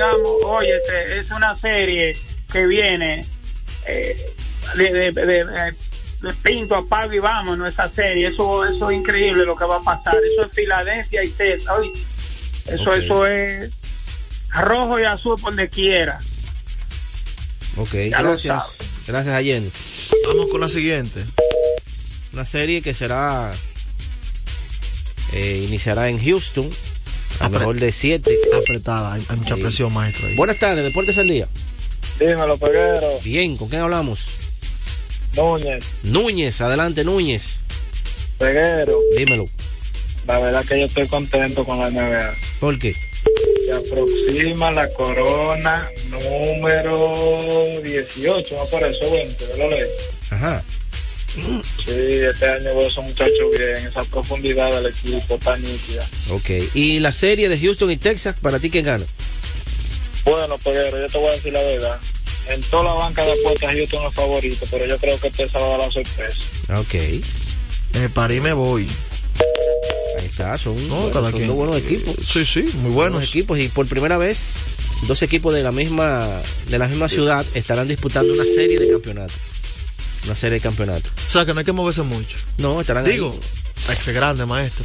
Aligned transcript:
tengamos, 0.00 0.32
oye, 0.44 0.76
este, 0.76 1.18
es 1.18 1.30
una 1.30 1.54
serie 1.54 2.16
que 2.50 2.66
viene 2.66 3.24
eh, 3.86 4.16
de, 4.76 4.92
de, 4.92 5.12
de, 5.12 5.44
de, 5.44 6.32
pinto, 6.42 6.74
apago 6.74 7.12
y 7.12 7.18
vamos, 7.18 7.58
no 7.58 7.66
esa 7.66 7.88
serie, 7.88 8.28
eso, 8.28 8.64
eso 8.64 8.90
es 8.90 8.96
increíble 8.96 9.44
lo 9.44 9.56
que 9.56 9.64
va 9.64 9.76
a 9.76 9.82
pasar, 9.82 10.16
eso 10.32 10.44
es 10.44 10.52
Filadelfia 10.52 11.24
y 11.24 11.34
oye, 11.70 11.92
eso, 12.66 12.94
eso 12.94 13.26
es 13.26 13.70
rojo 14.50 14.98
y 14.98 15.04
azul 15.04 15.40
donde 15.40 15.68
quiera. 15.68 16.18
Ok, 17.76 17.94
Ya 18.10 18.22
gracias. 18.22 18.78
Gracias 19.06 19.34
a 19.34 19.42
Jenny. 19.42 19.70
Vamos 20.26 20.50
con 20.50 20.60
la 20.60 20.68
siguiente. 20.68 21.24
Una 22.32 22.44
serie 22.44 22.82
que 22.82 22.94
será. 22.94 23.52
eh, 25.32 25.64
iniciará 25.66 26.08
en 26.08 26.22
Houston. 26.22 26.68
A 27.40 27.46
Apre- 27.48 27.58
mejor 27.58 27.76
de 27.80 27.90
7. 27.92 28.38
Apretada, 28.56 29.14
hay, 29.14 29.22
hay 29.28 29.36
mucha 29.36 29.56
presión, 29.56 29.92
maestro. 29.92 30.26
ahí. 30.28 30.36
Buenas 30.36 30.58
tardes, 30.58 30.84
Deportes 30.84 31.18
al 31.18 31.28
Día. 31.28 31.48
Dímelo, 32.18 32.56
Peguero. 32.58 33.18
Bien, 33.24 33.56
¿con 33.56 33.68
quién 33.68 33.80
hablamos? 33.82 34.20
Núñez, 35.36 35.84
Núñez, 36.02 36.60
adelante 36.60 37.04
Núñez. 37.04 37.60
Peguero. 38.38 38.98
Dímelo. 39.16 39.46
La 40.26 40.38
verdad 40.38 40.64
que 40.64 40.78
yo 40.80 40.86
estoy 40.86 41.06
contento 41.06 41.64
con 41.64 41.78
la 41.78 41.90
NBA. 41.90 42.34
¿Por 42.60 42.78
qué? 42.78 42.92
Se 42.92 43.72
aproxima 43.72 44.70
la 44.70 44.88
corona 44.92 45.88
número 46.10 47.80
18, 47.82 48.54
no 48.56 48.64
por 48.66 48.82
eso 48.84 49.10
20, 49.10 49.46
¿verdad? 49.46 49.70
Ley? 49.70 49.82
Ajá. 50.30 50.62
Sí, 51.34 51.90
este 51.94 52.46
año 52.48 52.64
veo 52.76 52.80
a 52.80 52.88
esos 52.88 53.04
muchachos 53.04 53.50
bien, 53.56 53.76
esa 53.86 54.02
profundidad 54.04 54.70
del 54.74 54.86
equipo 54.92 55.38
tan 55.38 55.62
nítida. 55.62 56.08
Ok. 56.30 56.50
¿Y 56.74 56.98
la 57.00 57.12
serie 57.12 57.48
de 57.48 57.58
Houston 57.58 57.90
y 57.90 57.96
Texas, 57.96 58.36
para 58.40 58.58
ti 58.58 58.68
quién 58.70 58.84
gana? 58.84 59.04
Bueno, 60.24 60.58
Peguero, 60.58 60.98
yo 61.00 61.06
te 61.06 61.18
voy 61.18 61.28
a 61.28 61.32
decir 61.32 61.52
la 61.52 61.62
verdad. 61.62 61.98
En 62.48 62.60
toda 62.62 62.84
la 62.84 62.92
banca 62.94 63.24
de 63.24 63.32
apuestas 63.32 63.72
tengo 63.90 64.06
el 64.08 64.12
favorito, 64.12 64.66
pero 64.70 64.86
yo 64.86 64.96
creo 64.98 65.20
que 65.20 65.28
este 65.28 65.48
se 65.48 65.58
va 65.58 65.66
a 65.66 65.68
dar 65.68 65.78
la 65.78 65.90
sorpresa. 65.90 66.40
Ok. 66.76 66.94
Me 67.94 68.08
paré 68.10 68.36
y 68.36 68.40
me 68.40 68.52
voy. 68.52 68.88
Ahí 70.18 70.26
está, 70.26 70.58
son, 70.58 70.76
No, 70.88 70.96
bueno, 70.96 71.12
cada 71.12 71.30
son 71.30 71.38
quien. 71.38 71.48
dos 71.48 71.56
buenos 71.56 71.76
equipos. 71.78 72.14
Sí, 72.26 72.44
sí, 72.44 72.60
muy 72.78 72.90
Buenos 72.92 72.94
buenos. 73.20 73.28
equipos 73.28 73.58
y 73.58 73.68
por 73.68 73.86
primera 73.86 74.18
vez 74.18 74.54
dos 75.06 75.22
equipos 75.22 75.54
de 75.54 75.62
la 75.62 75.72
misma 75.72 76.26
de 76.68 76.78
la 76.78 76.88
misma 76.88 77.08
ciudad 77.08 77.44
estarán 77.54 77.88
disputando 77.88 78.32
una 78.34 78.44
serie 78.44 78.78
de 78.78 78.90
campeonatos. 78.90 79.36
Una 80.24 80.36
serie 80.36 80.54
de 80.54 80.60
campeonatos. 80.60 81.10
O 81.28 81.30
sea 81.30 81.44
que 81.46 81.52
no 81.52 81.60
hay 81.60 81.64
que 81.64 81.72
moverse 81.72 82.02
mucho. 82.02 82.36
No, 82.58 82.80
estarán 82.80 83.04
Digo, 83.04 83.32
ahí. 83.32 83.40
Texas 83.86 84.14
grande, 84.14 84.44
maestro. 84.46 84.84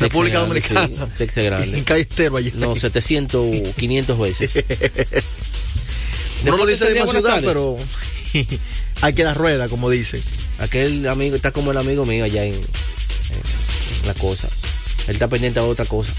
República 0.00 0.40
grande, 0.40 0.60
Dominicana. 0.60 1.08
sí, 1.16 1.42
grande. 1.42 1.78
En 1.78 1.84
calle 1.84 2.02
Estero, 2.02 2.36
allí. 2.36 2.52
No, 2.56 2.76
700, 2.76 3.74
500 3.76 4.18
veces. 4.18 4.64
Uno 6.44 6.56
lo 6.58 6.66
dice 6.66 6.92
día, 6.92 7.06
ciudad, 7.06 7.40
pero 7.42 7.76
hay 9.00 9.12
que 9.14 9.24
dar 9.24 9.36
rueda, 9.36 9.68
como 9.68 9.88
dicen. 9.90 10.22
Aquel 10.58 11.06
amigo 11.08 11.36
está 11.36 11.50
como 11.50 11.70
el 11.70 11.78
amigo 11.78 12.04
mío 12.06 12.24
allá 12.24 12.44
en, 12.44 12.54
en 12.54 14.06
la 14.06 14.14
cosa. 14.14 14.48
Él 15.08 15.14
está 15.14 15.28
pendiente 15.28 15.60
a 15.60 15.64
otra 15.64 15.84
cosa. 15.86 16.12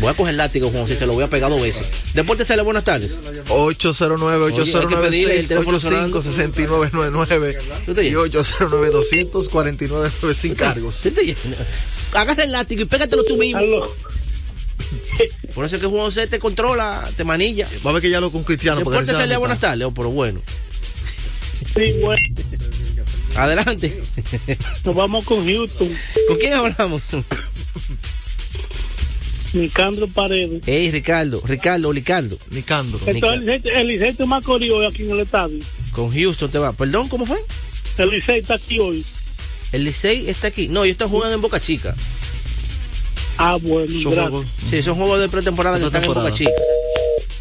Voy 0.00 0.08
a 0.08 0.14
coger 0.14 0.30
el 0.30 0.36
látigo, 0.36 0.70
Juan, 0.70 0.86
si 0.88 0.96
se 0.96 1.06
lo 1.06 1.12
voy 1.12 1.24
a 1.24 1.30
pegar 1.30 1.50
dos 1.50 1.60
veces. 1.62 1.86
Deportes 2.14 2.46
sale, 2.46 2.62
buenas 2.62 2.84
tardes. 2.84 3.20
809 3.48 4.44
Oye, 4.44 4.76
hay 4.76 4.86
que 4.86 4.96
pedirle 4.96 5.38
el 5.38 5.48
teléfono 5.48 5.76
809 5.76 6.22
6999 6.22 7.58
¿Tú 7.86 7.94
te 7.94 8.08
y 8.08 8.14
809 8.14 8.90
249 8.90 10.10
sin 10.34 10.54
cargos. 10.54 11.06
Hágate 12.14 12.44
el 12.44 12.52
látigo 12.52 12.82
y 12.82 12.84
pégatelo 12.84 13.24
tú 13.24 13.36
mismo. 13.36 13.60
Por 15.54 15.64
eso 15.64 15.76
es 15.76 15.82
que 15.82 15.88
Juan 15.88 16.04
José 16.04 16.26
te 16.26 16.38
controla, 16.38 17.08
te 17.16 17.24
manilla. 17.24 17.68
Va 17.84 17.90
a 17.90 17.94
ver 17.94 18.02
que 18.02 18.10
ya 18.10 18.20
lo 18.20 18.30
con 18.30 18.44
Cristiano. 18.44 18.80
día, 18.80 19.00
mitad. 19.00 19.38
buenas 19.38 19.60
tardes. 19.60 19.86
Oh, 19.86 19.94
pero 19.94 20.10
bueno. 20.10 20.40
Sí, 21.74 21.92
bueno, 22.00 22.20
Adelante. 23.36 24.02
nos 24.84 24.94
vamos 24.94 25.24
con 25.24 25.46
Houston, 25.46 25.88
¿Con 26.28 26.38
quién 26.38 26.52
hablamos? 26.54 27.02
Nicandro 29.52 30.08
Paredes. 30.08 30.66
Ey, 30.66 30.90
Ricardo. 30.90 31.42
Ricardo, 31.44 31.92
Ricardo. 31.92 32.38
Nicandro. 32.50 32.98
Esto 33.06 33.32
es 33.32 33.40
el 33.64 33.86
Licey- 33.88 34.26
más 34.26 34.44
corrido 34.44 34.76
hoy 34.78 34.86
aquí 34.86 35.02
en 35.04 35.10
el 35.10 35.20
estadio. 35.20 35.58
Con 35.92 36.10
Houston 36.10 36.50
te 36.50 36.58
va. 36.58 36.72
Perdón, 36.72 37.08
¿cómo 37.08 37.26
fue? 37.26 37.38
El 37.98 38.10
Licey 38.10 38.40
está 38.40 38.54
aquí 38.54 38.78
hoy. 38.78 39.04
El 39.72 39.84
Licey 39.84 40.28
está 40.28 40.48
aquí. 40.48 40.68
No, 40.68 40.84
ellos 40.84 40.92
están 40.94 41.08
jugando 41.08 41.34
en 41.34 41.42
Boca 41.42 41.60
Chica. 41.60 41.94
Ah, 43.38 43.58
bueno, 43.60 43.88
Son 43.88 44.12
gracias. 44.12 44.30
juegos- 44.30 44.46
Sí, 44.70 44.82
son 44.82 44.94
juegos 44.96 45.20
de 45.20 45.28
pretemporada 45.28 45.78
que 45.78 45.86
están 45.86 46.04
en 46.04 46.12
Boca. 46.14 46.32
Chica. 46.32 46.50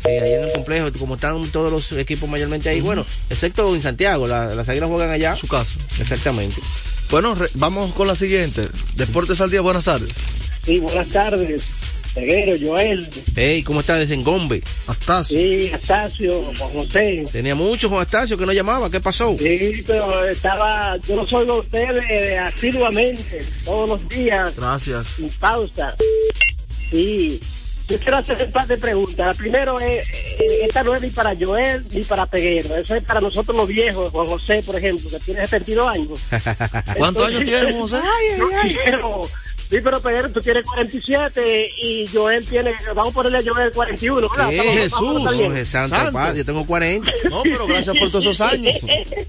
Sí, 0.03 0.09
ahí 0.09 0.33
en 0.33 0.43
el 0.45 0.51
complejo, 0.51 0.89
como 0.97 1.15
están 1.15 1.45
todos 1.51 1.71
los 1.71 1.91
equipos 1.99 2.27
mayormente 2.27 2.69
ahí, 2.69 2.81
bueno, 2.81 3.05
excepto 3.29 3.73
en 3.75 3.81
Santiago, 3.81 4.27
la- 4.27 4.55
las 4.55 4.67
águilas 4.67 4.89
juegan 4.89 5.11
allá. 5.11 5.35
su 5.35 5.47
casa. 5.47 5.79
Exactamente. 5.99 6.59
Bueno, 7.11 7.35
re- 7.35 7.49
vamos 7.55 7.93
con 7.93 8.07
la 8.07 8.15
siguiente. 8.15 8.67
Deportes 8.95 9.39
al 9.41 9.51
día, 9.51 9.61
buenas 9.61 9.85
tardes. 9.85 10.11
Sí, 10.65 10.79
buenas 10.79 11.07
tardes. 11.09 11.63
Peguero, 12.13 12.55
Joel, 12.59 13.07
Hey, 13.35 13.63
¿cómo 13.63 13.79
está 13.79 13.95
desde 13.95 14.15
Engombe? 14.15 14.61
Hasta 14.87 15.23
sí, 15.23 15.71
Astacio, 15.73 16.43
Juan 16.57 16.69
José. 16.71 17.23
Tenía 17.31 17.55
mucho 17.55 17.87
Juan 17.89 18.01
Astacio 18.01 18.37
que 18.37 18.45
no 18.45 18.51
llamaba, 18.51 18.89
¿qué 18.89 18.99
pasó? 18.99 19.35
Sí, 19.39 19.83
pero 19.87 20.25
estaba, 20.25 20.97
yo 21.07 21.15
los 21.15 21.31
oigo 21.33 21.53
a 21.53 21.59
ustedes 21.59 22.37
asiduamente, 22.39 23.45
todos 23.63 23.89
los 23.89 24.09
días, 24.09 24.53
Gracias. 24.57 25.07
sin 25.07 25.29
pausa. 25.29 25.95
Sí, 26.89 27.39
yo 27.87 27.97
quiero 27.99 28.17
hacer 28.17 28.41
un 28.45 28.51
par 28.51 28.67
de 28.67 28.77
preguntas. 28.77 29.17
La 29.27 29.33
primero 29.33 29.79
es, 29.79 30.09
eh, 30.09 30.65
esta 30.65 30.83
no 30.83 30.93
es 30.95 31.01
ni 31.01 31.09
para 31.09 31.33
Joel 31.39 31.85
ni 31.91 32.03
para 32.03 32.25
Peguero, 32.25 32.75
eso 32.75 32.95
es 32.95 33.03
para 33.03 33.21
nosotros 33.21 33.55
los 33.55 33.67
viejos, 33.67 34.09
Juan 34.11 34.27
José, 34.27 34.61
por 34.65 34.75
ejemplo, 34.75 35.09
que 35.09 35.19
tiene 35.19 35.41
72 35.47 35.87
años. 35.87 36.19
¿Cuántos 36.97 37.29
Entonces, 37.29 37.35
años 37.37 37.45
tiene, 37.45 37.79
José? 37.79 37.97
Yo 38.37 38.49
quiero- 38.83 39.29
Sí, 39.71 39.77
pero 39.81 40.01
Peguero, 40.01 40.29
tú 40.29 40.41
tienes 40.41 40.65
47 40.65 41.71
y 41.81 42.05
Joel 42.13 42.45
tiene, 42.45 42.73
vamos 42.93 43.11
a 43.11 43.15
ponerle 43.15 43.37
a 43.37 43.53
Joel 43.53 43.71
41. 43.71 44.27
¿verdad? 44.29 44.49
¿Qué? 44.49 44.57
Estamos- 44.57 44.75
Jesús. 44.75 45.37
Jorge 45.45 45.65
Santo, 45.65 45.95
Santo. 45.95 46.11
Padre, 46.11 46.37
yo 46.39 46.45
tengo 46.45 46.65
40. 46.67 47.09
No, 47.29 47.41
pero 47.43 47.67
gracias 47.67 47.97
por 47.97 48.09
todos 48.11 48.25
esos 48.25 48.41
años. 48.41 48.75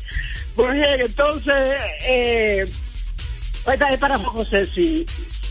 Muy 0.56 0.76
bien, 0.78 1.00
entonces, 1.00 1.54
eh, 2.08 2.66
esta 3.72 3.88
es 3.88 4.00
para 4.00 4.18
Juan 4.18 4.32
José, 4.32 4.66
sí. 4.66 5.06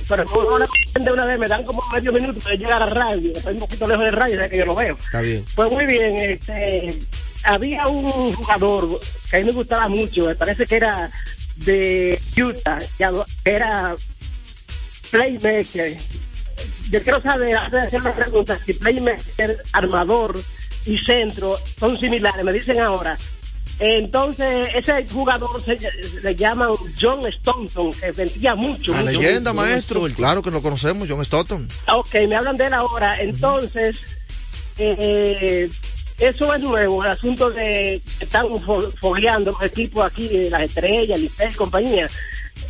Pero 0.10 0.26
le 0.60 0.68
de 1.06 1.12
una 1.14 1.26
vez, 1.26 1.40
me 1.40 1.48
dan 1.48 1.64
como 1.64 1.82
medio 1.94 2.12
minuto 2.12 2.38
para 2.42 2.56
llegar 2.56 2.84
a 2.84 2.86
la 2.86 2.94
radio. 2.94 3.32
Estoy 3.32 3.54
un 3.54 3.60
poquito 3.62 3.88
lejos 3.88 4.04
de 4.04 4.12
radio, 4.12 4.36
ya 4.42 4.50
que 4.50 4.58
yo 4.58 4.66
lo 4.66 4.76
veo. 4.76 4.98
Está 5.02 5.22
bien. 5.22 5.46
Pues 5.56 5.72
muy 5.72 5.86
bien, 5.86 6.18
este, 6.18 7.00
había 7.46 7.88
un 7.88 8.34
jugador 8.34 9.00
que 9.30 9.38
a 9.38 9.40
mí 9.40 9.46
me 9.46 9.54
gustaba 9.54 9.88
mucho, 9.88 10.26
me 10.26 10.36
parece 10.36 10.66
que 10.66 10.76
era 10.76 11.10
de 11.56 12.20
Utah, 12.36 12.78
que 12.98 13.06
era 13.46 13.96
playmaker. 15.12 15.98
Yo 16.90 17.02
quiero 17.04 17.22
saber, 17.22 17.56
antes 17.56 17.72
de 17.72 17.88
hacer 17.88 18.02
una 18.02 18.14
pregunta, 18.14 18.60
si 18.66 18.74
playmaker, 18.74 19.62
armador 19.74 20.40
y 20.86 20.98
centro 21.00 21.58
son 21.80 21.98
similares, 21.98 22.44
me 22.44 22.52
dicen 22.54 22.80
ahora. 22.80 23.18
Entonces, 23.80 24.70
ese 24.76 25.06
jugador 25.10 25.60
se, 25.64 25.78
le 26.22 26.36
llaman 26.36 26.70
John 27.00 27.26
Stockton, 27.26 27.92
que 27.94 28.12
vendía 28.12 28.54
mucho. 28.54 28.92
La 28.94 29.00
mucho, 29.02 29.20
leyenda, 29.22 29.54
mucho. 29.54 29.66
maestro. 29.66 30.04
Claro 30.16 30.44
que 30.44 30.52
lo 30.52 30.62
conocemos, 30.62 31.08
John 31.10 31.24
Stoughton. 31.26 31.68
Ok, 31.94 32.14
me 32.28 32.36
hablan 32.36 32.58
de 32.58 32.66
él 32.68 32.74
ahora. 32.74 33.20
Entonces, 33.20 34.20
eh, 34.78 35.68
eso 36.20 36.54
es 36.54 36.62
nuevo, 36.62 37.04
el 37.04 37.10
asunto 37.12 37.50
de 37.50 38.00
que 38.20 38.24
están 38.26 38.46
fo- 38.48 38.94
fogueando 39.00 39.52
los 39.52 39.64
equipos 39.64 40.06
aquí, 40.06 40.30
eh, 40.32 40.50
las 40.52 40.62
estrellas, 40.62 41.20
Licey 41.20 41.50
y 41.50 41.54
compañía. 41.56 42.08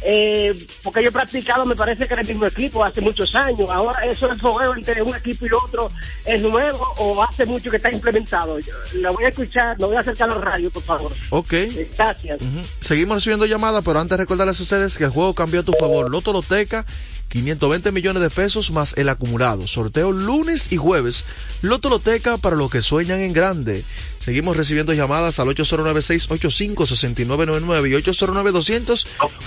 Eh, 0.03 0.67
porque 0.83 1.03
yo 1.03 1.09
he 1.09 1.11
practicado, 1.11 1.65
me 1.65 1.75
parece 1.75 2.07
que 2.07 2.13
era 2.13 2.21
el 2.21 2.27
mismo 2.27 2.45
equipo 2.45 2.83
hace 2.83 3.01
muchos 3.01 3.33
años. 3.35 3.69
Ahora, 3.69 4.05
eso 4.05 4.27
del 4.27 4.39
fogueo 4.39 4.75
entre 4.75 5.01
un 5.01 5.15
equipo 5.15 5.45
y 5.45 5.49
otro 5.51 5.91
es 6.25 6.41
nuevo 6.41 6.93
o 6.97 7.23
hace 7.23 7.45
mucho 7.45 7.69
que 7.69 7.77
está 7.77 7.91
implementado. 7.91 8.59
Yo, 8.59 8.73
la 8.95 9.11
voy 9.11 9.25
a 9.25 9.29
escuchar, 9.29 9.79
lo 9.79 9.87
voy 9.87 9.97
a 9.97 9.99
acercar 9.99 10.29
a 10.29 10.35
la 10.35 10.41
radio, 10.41 10.69
por 10.71 10.83
favor. 10.83 11.11
Ok. 11.29 11.53
Gracias. 11.97 12.39
Seguimos 12.79 13.15
recibiendo 13.15 13.45
llamadas, 13.45 13.83
pero 13.85 13.99
antes 13.99 14.17
recordarles 14.17 14.59
a 14.59 14.63
ustedes 14.63 14.97
que 14.97 15.03
el 15.03 15.11
juego 15.11 15.33
cambió 15.33 15.61
a 15.61 15.63
tu 15.63 15.73
favor. 15.73 16.09
Loto 16.09 16.33
Loteca, 16.33 16.85
520 17.29 17.91
millones 17.91 18.21
de 18.21 18.29
pesos 18.29 18.71
más 18.71 18.93
el 18.97 19.07
acumulado. 19.09 19.67
Sorteo 19.67 20.11
lunes 20.11 20.71
y 20.71 20.77
jueves. 20.77 21.25
Loto 21.61 21.89
Loteca 21.89 22.37
para 22.37 22.55
los 22.55 22.71
que 22.71 22.81
sueñan 22.81 23.19
en 23.19 23.33
grande. 23.33 23.83
Seguimos 24.23 24.55
recibiendo 24.55 24.93
llamadas 24.93 25.39
al 25.39 25.47
809-685-6999 25.49 27.89
y 27.89 27.93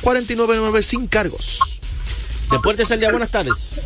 809-200-4999 0.02 0.82
sin 0.82 1.06
cargos. 1.06 1.60
Deportes 2.50 2.90
al 2.92 3.00
día, 3.00 3.10
buenas 3.10 3.30
tardes. 3.30 3.80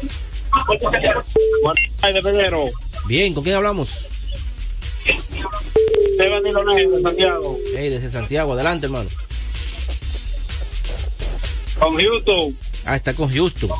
Ay, 2.02 2.12
de 2.14 2.23
Peguero, 2.23 2.64
Bien, 3.06 3.32
¿con 3.35 3.44
quién 3.44 3.55
hablamos? 3.56 4.06
Esteban 6.12 6.43
Diloné 6.43 6.87
de 6.88 7.00
Santiago, 7.02 7.56
Hey, 7.76 7.90
desde 7.90 8.11
Santiago, 8.11 8.52
adelante, 8.55 8.87
hermano. 8.87 9.08
con 11.79 11.94
Houston, 11.96 12.56
Ah, 12.85 12.96
está 12.96 13.12
con 13.14 13.32
Houston. 13.32 13.70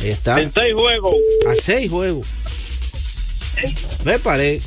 Ahí 0.00 0.10
está. 0.10 0.40
en 0.40 0.52
seis 0.52 0.74
juegos, 0.74 1.14
A 1.46 1.54
seis 1.60 1.88
juegos. 1.90 2.26
Me 4.04 4.18
paré. 4.18 4.60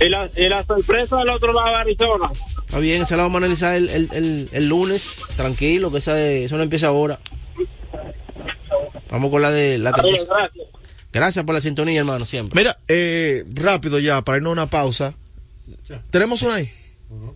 Y 0.00 0.08
la, 0.08 0.28
y 0.36 0.48
la 0.48 0.62
sorpresa 0.62 1.16
del 1.18 1.28
otro 1.30 1.52
lado 1.52 1.68
de 1.68 1.74
Arizona. 1.76 2.30
Está 2.64 2.78
bien, 2.78 3.02
esa 3.02 3.16
la 3.16 3.22
vamos 3.24 3.36
a 3.36 3.44
analizar 3.44 3.76
el, 3.76 3.88
el, 3.88 4.08
el, 4.12 4.48
el 4.52 4.68
lunes. 4.68 5.16
Tranquilo, 5.36 5.90
que 5.92 5.98
esa 5.98 6.14
de- 6.14 6.44
eso 6.44 6.56
no 6.56 6.62
empieza 6.62 6.88
ahora. 6.88 7.18
Vamos 9.10 9.30
con 9.30 9.42
la 9.42 9.50
de 9.50 9.78
la 9.78 9.92
que 9.92 10.00
empieza- 10.00 10.26
gracias. 10.26 10.66
Gracias 11.12 11.44
por 11.44 11.54
la 11.54 11.60
sintonía, 11.60 12.00
hermano, 12.00 12.24
siempre. 12.24 12.60
Mira, 12.60 12.76
eh, 12.88 13.44
rápido 13.52 14.00
ya, 14.00 14.20
para 14.22 14.38
irnos 14.38 14.50
a 14.50 14.52
una 14.52 14.66
pausa. 14.70 15.14
¿Tenemos 16.10 16.42
una 16.42 16.56
ahí? 16.56 16.68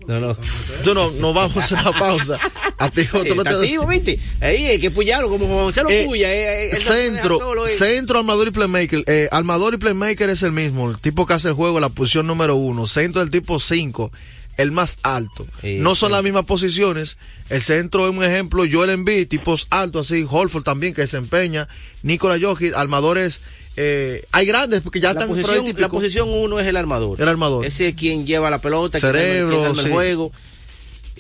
No, 0.07 0.21
no. 0.21 0.37
Yo 0.85 0.95
no, 0.95 1.11
nos 1.13 1.35
vamos 1.35 1.57
a 1.57 1.61
hacer 1.61 1.79
una 1.79 1.93
pausa. 1.93 2.39
A 2.79 2.91
ti, 2.91 3.03
Eh, 3.03 3.09
tú 3.11 3.19
no 3.19 3.23
te- 3.25 3.31
está 3.49 3.51
activo, 3.51 3.87
¿viste? 3.87 4.19
Ahí 4.41 4.67
hay 4.67 4.79
que 4.79 4.91
puyarlo 4.91 5.29
como 5.29 5.47
José 5.47 5.83
lo 5.83 5.91
Eh, 5.91 6.05
puya. 6.07 6.33
eh, 6.33 6.67
eh, 6.67 6.71
no 6.73 6.79
centro, 6.79 7.39
solo, 7.39 7.67
eh. 7.67 7.71
centro, 7.71 8.19
armador 8.19 8.49
y 8.49 8.51
playmaker. 8.53 9.05
Eh, 9.07 9.29
armador 9.31 9.75
y 9.75 9.77
playmaker 9.77 10.31
es 10.31 10.43
el 10.43 10.53
mismo. 10.53 10.91
El 10.91 10.99
tipo 10.99 11.27
que 11.27 11.35
hace 11.35 11.49
el 11.49 11.55
juego, 11.55 11.79
la 11.81 11.89
posición 11.91 12.27
número 12.27 12.57
uno. 12.57 12.87
Centro 12.87 13.21
del 13.21 13.31
tipo 13.31 13.59
5, 13.61 14.11
el 14.57 14.73
más 14.73 14.99
alto. 15.03 15.47
Sí, 15.61 15.79
no 15.81 15.95
son 15.95 16.09
sí. 16.11 16.13
las 16.15 16.23
mismas 16.25 16.45
posiciones. 16.47 17.19
El 17.51 17.61
centro 17.63 18.09
es 18.09 18.17
un 18.17 18.25
ejemplo, 18.25 18.65
Joel 18.71 18.91
Embiid, 18.91 19.29
tipos 19.29 19.67
altos 19.71 20.11
así. 20.11 20.25
Holford 20.29 20.63
también 20.65 20.95
que 20.95 21.03
desempeña. 21.03 21.69
Nikola 22.03 22.39
Jokic, 22.41 22.75
armadores. 22.75 23.41
Eh, 23.81 24.25
hay 24.33 24.45
grandes 24.45 24.81
porque 24.81 24.99
ya 24.99 25.13
la 25.13 25.21
están 25.21 25.29
posición, 25.29 25.65
la 25.79 25.89
posición 25.89 26.29
uno 26.29 26.59
es 26.59 26.67
el 26.67 26.77
armador. 26.77 27.21
El 27.21 27.29
armador. 27.29 27.65
Ese 27.65 27.89
es 27.89 27.95
quien 27.95 28.27
lleva 28.27 28.51
la 28.51 28.61
pelota, 28.61 28.99
quien 28.99 29.13
Cerebro, 29.13 29.61
quien 29.61 29.77
sí. 29.77 29.87
el 29.87 29.93
juego. 29.93 30.33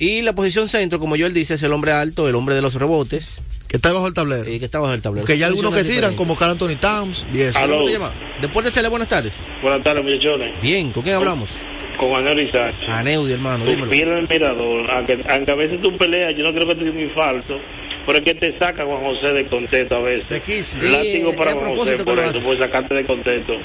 Y 0.01 0.23
la 0.23 0.35
posición 0.35 0.69
centro, 0.69 0.99
como 0.99 1.17
yo 1.17 1.27
él 1.27 1.35
dice, 1.35 1.55
es 1.55 1.63
el 1.63 1.73
hombre 1.73 1.93
alto, 1.93 2.29
el 2.29 2.35
hombre 2.35 2.55
de 2.55 2.63
los 2.63 2.75
rebotes, 2.75 3.41
que 3.67 3.77
está 3.77 3.93
bajo 3.93 4.07
el 4.07 4.15
tablero. 4.15 4.45
eh, 4.45 4.59
que 4.59 4.65
está 4.65 4.79
bajo 4.79 4.95
el 4.95 5.03
tablero. 5.03 5.23
Porque 5.23 5.33
hay 5.35 5.41
Son 5.41 5.49
algunos 5.51 5.75
que 5.75 5.85
tiran, 5.85 6.15
como 6.15 6.37
Carl 6.37 6.53
Anthony 6.53 6.77
Towns 6.81 7.27
y 7.33 7.41
eso. 7.41 7.59
Aló. 7.59 7.75
¿Cómo 7.79 7.87
te 7.87 7.93
llamas? 7.93 8.13
Después 8.41 8.65
de 8.67 8.71
Cele, 8.73 8.89
buenas 8.89 9.09
tardes. 9.09 9.45
Buenas 9.63 9.83
tardes, 9.85 10.05
muchachones. 10.05 10.63
Bien, 10.63 10.91
¿con 10.93 11.03
quién 11.03 11.17
hablamos? 11.17 11.51
Con 11.99 12.13
Manuel 12.13 12.47
Isaac. 12.47 12.77
A 12.87 13.03
Neudi, 13.03 13.33
hermano, 13.33 13.65
dímelo. 13.65 13.91
pierdes 13.91 14.19
el 14.21 14.29
mirador, 14.29 14.89
aunque, 14.89 15.19
aunque 15.31 15.51
a 15.51 15.55
veces 15.57 15.81
tú 15.83 15.97
peleas, 15.97 16.33
yo 16.37 16.45
no 16.45 16.53
creo 16.55 16.69
que 16.69 16.77
tú 16.77 16.85
muy 16.93 17.09
falso, 17.09 17.59
pero 18.07 18.19
es 18.19 18.25
que 18.25 18.35
te 18.37 18.57
saca 18.57 18.85
Juan 18.87 19.01
José 19.03 19.33
de 19.35 19.45
contento 19.47 19.97
a 19.97 20.03
veces. 20.03 20.43
Sí, 20.47 20.79
Látigo 20.81 21.35
para 21.35 21.55
Juan 21.55 21.75
José 21.75 21.97
propósito 21.97 22.05
que 22.05 22.05
por 22.05 22.19
eso, 22.21 22.41
por 22.45 22.59
sacarte 22.61 22.95
de 22.95 23.05
contento. 23.05 23.57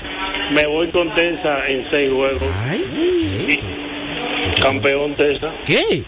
Me 0.51 0.65
voy 0.65 0.87
con 0.89 1.13
Tesa 1.13 1.67
en 1.69 1.87
seis 1.91 2.11
juegos. 2.11 2.41
Ay, 2.65 2.83
Y- 3.47 3.82
campeón. 4.59 5.15
¿qué? 5.65 6.03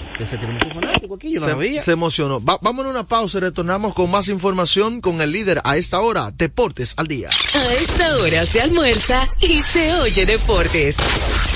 Aquí, 1.13 1.33
yo 1.33 1.39
no 1.39 1.45
se, 1.45 1.51
sabía. 1.51 1.81
se 1.83 1.91
emocionó. 1.91 2.43
Va- 2.43 2.57
vámonos 2.61 2.89
a 2.89 2.99
una 2.99 3.07
pausa 3.07 3.37
y 3.37 3.41
retornamos 3.41 3.93
con 3.93 4.09
más 4.09 4.27
información 4.29 5.01
con 5.01 5.21
el 5.21 5.31
líder 5.31 5.61
a 5.63 5.77
esta 5.77 5.99
hora, 6.01 6.31
Deportes 6.35 6.93
al 6.97 7.07
Día. 7.07 7.29
A 7.53 7.73
esta 7.75 8.17
hora 8.17 8.45
se 8.45 8.61
almuerza 8.61 9.27
y 9.41 9.61
se 9.61 9.93
oye 9.95 10.25
deportes. 10.25 10.97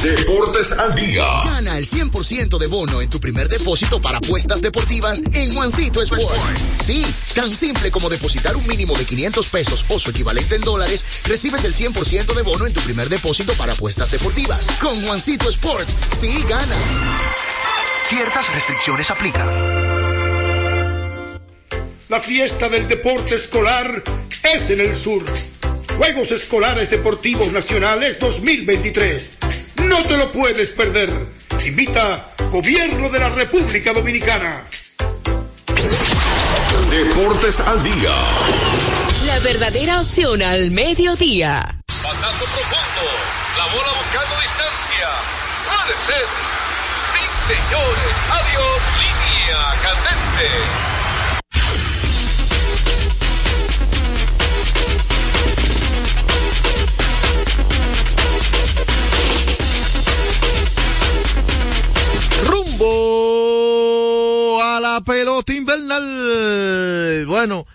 Deportes 0.04 0.72
al 0.74 0.96
día. 0.96 1.26
Gana 1.44 1.78
el 1.78 1.88
100% 1.88 2.58
de 2.58 2.68
bono 2.68 3.02
en 3.02 3.10
tu 3.10 3.20
primer 3.20 3.50
depósito 3.50 4.02
para 4.02 4.20
apuestas 4.20 4.62
deportivas 4.62 5.24
en 5.34 5.54
Juancito 5.54 6.02
Sport. 6.02 6.38
Sí, 6.82 7.04
tan 7.36 7.52
simple 7.52 7.90
como 7.92 8.10
depositar 8.10 8.56
un 8.56 8.66
mínimo 8.68 8.96
de 8.98 9.06
500 9.06 9.48
pesos 9.50 9.86
o 9.90 10.00
su 10.00 10.12
equivalente 10.12 10.56
en 10.56 10.62
dólares, 10.62 11.04
recibes 11.26 11.64
el 11.66 11.74
100% 11.74 12.34
de 12.34 12.42
bono 12.44 12.66
en 12.68 12.74
tu 12.74 12.82
primer 12.82 13.10
depósito 13.10 13.54
para 13.54 13.74
apuestas 13.74 14.12
deportivas. 14.12 14.68
Con 14.82 15.04
Juancito 15.06 15.50
Sport, 15.50 15.88
sí 16.14 16.44
ganas. 16.48 17.39
Ciertas 18.06 18.54
restricciones 18.54 19.12
aplican. 19.12 19.48
La 22.10 22.20
fiesta 22.20 22.70
del 22.70 22.88
deporte 22.88 23.36
escolar 23.36 24.04
es 24.44 24.70
en 24.72 24.82
el 24.82 24.96
sur. 24.96 25.24
Juegos 25.98 26.32
Escolares 26.32 26.90
Deportivos 26.90 27.52
Nacionales 27.52 28.20
2023. 28.20 29.32
No 29.84 30.02
te 30.04 30.18
lo 30.18 30.32
puedes 30.32 30.70
perder. 30.70 31.10
Invita 31.66 32.34
Gobierno 32.52 33.10
de 33.10 33.20
la 33.20 33.30
República 33.30 33.94
Dominicana. 33.94 34.66
Deportes 36.90 37.60
al 37.60 37.84
día. 37.84 38.16
La 39.26 39.40
verdadera 39.40 40.02
opción 40.02 40.42
al 40.42 40.72
mediodía. 40.72 41.80
Pasazo 41.86 42.46
profundo. 42.46 43.06
La 43.58 43.66
bola 43.66 43.92
buscando 43.94 44.36
distancia. 44.42 45.10
Puede 45.68 45.94
ser. 46.08 46.49
Señores. 47.50 48.14
Adiós. 48.30 48.80
Línea 49.02 49.62
candente. 49.82 50.48
Rumbo 62.46 62.94
a 64.64 64.80
la 64.80 65.02
pelota 65.02 65.52
invernal. 65.52 67.26
Bueno, 67.26 67.66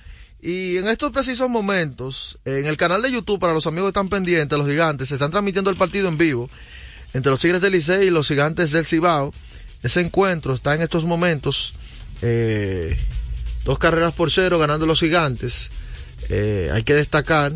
y 0.40 0.76
en 0.76 0.86
estos 0.86 1.10
precisos 1.10 1.50
momentos, 1.50 2.38
en 2.44 2.66
el 2.66 2.76
canal 2.76 3.02
de 3.02 3.10
YouTube, 3.10 3.40
para 3.40 3.52
los 3.52 3.66
amigos 3.66 3.86
que 3.86 3.98
están 3.98 4.08
pendientes, 4.08 4.56
los 4.56 4.68
gigantes, 4.68 5.08
se 5.08 5.14
están 5.14 5.32
transmitiendo 5.32 5.68
el 5.70 5.76
partido 5.76 6.06
en 6.06 6.16
vivo 6.16 6.48
entre 7.12 7.32
los 7.32 7.40
Tigres 7.40 7.60
del 7.60 7.72
Licey 7.72 8.06
y 8.06 8.10
los 8.10 8.28
gigantes 8.28 8.70
del 8.70 8.86
Cibao. 8.86 9.32
Ese 9.84 10.00
encuentro 10.00 10.54
está 10.54 10.74
en 10.74 10.80
estos 10.82 11.04
momentos, 11.04 11.74
eh, 12.22 12.98
dos 13.64 13.78
carreras 13.78 14.14
por 14.14 14.30
cero 14.30 14.58
ganando 14.58 14.86
los 14.86 14.98
gigantes. 14.98 15.70
Eh, 16.30 16.70
hay 16.72 16.82
que 16.84 16.94
destacar 16.94 17.52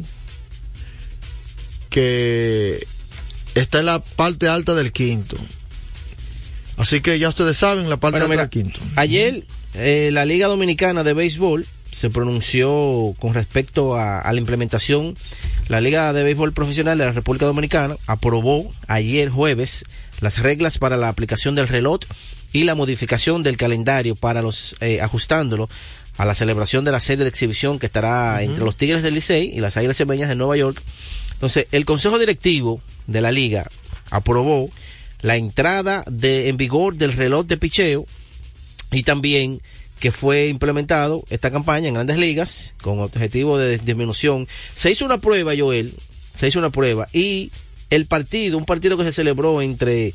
que 1.88 2.86
está 3.54 3.80
en 3.80 3.86
la 3.86 3.98
parte 4.00 4.46
alta 4.46 4.74
del 4.74 4.92
quinto. 4.92 5.36
Así 6.76 7.00
que 7.00 7.18
ya 7.18 7.30
ustedes 7.30 7.56
saben, 7.56 7.88
la 7.88 7.96
parte 7.96 8.18
Bueno, 8.18 8.26
alta 8.26 8.30
mira, 8.30 8.42
del 8.42 8.50
quinto. 8.50 8.80
Ayer 8.96 9.44
eh, 9.74 10.10
la 10.12 10.26
Liga 10.26 10.48
Dominicana 10.48 11.02
de 11.04 11.14
Béisbol 11.14 11.66
se 11.90 12.10
pronunció 12.10 13.14
con 13.18 13.34
respecto 13.34 13.96
a, 13.96 14.20
a 14.20 14.32
la 14.32 14.40
implementación. 14.40 15.16
La 15.68 15.80
Liga 15.80 16.12
de 16.12 16.22
Béisbol 16.22 16.52
Profesional 16.52 16.98
de 16.98 17.06
la 17.06 17.12
República 17.12 17.46
Dominicana 17.46 17.96
aprobó 18.06 18.70
ayer 18.86 19.28
jueves 19.28 19.84
las 20.20 20.38
reglas 20.38 20.78
para 20.78 20.96
la 20.96 21.08
aplicación 21.08 21.54
del 21.54 21.68
reloj 21.68 22.00
y 22.52 22.64
la 22.64 22.74
modificación 22.74 23.42
del 23.42 23.56
calendario 23.56 24.16
para 24.16 24.42
los 24.42 24.76
eh, 24.80 25.00
ajustándolo 25.00 25.68
a 26.16 26.24
la 26.24 26.34
celebración 26.34 26.84
de 26.84 26.92
la 26.92 27.00
serie 27.00 27.24
de 27.24 27.30
exhibición 27.30 27.78
que 27.78 27.86
estará 27.86 28.42
entre 28.42 28.64
los 28.64 28.76
Tigres 28.76 29.02
del 29.02 29.14
Licey 29.14 29.52
y 29.54 29.60
las 29.60 29.76
Águilas 29.76 29.96
Cebeñas 29.96 30.28
de 30.28 30.34
Nueva 30.34 30.56
York. 30.56 30.82
Entonces, 31.34 31.66
el 31.70 31.84
Consejo 31.84 32.18
Directivo 32.18 32.80
de 33.06 33.20
la 33.20 33.30
Liga 33.30 33.70
aprobó 34.10 34.68
la 35.20 35.36
entrada 35.36 36.02
de, 36.10 36.48
en 36.48 36.56
vigor 36.56 36.96
del 36.96 37.12
reloj 37.12 37.46
de 37.46 37.56
picheo 37.56 38.06
y 38.90 39.04
también 39.04 39.60
que 40.00 40.12
fue 40.12 40.48
implementado 40.48 41.24
esta 41.30 41.50
campaña 41.50 41.88
en 41.88 41.94
grandes 41.94 42.18
ligas 42.18 42.74
con 42.82 43.00
objetivo 43.00 43.58
de 43.58 43.78
disminución. 43.78 44.46
Se 44.74 44.90
hizo 44.90 45.04
una 45.04 45.18
prueba, 45.18 45.52
Joel, 45.56 45.94
se 46.34 46.48
hizo 46.48 46.58
una 46.58 46.70
prueba 46.70 47.08
y 47.12 47.50
el 47.90 48.06
partido, 48.06 48.58
un 48.58 48.64
partido 48.64 48.96
que 48.96 49.04
se 49.04 49.12
celebró 49.12 49.60
entre 49.62 50.14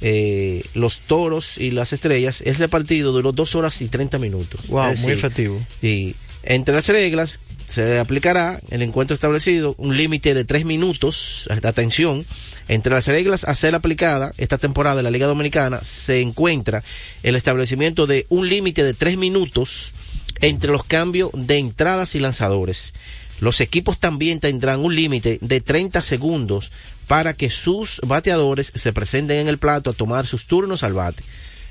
eh, 0.00 0.62
los 0.74 1.00
toros 1.00 1.58
y 1.58 1.72
las 1.72 1.92
estrellas, 1.92 2.40
ese 2.42 2.68
partido 2.68 3.12
duró 3.12 3.32
dos 3.32 3.54
horas 3.54 3.80
y 3.82 3.88
30 3.88 4.18
minutos. 4.18 4.68
Wow, 4.68 4.96
muy 4.98 5.12
efectivo. 5.12 5.60
y 5.82 6.14
entre 6.44 6.74
las 6.74 6.88
reglas 6.88 7.40
se 7.66 7.98
aplicará 7.98 8.60
el 8.70 8.82
encuentro 8.82 9.14
establecido 9.14 9.74
un 9.76 9.96
límite 9.96 10.32
de 10.34 10.44
tres 10.44 10.64
minutos. 10.64 11.48
Atención, 11.62 12.24
entre 12.68 12.92
las 12.92 13.06
reglas 13.06 13.44
a 13.44 13.54
ser 13.54 13.74
aplicada 13.74 14.32
esta 14.38 14.58
temporada 14.58 15.00
en 15.00 15.04
la 15.04 15.10
Liga 15.10 15.26
Dominicana 15.26 15.80
se 15.82 16.20
encuentra 16.20 16.84
el 17.22 17.34
establecimiento 17.34 18.06
de 18.06 18.26
un 18.28 18.48
límite 18.48 18.84
de 18.84 18.94
tres 18.94 19.16
minutos 19.16 19.94
entre 20.40 20.70
los 20.70 20.84
cambios 20.84 21.30
de 21.34 21.58
entradas 21.58 22.14
y 22.14 22.20
lanzadores. 22.20 22.92
Los 23.40 23.60
equipos 23.60 23.98
también 23.98 24.40
tendrán 24.40 24.80
un 24.80 24.94
límite 24.94 25.38
de 25.40 25.60
30 25.60 26.02
segundos 26.02 26.70
para 27.06 27.34
que 27.34 27.50
sus 27.50 28.00
bateadores 28.06 28.72
se 28.74 28.92
presenten 28.92 29.38
en 29.38 29.48
el 29.48 29.58
plato 29.58 29.90
a 29.90 29.94
tomar 29.94 30.26
sus 30.26 30.46
turnos 30.46 30.82
al 30.82 30.92
bate. 30.92 31.22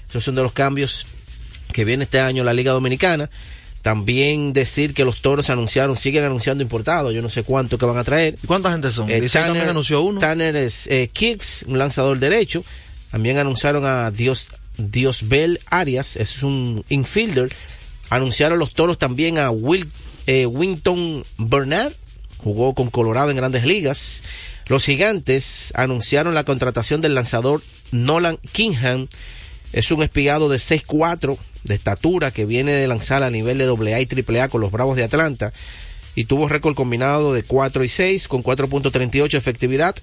Esos 0.10 0.24
son 0.24 0.36
de 0.36 0.42
los 0.42 0.54
cambios 0.54 1.06
que 1.74 1.86
viene 1.86 2.06
este 2.06 2.20
año 2.20 2.44
la 2.44 2.54
Liga 2.54 2.72
Dominicana. 2.72 3.30
También 3.88 4.51
decir 4.51 4.94
que 4.94 5.06
los 5.06 5.22
toros 5.22 5.50
anunciaron, 5.50 5.96
siguen 5.96 6.25
anunciando 6.25 6.62
importados, 6.62 7.13
yo 7.13 7.22
no 7.22 7.29
sé 7.29 7.44
cuánto 7.44 7.77
que 7.77 7.86
van 7.86 7.98
a 7.98 8.03
traer. 8.03 8.38
¿Y 8.44 8.46
cuánta 8.46 8.70
gente 8.70 8.91
son? 8.91 9.10
Eh, 9.10 9.25
también 9.32 9.70
anunció 9.70 10.01
uno. 10.01 10.20
Tanner 10.20 10.58
es, 10.58 10.88
eh, 10.88 11.10
Kicks, 11.13 11.63
un 11.70 11.77
lanzador 11.79 12.20
derecho. 12.20 12.65
También 13.12 13.38
anunciaron 13.38 13.86
a 13.86 14.12
Dios, 14.12 14.50
Diosbel 14.77 15.62
Arias, 15.67 16.17
es 16.17 16.44
un 16.44 16.84
infielder. 16.89 17.56
Anunciaron 18.10 18.60
los 18.60 18.74
toros 18.74 18.98
también 18.98 19.38
a 19.38 19.51
Will, 19.51 19.89
eh, 20.25 20.46
Winton 20.46 21.24
Bernard, 21.38 21.94
jugó 22.39 22.75
con 22.75 22.89
Colorado 22.89 23.29
en 23.29 23.38
grandes 23.38 23.65
ligas. 23.65 24.22
Los 24.65 24.84
gigantes 24.84 25.72
anunciaron 25.75 26.34
la 26.34 26.44
contratación 26.44 27.00
del 27.00 27.15
lanzador 27.15 27.63
Nolan 27.91 28.38
Kingham. 28.51 29.08
Es 29.74 29.92
un 29.92 30.04
espigado 30.04 30.50
de 30.50 30.58
6'4 30.58 31.38
de 31.64 31.76
estatura 31.76 32.32
que 32.32 32.46
viene 32.46 32.74
de 32.74 32.88
lanzar 32.88 33.24
a 33.24 33.30
nivel 33.30 33.58
de 33.58 33.66
AA 33.66 34.02
y 34.02 34.08
AAA 34.08 34.50
con 34.50 34.62
los 34.62 34.72
Bravos 34.72 34.96
de 34.96 35.04
Atlanta 35.04 35.54
y 36.16 36.26
tuvo 36.26 36.48
récord 36.48 36.76
combinado 36.76 37.34
de 37.34 37.44
4 37.44 37.84
y 37.84 37.90
6 37.90 38.28
con 38.28 38.44
4.38 38.44 39.36
efectividad 39.36 39.96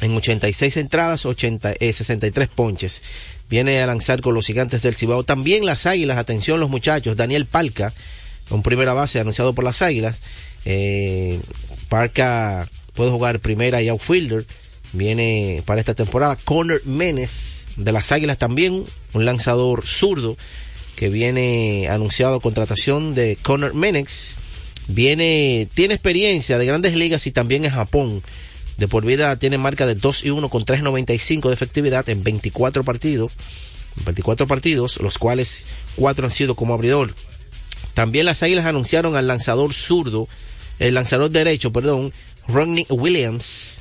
en 0.00 0.16
86 0.16 0.76
entradas, 0.76 1.26
80, 1.26 1.74
eh, 1.78 1.92
63 1.92 2.48
ponches. 2.48 3.02
Viene 3.48 3.80
a 3.82 3.86
lanzar 3.86 4.20
con 4.20 4.34
los 4.34 4.46
gigantes 4.46 4.82
del 4.82 4.94
Cibao. 4.94 5.24
También 5.24 5.64
las 5.64 5.86
águilas, 5.86 6.18
atención 6.18 6.60
los 6.60 6.70
muchachos, 6.70 7.16
Daniel 7.16 7.46
Palca, 7.46 7.92
con 8.48 8.62
primera 8.62 8.92
base 8.92 9.20
anunciado 9.20 9.54
por 9.54 9.64
las 9.64 9.82
águilas. 9.82 10.20
Eh, 10.64 11.40
Palca 11.88 12.68
puede 12.94 13.10
jugar 13.10 13.40
primera 13.40 13.80
y 13.82 13.88
outfielder. 13.88 14.44
Viene 14.92 15.62
para 15.66 15.80
esta 15.80 15.94
temporada. 15.94 16.36
Connor 16.44 16.84
Menes 16.86 17.68
de 17.76 17.92
las 17.92 18.12
águilas 18.12 18.38
también, 18.38 18.84
un 19.12 19.24
lanzador 19.24 19.86
zurdo 19.86 20.36
que 20.96 21.08
viene 21.08 21.88
anunciado 21.88 22.40
contratación 22.40 23.14
de 23.14 23.38
Connor 23.40 23.74
Menex. 23.74 24.36
Viene, 24.88 25.68
tiene 25.74 25.94
experiencia 25.94 26.58
de 26.58 26.66
grandes 26.66 26.96
ligas 26.96 27.26
y 27.26 27.30
también 27.30 27.64
en 27.64 27.70
Japón. 27.70 28.22
De 28.78 28.88
por 28.88 29.04
vida 29.04 29.36
tiene 29.36 29.58
marca 29.58 29.86
de 29.86 29.94
2 29.94 30.24
y 30.24 30.30
1 30.30 30.48
con 30.48 30.64
3.95 30.64 31.48
de 31.48 31.54
efectividad 31.54 32.08
en 32.08 32.24
24 32.24 32.82
partidos. 32.84 33.32
24 34.04 34.46
partidos, 34.46 35.00
los 35.00 35.18
cuales 35.18 35.66
4 35.96 36.24
han 36.24 36.30
sido 36.30 36.54
como 36.54 36.74
abridor. 36.74 37.14
También 37.94 38.26
las 38.26 38.42
Águilas 38.42 38.64
anunciaron 38.64 39.16
al 39.16 39.26
lanzador 39.26 39.74
zurdo, 39.74 40.28
el 40.78 40.94
lanzador 40.94 41.30
derecho, 41.30 41.72
perdón, 41.72 42.12
Rodney 42.46 42.86
Williams. 42.88 43.77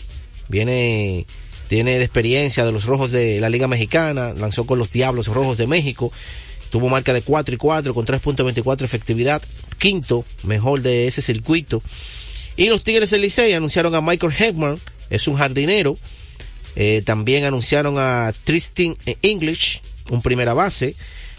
Viene, 0.48 1.26
tiene 1.68 1.98
de 1.98 2.04
experiencia 2.04 2.66
de 2.66 2.72
los 2.72 2.86
rojos 2.86 3.12
de 3.12 3.40
la 3.40 3.50
Liga 3.50 3.68
Mexicana, 3.68 4.34
lanzó 4.34 4.66
con 4.66 4.80
los 4.80 4.92
Diablos 4.92 5.28
Rojos 5.28 5.58
de 5.58 5.68
México. 5.68 6.12
Tuvo 6.70 6.90
marca 6.90 7.14
de 7.14 7.22
4 7.22 7.56
y 7.56 7.58
4 7.58 7.94
con 7.94 8.06
3.24 8.06 8.84
efectividad, 8.84 9.42
quinto 9.78 10.26
mejor 10.44 10.82
de 10.82 11.08
ese 11.08 11.22
circuito. 11.22 11.82
Y 12.56 12.70
los 12.70 12.84
Tigres 12.84 13.12
del 13.12 13.22
Licey 13.22 13.54
anunciaron 13.54 13.96
a 13.96 14.02
Michael 14.02 14.34
Heckman, 14.34 14.80
es 15.10 15.28
un 15.28 15.36
jardinero. 15.36 15.98
Eh, 16.76 17.02
también 17.04 17.46
anunciaron 17.46 17.96
a 17.98 18.34
Tristan 18.44 18.98
English, 19.22 19.82
un 20.10 20.22
primera 20.22 20.54
base. 20.54 20.96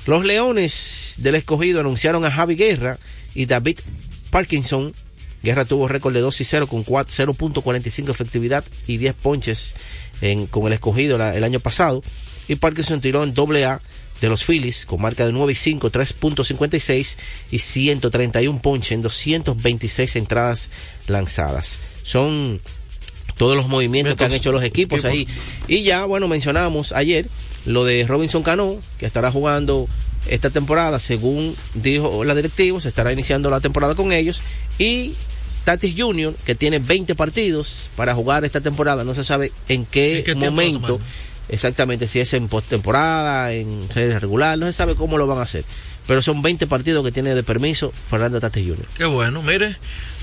Los 0.07 0.25
Leones 0.25 1.17
del 1.19 1.35
Escogido 1.35 1.81
anunciaron 1.81 2.25
a 2.25 2.31
Javi 2.31 2.57
Guerra 2.57 2.99
y 3.35 3.47
David 3.47 3.81
Parkinson. 4.31 4.95
Guerra 5.43 5.65
tuvo 5.65 5.89
récord 5.89 6.15
de 6.15 6.21
2 6.21 6.41
y 6.41 6.45
0 6.45 6.67
con 6.67 6.85
0.45 6.85 8.11
efectividad 8.11 8.65
y 8.87 8.97
10 8.97 9.15
ponches 9.15 9.75
en, 10.21 10.47
con 10.47 10.67
el 10.67 10.73
Escogido 10.73 11.19
la, 11.19 11.37
el 11.37 11.45
año 11.45 11.61
pasado. 11.61 12.03
Y 12.49 12.57
Parkinson 12.57 13.01
tiró 13.01 13.23
en 13.23 13.35
doble 13.35 13.65
A 13.65 13.81
de 14.21 14.29
los 14.29 14.45
Phillies 14.45 14.87
con 14.87 15.01
marca 15.01 15.27
de 15.27 15.33
9 15.33 15.53
y 15.53 15.55
5, 15.55 15.93
3.56 15.93 17.17
y 17.53 17.59
131 17.59 18.61
ponches 18.61 18.93
en 18.93 19.03
226 19.03 20.17
entradas 20.17 20.71
lanzadas. 21.07 21.79
Son 22.03 22.61
todos 23.37 23.57
los 23.57 23.69
movimientos 23.69 24.17
que 24.17 24.25
han 24.25 24.33
hecho 24.33 24.53
los 24.53 24.65
equipos 24.65 25.05
ahí. 25.05 25.29
Y 25.69 25.85
ya, 25.85 26.05
bueno, 26.05 26.27
mencionamos 26.27 26.93
ayer 26.93 27.27
lo 27.65 27.85
de 27.85 28.05
Robinson 28.07 28.43
Cano, 28.43 28.77
que 28.99 29.07
estará 29.07 29.31
jugando 29.31 29.89
esta 30.29 30.51
temporada, 30.51 30.99
según 30.99 31.55
dijo 31.75 32.25
la 32.25 32.35
directiva, 32.35 32.81
se 32.81 32.89
estará 32.89 33.13
iniciando 33.13 33.51
la 33.51 33.61
temporada 33.61 33.95
con 33.95 34.13
ellos. 34.13 34.43
Y 34.79 35.15
Tatis 35.69 35.95
Jr., 35.99 36.35
que 36.47 36.55
tiene 36.55 36.79
20 36.79 37.15
partidos 37.15 37.91
para 37.95 38.15
jugar 38.15 38.45
esta 38.47 38.63
temporada, 38.63 39.05
no 39.05 39.13
se 39.13 39.23
sabe 39.23 39.53
en 39.69 39.85
qué, 39.85 40.21
¿En 40.21 40.25
qué 40.25 40.35
tiempo 40.35 40.51
momento, 40.51 40.99
exactamente, 41.51 42.07
si 42.07 42.21
es 42.21 42.33
en 42.33 42.49
postemporada, 42.49 43.53
en 43.53 43.87
serie 43.93 44.19
regular, 44.19 44.57
no 44.59 44.65
se 44.65 44.73
sabe 44.73 44.95
cómo 44.95 45.19
lo 45.19 45.27
van 45.27 45.39
a 45.39 45.43
hacer. 45.43 45.65
Pero 46.07 46.23
son 46.23 46.41
20 46.41 46.67
partidos 46.69 47.05
que 47.05 47.13
tiene 47.13 47.35
de 47.35 47.43
permiso 47.43 47.93
Fernando 48.09 48.41
Tatis 48.41 48.67
Jr. 48.67 48.87
Qué 48.97 49.05
bueno, 49.05 49.43
mire. 49.43 49.77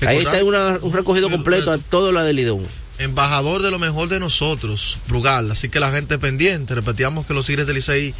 Ahí 0.04 0.16
está 0.18 0.42
una- 0.42 0.78
un 0.82 0.92
recogido 0.92 1.30
completo 1.30 1.70
a 1.70 1.78
todo 1.78 2.10
lo 2.10 2.24
de 2.24 2.32
Lidón. 2.32 2.66
embajador 2.98 3.62
de 3.62 3.70
lo 3.70 3.78
mejor 3.78 4.08
de 4.08 4.18
nosotros, 4.18 4.98
Brugal. 5.06 5.48
Así 5.52 5.68
que 5.68 5.78
la 5.78 5.92
gente 5.92 6.18
pendiente. 6.18 6.74
Repetíamos 6.74 7.24
que 7.26 7.34
los 7.34 7.46
Tigres 7.46 7.66
del 7.68 7.76
Licey 7.76 8.14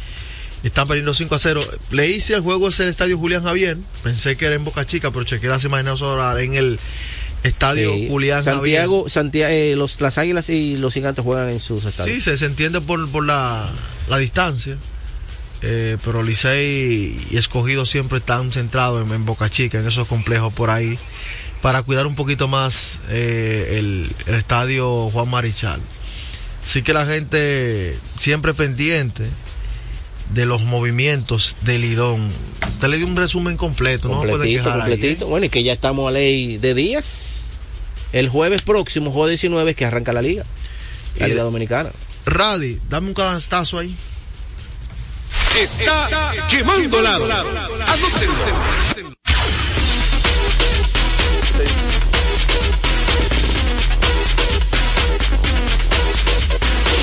están 0.63 0.87
perdiendo 0.87 1.13
5 1.13 1.35
a 1.35 1.39
0. 1.39 1.61
Le 1.91 2.07
hice 2.07 2.35
el 2.35 2.41
juego 2.41 2.69
ese 2.69 2.83
el 2.83 2.89
estadio 2.89 3.17
Julián 3.17 3.43
Javier. 3.43 3.75
Pensé 4.03 4.37
que 4.37 4.45
era 4.45 4.55
en 4.55 4.63
Boca 4.63 4.85
Chica, 4.85 5.11
pero 5.11 5.25
chequeé 5.25 5.49
las 5.49 5.63
imágenes 5.65 6.01
ahora 6.01 6.41
en 6.41 6.53
el 6.53 6.79
estadio 7.43 7.93
Sí. 7.93 8.07
Julián 8.09 8.43
Santiago, 8.43 9.07
Santiago 9.09 9.51
eh, 9.51 9.75
los, 9.75 10.01
las 10.01 10.17
águilas 10.17 10.49
y 10.49 10.77
los 10.77 10.93
gigantes 10.93 11.23
juegan 11.23 11.49
en 11.49 11.59
sus 11.59 11.85
estadios. 11.85 12.15
Sí, 12.15 12.21
se, 12.21 12.37
se 12.37 12.45
entiende 12.45 12.81
por, 12.81 13.09
por 13.09 13.25
la, 13.25 13.69
la 14.09 14.17
distancia. 14.17 14.75
Eh, 15.63 15.97
pero 16.05 16.21
Licey 16.21 17.17
y 17.31 17.37
Escogido 17.37 17.85
siempre 17.85 18.19
están 18.19 18.51
centrados 18.51 19.05
en, 19.05 19.11
en 19.11 19.25
Boca 19.25 19.49
Chica, 19.49 19.79
en 19.79 19.87
esos 19.87 20.07
complejos 20.07 20.53
por 20.53 20.69
ahí, 20.69 20.99
para 21.63 21.81
cuidar 21.81 22.05
un 22.05 22.15
poquito 22.15 22.47
más 22.47 22.99
eh, 23.09 23.77
el, 23.79 24.07
el 24.27 24.35
estadio 24.35 25.09
Juan 25.09 25.29
Marichal. 25.29 25.79
Así 26.63 26.83
que 26.83 26.93
la 26.93 27.05
gente 27.05 27.97
siempre 28.17 28.53
pendiente 28.53 29.23
de 30.33 30.45
los 30.45 30.61
movimientos 30.61 31.55
del 31.61 31.81
Lidón. 31.81 32.29
Usted 32.73 32.87
le 32.89 32.97
dio 32.97 33.07
un 33.07 33.15
resumen 33.15 33.57
completo, 33.57 34.07
no 34.09 34.15
me 34.23 34.29
puede 34.29 34.31
completito, 34.33 34.63
ahí, 34.71 34.79
completito. 34.79 35.25
¿eh? 35.25 35.29
Bueno, 35.29 35.45
y 35.45 35.49
que 35.49 35.63
ya 35.63 35.73
estamos 35.73 36.07
a 36.07 36.11
ley 36.11 36.57
de 36.57 36.73
días. 36.73 37.47
El 38.13 38.29
jueves 38.29 38.61
próximo, 38.61 39.11
jueves 39.11 39.31
19, 39.41 39.75
que 39.75 39.85
arranca 39.85 40.13
la 40.13 40.21
liga. 40.21 40.45
La 41.17 41.27
Y- 41.27 41.31
Liga 41.31 41.43
Dominicana. 41.43 41.89
Radi, 42.25 42.79
dame 42.89 43.07
un 43.09 43.13
canastazo 43.13 43.79
ahí. 43.79 43.95
Está 45.61 46.09
quemando 46.49 47.01
lado. 47.01 47.25
Anótenlo. 47.25 48.43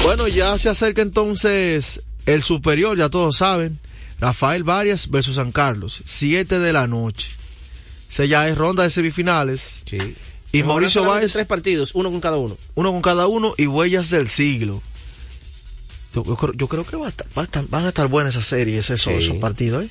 Bueno, 0.02 0.28
ya 0.28 0.56
se 0.58 0.68
acerca 0.68 1.02
entonces 1.02 2.02
el 2.26 2.42
superior, 2.42 2.96
ya 2.96 3.08
todos 3.08 3.36
saben. 3.38 3.78
Rafael 4.20 4.62
Varias 4.64 5.10
versus 5.10 5.36
San 5.36 5.52
Carlos, 5.52 6.00
7 6.06 6.58
de 6.58 6.72
la 6.72 6.86
noche. 6.86 7.28
Se 8.08 8.28
ya 8.28 8.48
es 8.48 8.56
ronda 8.56 8.82
de 8.84 8.90
semifinales. 8.90 9.82
Sí. 9.90 9.98
Y 10.52 10.62
Mauricio 10.62 11.04
Báez, 11.04 11.32
Tres 11.32 11.46
partidos, 11.46 11.90
uno 11.94 12.10
con 12.12 12.20
cada 12.20 12.36
uno. 12.36 12.56
uno 12.76 12.92
con 12.92 13.02
cada 13.02 13.26
uno 13.26 13.54
y 13.58 13.66
huellas 13.66 14.10
del 14.10 14.28
siglo. 14.28 14.80
Yo, 16.14 16.24
yo 16.24 16.36
creo, 16.36 16.52
yo 16.54 16.68
creo 16.68 16.84
que 16.86 16.96
va 16.96 17.06
a 17.06 17.10
estar- 17.10 17.26
va 17.36 17.42
a 17.42 17.44
estar- 17.46 17.66
van 17.68 17.84
a 17.86 17.88
estar 17.88 18.06
buenas 18.06 18.34
esas 18.36 18.46
series, 18.46 18.88
esos, 18.88 19.00
Sí. 19.16 19.24
esos 19.24 19.36
partidos. 19.38 19.84
¿eh? 19.84 19.88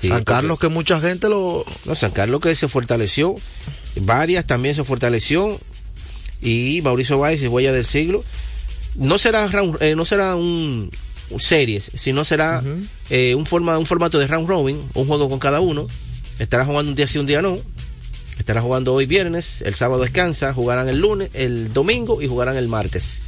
Sí, 0.00 0.08
San 0.08 0.18
porque- 0.18 0.24
Carlos, 0.32 0.58
que 0.60 0.68
mucha 0.68 1.00
gente 1.00 1.28
lo. 1.28 1.64
No, 1.86 1.94
San 1.96 2.12
Carlos 2.12 2.40
que 2.40 2.54
se 2.54 2.68
fortaleció. 2.68 3.34
Varias 3.96 4.46
también 4.46 4.76
se 4.76 4.84
fortaleció. 4.84 5.58
Y 6.40 6.80
Mauricio 6.82 7.18
Báez 7.18 7.42
y 7.42 7.48
Huella 7.48 7.72
del 7.72 7.84
Siglo. 7.86 8.22
No 8.94 9.18
será, 9.18 9.48
eh, 9.80 9.94
no 9.96 10.04
será 10.04 10.36
un 10.36 10.88
series, 11.38 11.90
sino 11.94 12.24
será 12.24 12.62
eh, 13.10 13.34
un, 13.34 13.46
forma, 13.46 13.78
un 13.78 13.86
formato 13.86 14.18
de 14.18 14.26
round 14.26 14.48
robin, 14.48 14.80
un 14.94 15.06
juego 15.06 15.28
con 15.28 15.38
cada 15.38 15.60
uno. 15.60 15.86
Estará 16.38 16.64
jugando 16.64 16.90
un 16.90 16.96
día 16.96 17.06
sí, 17.06 17.18
un 17.18 17.26
día 17.26 17.42
no. 17.42 17.58
Estará 18.38 18.60
jugando 18.60 18.92
hoy 18.92 19.06
viernes, 19.06 19.62
el 19.62 19.74
sábado 19.74 20.02
descansa, 20.02 20.52
jugarán 20.52 20.88
el 20.88 20.98
lunes, 20.98 21.30
el 21.34 21.72
domingo 21.72 22.20
y 22.20 22.26
jugarán 22.26 22.56
el 22.56 22.68
martes. 22.68 23.22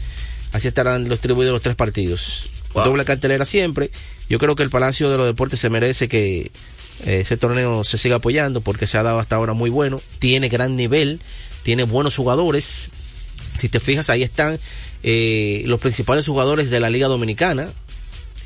Así 0.53 0.69
estarán 0.69 1.03
los 1.03 1.19
distribuidos 1.19 1.53
los 1.53 1.63
tres 1.63 1.77
partidos. 1.77 2.51
Doble 2.75 3.05
cartelera 3.05 3.47
siempre. 3.47 3.91
Yo 4.29 4.39
creo 4.39 4.57
que 4.57 4.63
el 4.63 4.71
Palacio 4.71 5.11
de 5.11 5.17
los 5.17 5.27
Deportes 5.27 5.61
se 5.61 5.71
merece 5.71 6.09
que 6.09 6.51
eh, 7.05 7.21
ese 7.21 7.37
torneo 7.37 7.85
se 7.85 7.99
siga 7.99 8.17
apoyando 8.17 8.61
porque 8.61 8.87
se 8.87 8.99
ha 8.99 9.03
dado 9.03 9.19
hasta 9.19 9.37
ahora 9.37 9.53
muy 9.53 9.71
bueno. 9.71 10.01
Tiene 10.19 10.49
gran 10.49 10.77
nivel, 10.77 11.21
tiene 11.63 11.85
buenos 11.85 12.17
jugadores. 12.17 12.91
Si 13.55 13.69
te 13.69 13.81
fijas, 13.81 14.11
ahí 14.11 14.23
están 14.23 14.59
eh, 15.03 15.63
los 15.67 15.81
principales 15.81 16.27
jugadores 16.27 16.71
de 16.71 16.81
la 16.81 16.91
Liga 16.91 17.07
Dominicana. 17.07 17.69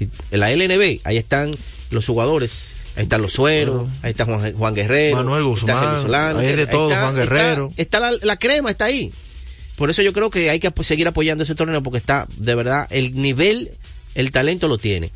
Si- 0.00 0.08
En 0.32 0.40
la 0.40 0.50
LNB, 0.50 1.00
ahí 1.04 1.16
están 1.16 1.52
los 1.90 2.06
jugadores. 2.06 2.72
Ahí 2.96 3.04
están 3.04 3.22
los 3.22 3.32
sueros, 3.32 3.88
ahí 4.02 4.10
está 4.10 4.24
Juan, 4.24 4.52
Juan 4.52 4.74
Guerrero, 4.74 5.16
Manuel 5.16 5.44
está 5.56 5.74
Guzmán, 5.74 6.02
Solano, 6.02 6.38
ahí 6.40 6.46
es 6.48 6.56
de 6.56 6.66
todo, 6.66 6.88
está- 6.90 7.02
Juan 7.02 7.18
está- 7.20 7.34
Guerrero. 7.34 7.72
Está, 7.76 8.00
la, 8.00 8.10
la 8.22 8.36
crema, 8.36 8.68
está 8.70 8.86
ahí. 8.86 9.12
Por 9.76 9.90
eso 9.90 10.02
yo 10.02 10.12
creo 10.12 10.28
que 10.28 10.50
hay 10.50 10.58
que 10.58 10.72
seguir 10.82 11.06
apoyando 11.06 11.44
ese 11.44 11.54
torneo 11.54 11.82
porque 11.84 11.98
está, 11.98 12.26
de 12.36 12.54
verdad, 12.56 12.88
el 12.90 13.14
nivel, 13.14 13.70
el 14.16 14.32
talento 14.32 14.66
lo 14.66 14.76
tiene. 14.76 15.10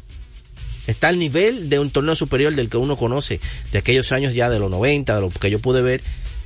Está 0.86 1.08
al 1.08 1.18
nivel 1.18 1.68
de 1.68 1.78
un 1.80 1.90
torneo 1.90 2.14
superior 2.14 2.54
del 2.54 2.68
que 2.68 2.76
uno 2.76 2.96
conoce 2.96 3.40
de 3.72 3.78
aquellos 3.78 4.12
años 4.12 4.34
ya 4.34 4.48
de 4.50 4.58
los 4.60 4.70
90, 4.70 5.14
de 5.16 5.20
lo 5.22 5.30
que 5.30 5.50
yo 5.50 5.58
pude 5.58 5.82
ver, 5.82 6.00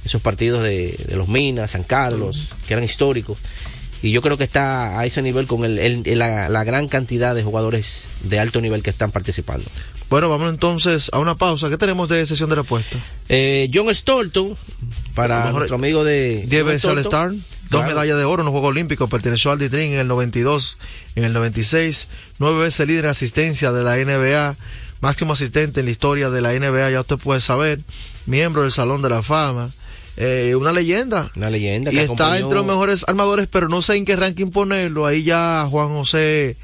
esos 0.05 0.23
partidos 0.23 0.63
de, 0.63 0.93
de 1.09 1.17
los 1.17 1.29
Minas, 1.29 1.73
San 1.73 1.83
Carlos, 1.83 2.55
que 2.67 2.73
eran 2.73 2.85
históricos. 2.85 3.39
Y 4.03 4.13
yo 4.13 4.23
creo 4.23 4.37
que 4.37 4.45
está 4.45 4.99
a 4.99 5.07
ese 5.07 5.23
nivel 5.23 5.47
con 5.47 5.65
el, 5.65 5.79
el- 5.79 6.19
la, 6.19 6.49
la 6.49 6.65
gran 6.65 6.89
cantidad 6.89 7.35
de 7.35 7.43
jugadores 7.43 8.09
de 8.23 8.39
alto 8.39 8.61
nivel 8.61 8.83
que 8.83 8.91
están 8.91 9.11
participando. 9.11 9.65
Bueno, 10.11 10.29
vamos 10.29 10.49
entonces 10.49 11.11
a 11.13 11.19
una 11.19 11.35
pausa. 11.35 11.69
¿Qué 11.69 11.77
tenemos 11.77 12.09
de 12.09 12.25
sesión 12.25 12.49
de 12.49 12.55
respuesta? 12.57 12.97
Eh, 13.29 13.69
John 13.75 13.95
Stolton, 13.95 14.57
para 15.15 15.51
nuestro 15.53 15.77
amigo 15.77 16.03
de... 16.05 16.45
10 16.47 16.63
John 16.63 16.67
veces 16.73 16.91
al. 16.91 16.99
Star, 16.99 17.31
dos 17.31 17.43
Claro. 17.69 17.89
medallas 17.89 18.17
de 18.17 18.25
oro 18.25 18.41
en 18.43 18.47
los 18.47 18.53
Juegos 18.53 18.71
Olímpicos, 18.71 19.11
perteneció 19.11 19.51
al 19.51 19.59
Ditrin 19.59 19.93
en 19.93 19.99
el 19.99 20.09
92, 20.09 20.79
en 21.17 21.25
el 21.25 21.35
96, 21.35 22.09
nueve 22.39 22.59
veces 22.61 22.87
líder 22.87 23.05
en 23.05 23.11
asistencia 23.11 23.71
de 23.73 23.85
la 23.85 23.97
NBA, 23.97 24.57
máximo 25.03 25.35
asistente 25.35 25.81
en 25.81 25.87
la 25.87 25.93
historia 25.93 26.31
de 26.31 26.41
la 26.41 26.55
NBA, 26.55 26.91
ya 26.91 27.01
usted 27.03 27.17
puede 27.19 27.41
saber, 27.41 27.81
miembro 28.25 28.63
del 28.63 28.73
Salón 28.73 29.03
de 29.03 29.11
la 29.11 29.23
Fama, 29.23 29.69
eh, 30.21 30.55
una 30.57 30.73
leyenda. 30.73 31.31
Una 31.37 31.49
leyenda. 31.49 31.93
Y 31.93 31.95
que 31.95 32.01
está 32.03 32.15
acompañó- 32.35 32.43
entre 32.43 32.57
los 32.59 32.67
mejores 32.67 33.05
armadores, 33.07 33.47
pero 33.51 33.69
no 33.69 33.81
sé 33.83 33.95
en 33.95 34.05
qué 34.05 34.17
ranking 34.17 34.51
ponerlo. 34.51 35.07
Ahí 35.07 35.23
ya 35.23 35.65
Juan 35.71 35.89
José 35.89 36.57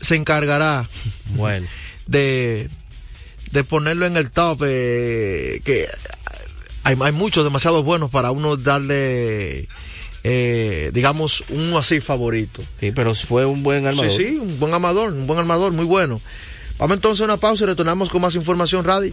se 0.00 0.16
encargará 0.16 0.88
Bueno. 1.36 1.66
de, 2.08 2.68
de 3.52 3.64
ponerlo 3.64 4.06
en 4.06 4.16
el 4.16 4.30
top. 4.30 4.62
eh, 4.66 5.60
que 5.64 5.86
hay, 6.82 6.96
hay 7.00 7.12
muchos 7.12 7.44
demasiado 7.44 7.82
buenos 7.84 8.10
para 8.10 8.30
uno 8.32 8.56
darle, 8.56 9.68
eh, 10.24 10.90
digamos, 10.92 11.44
uno 11.50 11.78
así 11.78 12.00
favorito. 12.00 12.62
Sí, 12.80 12.90
pero 12.92 13.14
fue 13.14 13.46
un 13.46 13.62
buen 13.62 13.86
armador. 13.86 14.10
Sí, 14.10 14.16
sí, 14.30 14.36
un 14.36 14.58
buen 14.58 14.74
armador, 14.74 15.12
un 15.12 15.26
buen 15.26 15.38
armador, 15.38 15.72
muy 15.72 15.84
bueno. 15.84 16.20
Vamos 16.78 16.96
entonces 16.96 17.20
a 17.20 17.24
una 17.24 17.36
pausa 17.36 17.64
y 17.64 17.66
retornamos 17.68 18.08
con 18.08 18.22
más 18.22 18.34
información, 18.34 18.84
Radi. 18.84 19.12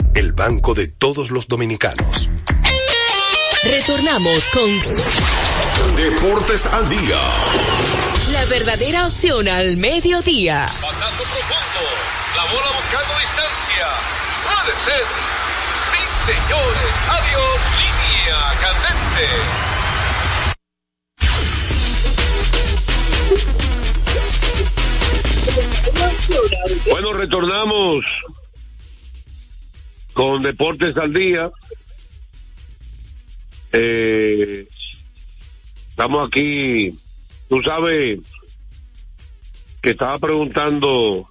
el 0.15 0.33
banco 0.33 0.73
de 0.73 0.87
todos 0.87 1.31
los 1.31 1.47
dominicanos. 1.47 2.29
Retornamos 3.63 4.49
con 4.49 5.95
Deportes 5.95 6.65
al 6.67 6.89
día. 6.89 7.19
la 8.31 8.45
verdadera 8.45 9.05
opción 9.07 9.47
al 9.47 9.77
mediodía. 9.77 10.65
Pasazo 10.65 11.23
profundo. 11.23 11.81
La 12.35 12.43
bola 12.45 12.67
buscando 12.75 13.13
distancia. 13.19 13.87
Puede 14.43 14.73
ser. 14.85 15.05
Sí, 15.91 16.01
señores. 16.33 16.91
Adiós. 17.09 17.59
Línea 17.77 18.39
candente. 18.61 19.27
Bueno, 26.89 27.13
retornamos 27.13 28.03
con 30.13 30.43
Deportes 30.43 30.97
al 30.97 31.13
Día. 31.13 31.51
Eh, 33.73 34.67
estamos 35.89 36.27
aquí, 36.27 36.93
tú 37.47 37.61
sabes 37.63 38.19
que 39.81 39.91
estaba 39.91 40.19
preguntando, 40.19 41.27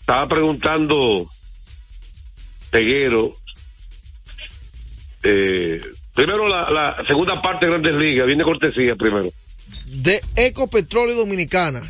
estaba 0.00 0.26
preguntando 0.26 1.26
Peguero, 2.70 3.32
eh, 5.22 5.80
primero 6.14 6.48
la, 6.48 6.70
la 6.70 7.04
segunda 7.06 7.40
parte 7.40 7.66
de 7.66 7.72
Grandes 7.72 7.94
Ligas, 8.02 8.26
viene 8.26 8.44
cortesía 8.44 8.94
primero. 8.96 9.30
de 9.86 10.20
Ecopetróleo 10.36 11.16
Dominicana. 11.16 11.82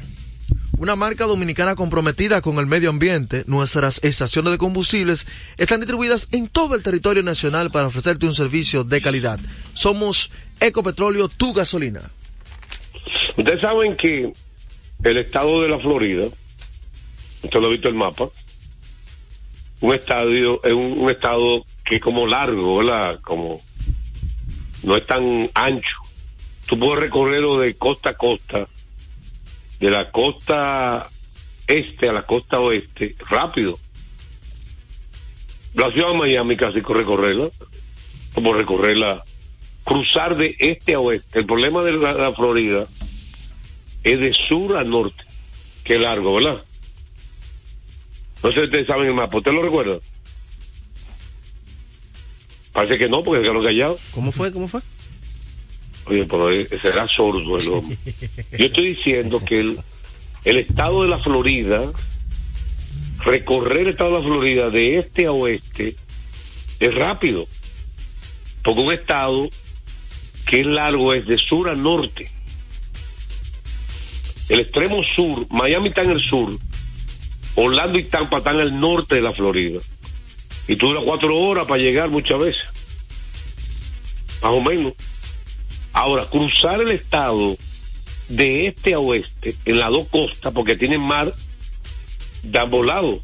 Una 0.83 0.97
marca 0.97 1.27
dominicana 1.27 1.77
comprometida 1.77 2.43
con 2.43 2.59
el 2.59 2.67
medio 2.67 2.91
ambiente, 2.91 3.45
nuestras 3.47 4.03
estaciones 4.03 4.51
de 4.51 4.59
combustibles 4.59 5.29
están 5.57 5.79
distribuidas 5.79 6.27
en 6.33 6.49
todo 6.49 6.75
el 6.75 6.83
territorio 6.83 7.23
nacional 7.23 7.71
para 7.71 7.87
ofrecerte 7.87 8.27
un 8.27 8.35
servicio 8.35 8.83
de 8.83 9.01
calidad. 9.01 9.39
Somos 9.75 10.33
Ecopetróleo, 10.59 11.29
tu 11.29 11.53
gasolina. 11.53 12.01
Ustedes 13.37 13.61
saben 13.61 13.97
que 13.97 14.33
el 15.05 15.19
estado 15.19 15.63
de 15.63 15.69
la 15.69 15.79
Florida, 15.79 16.27
usted 17.45 17.61
lo 17.61 17.69
ha 17.69 17.71
visto 17.71 17.89
el 17.89 17.95
mapa, 17.95 18.29
un 19.83 19.95
estadio, 19.95 20.65
es 20.65 20.73
un, 20.73 21.09
estado 21.09 21.63
que 21.85 21.95
es 21.95 22.03
como 22.03 22.27
largo, 22.27 22.79
¿verdad? 22.79 23.21
Como 23.21 23.63
no 24.83 24.97
es 24.97 25.07
tan 25.07 25.49
ancho. 25.55 25.99
Tú 26.67 26.77
puedes 26.77 26.99
recorrerlo 26.99 27.61
de 27.61 27.73
costa 27.75 28.11
a 28.11 28.15
costa, 28.15 28.67
de 29.83 29.91
la 29.91 30.13
costa 30.13 31.11
este 31.67 32.09
a 32.09 32.13
la 32.13 32.23
costa 32.23 32.61
oeste, 32.61 33.17
rápido. 33.29 33.77
La 35.75 35.91
ciudad 35.91 36.11
de 36.11 36.19
Miami 36.19 36.57
casi 36.57 36.81
recorrerla, 36.81 37.49
como 38.33 38.53
recorrerla, 38.53 39.25
cruzar 39.83 40.37
de 40.37 40.55
este 40.61 40.95
a 40.95 41.01
oeste. 41.01 41.41
El 41.41 41.47
problema 41.47 41.83
de 41.83 41.95
la, 41.95 42.33
Florida 42.33 42.85
es 44.05 44.21
de 44.21 44.33
sur 44.33 44.77
a 44.77 44.85
norte. 44.85 45.25
Qué 45.83 45.99
largo, 45.99 46.37
¿verdad? 46.37 46.63
No 48.45 48.53
sé 48.53 48.59
si 48.59 48.65
ustedes 48.65 48.87
saben 48.87 49.09
el 49.09 49.15
mapa. 49.15 49.39
¿Usted 49.39 49.51
lo 49.51 49.63
recuerda? 49.63 49.99
Parece 52.73 52.99
que 52.99 53.09
no, 53.09 53.25
porque 53.25 53.45
se 53.45 53.51
quedó 53.51 53.65
callado. 53.65 53.99
¿Cómo 54.13 54.31
fue? 54.31 54.53
¿Cómo 54.53 54.69
fue? 54.69 54.81
Será 56.81 57.09
sordo 57.09 57.57
el 57.57 57.69
hombre. 57.69 57.99
Yo 58.59 58.67
estoy 58.67 58.95
diciendo 58.95 59.43
que 59.45 59.61
el, 59.61 59.79
el 60.45 60.59
estado 60.59 61.03
de 61.03 61.09
la 61.09 61.19
Florida, 61.19 61.85
recorrer 63.25 63.83
el 63.83 63.89
estado 63.89 64.11
de 64.11 64.17
la 64.17 64.23
Florida 64.23 64.71
de 64.71 64.99
este 64.99 65.27
a 65.27 65.33
oeste, 65.33 65.95
es 66.81 66.95
rápido. 66.95 67.47
Porque 68.63 68.81
un 68.81 68.93
estado 68.93 69.49
que 70.47 70.61
es 70.61 70.67
largo 70.67 71.15
es 71.15 71.27
de 71.27 71.39
sur 71.39 71.69
a 71.69 71.75
norte. 71.75 72.29
El 74.49 74.61
extremo 74.61 75.03
sur, 75.03 75.47
Miami 75.51 75.89
está 75.89 76.03
en 76.03 76.11
el 76.11 76.23
sur, 76.23 76.57
Orlando 77.55 77.99
y 77.99 78.05
Tampa 78.05 78.39
están 78.39 78.61
al 78.61 78.79
norte 78.79 79.17
de 79.17 79.21
la 79.23 79.33
Florida. 79.33 79.79
Y 80.69 80.77
tú 80.77 80.89
duras 80.89 81.05
cuatro 81.05 81.39
horas 81.39 81.67
para 81.67 81.83
llegar 81.83 82.09
muchas 82.11 82.39
veces. 82.39 82.63
Más 84.43 84.53
o 84.53 84.61
menos. 84.61 84.95
Ahora, 85.93 86.25
cruzar 86.27 86.81
el 86.81 86.91
estado 86.91 87.57
de 88.29 88.69
este 88.69 88.95
a 88.95 88.99
oeste, 88.99 89.55
en 89.67 89.79
las 89.79 89.91
dos 89.91 90.09
costas, 90.09 90.53
porque 90.53 90.77
tienen 90.77 91.01
mar 91.01 91.33
de 92.43 92.59
ambos 92.59 92.87
lados, 92.87 93.21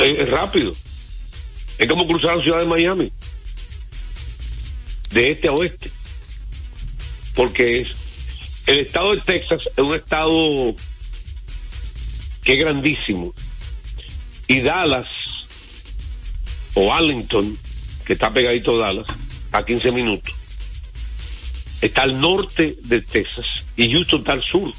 es, 0.00 0.28
rápido. 0.28 0.74
Es 1.78 1.88
como 1.88 2.06
cruzar 2.06 2.36
la 2.36 2.42
ciudad 2.42 2.58
de 2.58 2.66
Miami, 2.66 3.12
de 5.10 5.30
este 5.30 5.48
a 5.48 5.52
oeste. 5.52 5.90
Porque 7.34 7.80
es, 7.80 7.88
el 8.66 8.80
estado 8.80 9.14
de 9.14 9.20
Texas 9.20 9.68
es 9.76 9.84
un 9.84 9.94
estado 9.94 10.74
que 12.44 12.54
es 12.54 12.58
grandísimo. 12.58 13.32
Y 14.48 14.60
Dallas, 14.60 15.08
o 16.74 16.92
Arlington, 16.92 17.56
que 18.04 18.14
está 18.14 18.32
pegadito 18.32 18.74
a 18.74 18.86
Dallas, 18.86 19.08
a 19.52 19.64
15 19.64 19.92
minutos, 19.92 20.34
está 21.82 22.02
al 22.02 22.20
norte 22.20 22.76
de 22.84 23.02
Texas 23.02 23.44
y 23.76 23.92
Houston 23.92 24.20
está 24.20 24.32
al 24.32 24.42
sur. 24.42 24.72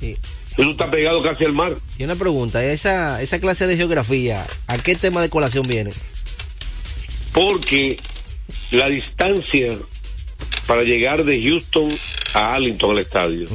Sí. 0.00 0.16
Houston 0.56 0.70
está 0.70 0.90
pegado 0.90 1.22
casi 1.22 1.44
al 1.44 1.52
mar. 1.52 1.76
Y 1.98 2.04
una 2.04 2.14
pregunta, 2.14 2.64
esa, 2.64 3.20
esa 3.20 3.40
clase 3.40 3.66
de 3.66 3.76
geografía, 3.76 4.46
¿a 4.68 4.78
qué 4.78 4.94
tema 4.94 5.20
de 5.20 5.28
colación 5.28 5.66
viene? 5.66 5.92
Porque 7.32 7.96
la 8.70 8.88
distancia 8.88 9.76
para 10.66 10.84
llegar 10.84 11.24
de 11.24 11.42
Houston 11.42 11.88
a 12.34 12.54
Arlington 12.54 12.92
al 12.92 12.98
estadio 13.00 13.48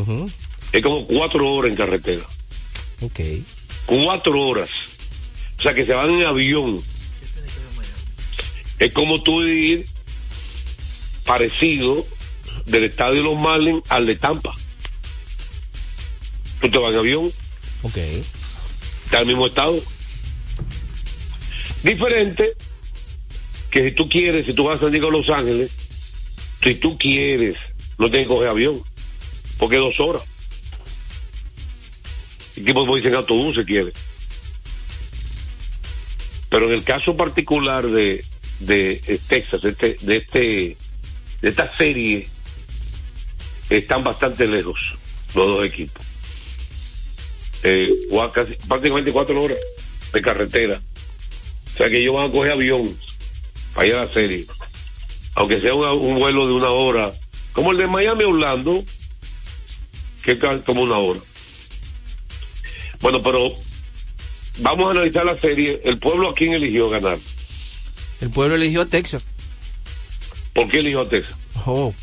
es 0.72 0.84
como 0.84 1.08
cuatro 1.08 1.52
horas 1.52 1.72
en 1.72 1.78
carretera. 1.78 2.22
Ok. 3.02 3.20
Cuatro 3.86 4.40
horas. 4.40 4.70
O 5.58 5.62
sea, 5.62 5.74
que 5.74 5.86
se 5.86 5.94
van 5.94 6.10
en 6.12 6.28
avión. 6.28 6.80
Es 8.78 8.94
como 8.94 9.22
tú 9.24 9.42
ir 9.44 9.86
parecido 11.26 12.06
del 12.70 12.86
estadio 12.86 13.16
de 13.16 13.24
los 13.24 13.38
Marlins 13.38 13.84
al 13.90 14.06
de 14.06 14.16
Tampa. 14.16 14.56
Tú 16.62 16.70
te 16.70 16.78
vas 16.78 16.94
en 16.94 17.00
avión. 17.00 17.32
Ok. 17.84 17.98
Está 17.98 19.18
en 19.18 19.22
el 19.22 19.28
mismo 19.28 19.48
estado. 19.48 19.80
Diferente 21.84 22.54
que 23.72 23.84
si 23.84 23.92
tú 23.92 24.10
quieres, 24.10 24.46
si 24.46 24.54
tú 24.54 24.66
vas 24.66 24.78
a 24.78 24.84
San 24.84 24.92
Diego 24.92 25.08
a 25.08 25.12
Los 25.12 25.30
Ángeles, 25.30 25.72
si 26.62 26.76
tú 26.76 26.98
quieres, 26.98 27.60
no 27.98 28.10
tienes 28.10 28.28
que 28.28 28.34
coger 28.34 28.50
avión, 28.50 28.82
porque 29.58 29.76
es 29.76 29.82
dos 29.82 30.00
horas. 30.00 30.24
El 32.58 32.66
tipo 32.66 32.86
puede 32.86 33.02
ir 33.02 33.08
en 33.08 33.16
autobús 33.16 33.56
si 33.56 33.64
quiere. 33.64 33.94
Pero 36.50 36.68
en 36.68 36.74
el 36.74 36.84
caso 36.84 37.16
particular 37.16 37.88
de, 37.88 38.24
de 38.60 39.20
Texas, 39.28 39.64
este, 39.64 39.98
de 40.02 40.18
este, 40.18 40.78
de 41.42 41.50
esta 41.50 41.76
serie, 41.78 42.28
están 43.70 44.04
bastante 44.04 44.48
lejos 44.48 44.96
los 45.36 45.48
dos 45.48 45.66
equipos. 45.66 46.06
Eh, 47.64 47.88
casi, 48.34 48.56
prácticamente 48.68 49.12
cuatro 49.12 49.42
horas 49.42 49.58
de 50.14 50.22
carretera. 50.22 50.80
O 51.66 51.70
sea 51.70 51.90
que 51.90 51.98
ellos 51.98 52.16
van 52.16 52.30
a 52.30 52.32
coger 52.32 52.52
avión 52.52 52.96
para 53.74 53.88
ir 53.88 53.96
a 53.96 54.06
la 54.06 54.08
serie. 54.08 54.46
Aunque 55.36 55.62
sea 55.62 55.74
un 55.74 56.16
vuelo 56.16 56.48
de 56.48 56.54
una 56.54 56.70
hora, 56.70 57.12
como 57.54 57.72
el 57.72 57.78
de 57.78 57.88
Miami 57.88 58.24
a 58.24 58.28
Orlando, 58.28 58.84
que 60.24 60.32
es 60.32 60.64
como 60.66 60.82
una 60.82 60.98
hora. 60.98 61.20
Bueno, 63.02 63.22
pero 63.24 63.48
vamos 64.60 64.88
a 64.88 64.92
analizar 64.92 65.26
la 65.26 65.38
serie. 65.38 65.82
El 65.86 65.98
pueblo 66.00 66.30
a 66.30 66.34
quién 66.34 66.54
eligió 66.54 66.90
ganar. 66.90 67.18
El 68.20 68.30
pueblo 68.30 68.56
eligió 68.56 68.82
a 68.82 68.86
Texas. 68.86 69.26
¿Por 70.54 70.70
qué 70.70 70.80
eligió 70.80 71.02
a 71.02 71.10
Texas? 71.10 71.38
Oh, 71.66 71.94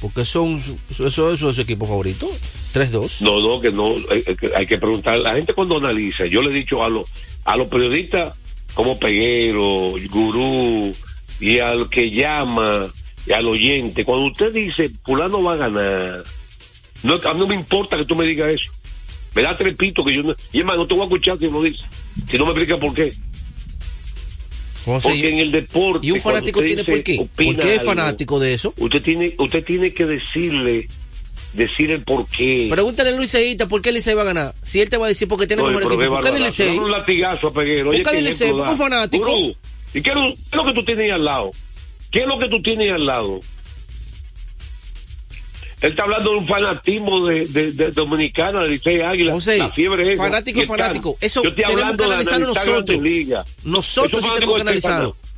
porque 0.00 0.24
son, 0.24 0.62
eso, 0.98 1.32
es 1.32 1.40
su 1.40 1.60
equipo 1.60 1.86
favorito. 1.86 2.28
3-2. 2.74 3.20
No, 3.22 3.40
no, 3.40 3.60
que 3.60 3.70
no, 3.72 3.94
hay, 4.10 4.22
hay 4.26 4.36
que- 4.36 4.50
hay 4.56 4.66
que 4.66 4.78
preguntar. 4.78 5.18
La 5.20 5.34
gente 5.34 5.54
cuando 5.54 5.78
analiza, 5.78 6.26
yo 6.26 6.42
le 6.42 6.50
he 6.50 6.54
dicho 6.60 6.82
a 6.84 6.88
los, 6.88 7.08
a 7.44 7.56
los 7.56 7.68
periodistas 7.68 8.34
como 8.74 8.98
Peguero, 8.98 9.94
Gurú, 10.10 10.94
y 11.40 11.58
al 11.58 11.88
que 11.88 12.10
llama, 12.10 12.86
y 13.26 13.32
al 13.32 13.46
oyente, 13.46 14.04
cuando 14.04 14.26
usted 14.26 14.52
dice, 14.52 14.90
fulano 15.04 15.42
va 15.42 15.54
a 15.54 15.56
ganar, 15.56 16.22
no, 17.02 17.14
a 17.14 17.34
mí 17.34 17.40
no 17.40 17.46
me 17.46 17.54
importa 17.54 17.96
que 17.96 18.04
tú 18.04 18.14
me 18.14 18.26
digas 18.26 18.52
eso. 18.52 18.70
Me 19.34 19.42
da 19.42 19.54
trepito 19.54 20.04
que 20.04 20.14
yo 20.14 20.22
no, 20.22 20.34
y 20.52 20.60
es 20.60 20.64
más, 20.64 20.76
no 20.76 20.86
te 20.86 20.94
voy 20.94 21.02
a 21.02 21.04
escuchar 21.04 21.38
si 21.38 21.48
lo 21.50 21.62
dice, 21.62 21.82
si 22.30 22.38
no 22.38 22.44
me 22.46 22.52
explica 22.52 22.76
por 22.78 22.92
qué. 22.94 23.12
¿Cómo 24.88 25.00
se- 25.02 25.08
Porque 25.10 25.28
en 25.28 25.38
el 25.38 25.52
deporte. 25.52 26.06
¿Y 26.06 26.12
un 26.12 26.20
fanático 26.20 26.60
tiene 26.60 26.76
dice, 26.82 26.90
por 26.90 27.02
qué? 27.02 27.16
¿Por 27.18 27.56
qué 27.58 27.74
es 27.74 27.80
algo, 27.80 27.92
fanático 27.92 28.40
de 28.40 28.54
eso? 28.54 28.72
Usted 28.78 29.02
tiene, 29.02 29.34
usted 29.36 29.62
tiene 29.62 29.92
que 29.92 30.06
decirle, 30.06 30.88
decir 31.52 31.90
el 31.90 32.02
por 32.04 32.26
qué. 32.28 32.68
Pregúntale 32.70 33.10
a 33.10 33.12
Luis 33.12 33.28
Seita 33.28 33.68
por 33.68 33.82
qué 33.82 33.90
el 33.90 33.96
Licey 33.96 34.14
va 34.14 34.22
a 34.22 34.24
ganar. 34.24 34.54
Si 34.62 34.80
él 34.80 34.88
te 34.88 34.96
va 34.96 35.04
a 35.04 35.08
decir 35.10 35.28
porque 35.28 35.46
tiene 35.46 35.62
Oye, 35.62 35.74
mejor 35.76 35.90
pero 35.90 36.02
equipo. 36.02 36.14
qué 36.16 36.16
¿Por 36.16 36.24
qué 36.24 36.30
del 36.32 36.40
barbarazo. 36.42 36.62
Licey? 36.64 36.78
Un 36.78 36.90
latigazo 36.90 37.48
a 37.48 37.52
Peguero. 37.52 37.90
Oye, 37.90 38.02
¿Por 38.02 38.10
qué 38.12 38.16
del 38.16 38.24
Licey? 38.24 38.50
un 38.50 38.78
fanático. 38.78 39.26
Gurú, 39.30 39.54
¿Y 39.92 40.00
qué 40.00 40.08
es, 40.10 40.16
lo, 40.16 40.22
qué 40.22 40.32
es 40.32 40.54
lo 40.54 40.64
que 40.64 40.72
tú 40.72 40.82
tienes 40.84 41.12
al 41.12 41.24
lado? 41.26 41.50
¿Qué 42.10 42.20
es 42.20 42.26
lo 42.26 42.38
que 42.38 42.48
tú 42.48 42.62
tienes 42.62 42.90
al 42.90 43.04
lado? 43.04 43.40
Él 45.80 45.90
está 45.90 46.02
hablando 46.02 46.32
de 46.32 46.36
un 46.38 46.48
fanatismo 46.48 47.24
de, 47.26 47.46
de, 47.46 47.72
de 47.72 47.90
Dominicana, 47.92 48.62
de 48.64 48.70
Licey 48.70 49.00
Águila. 49.00 49.32
José, 49.32 49.58
la 49.58 49.70
fiebre 49.70 50.12
esa. 50.12 50.22
fanático, 50.24 50.60
fanático. 50.64 51.16
Eso 51.20 51.42
Yo 51.44 51.50
estoy 51.50 51.64
tenemos 51.64 51.92
que 51.92 51.96
de 51.98 52.04
analizarlo 52.04 52.46
analizar 52.46 52.66
nosotros. 52.74 53.00
Ligas. 53.02 53.46
Nosotros 53.64 54.22
sí 54.24 54.30
tenemos 54.34 54.54
que 54.56 54.60
analizarlo. 54.62 55.08
no. 55.22 55.28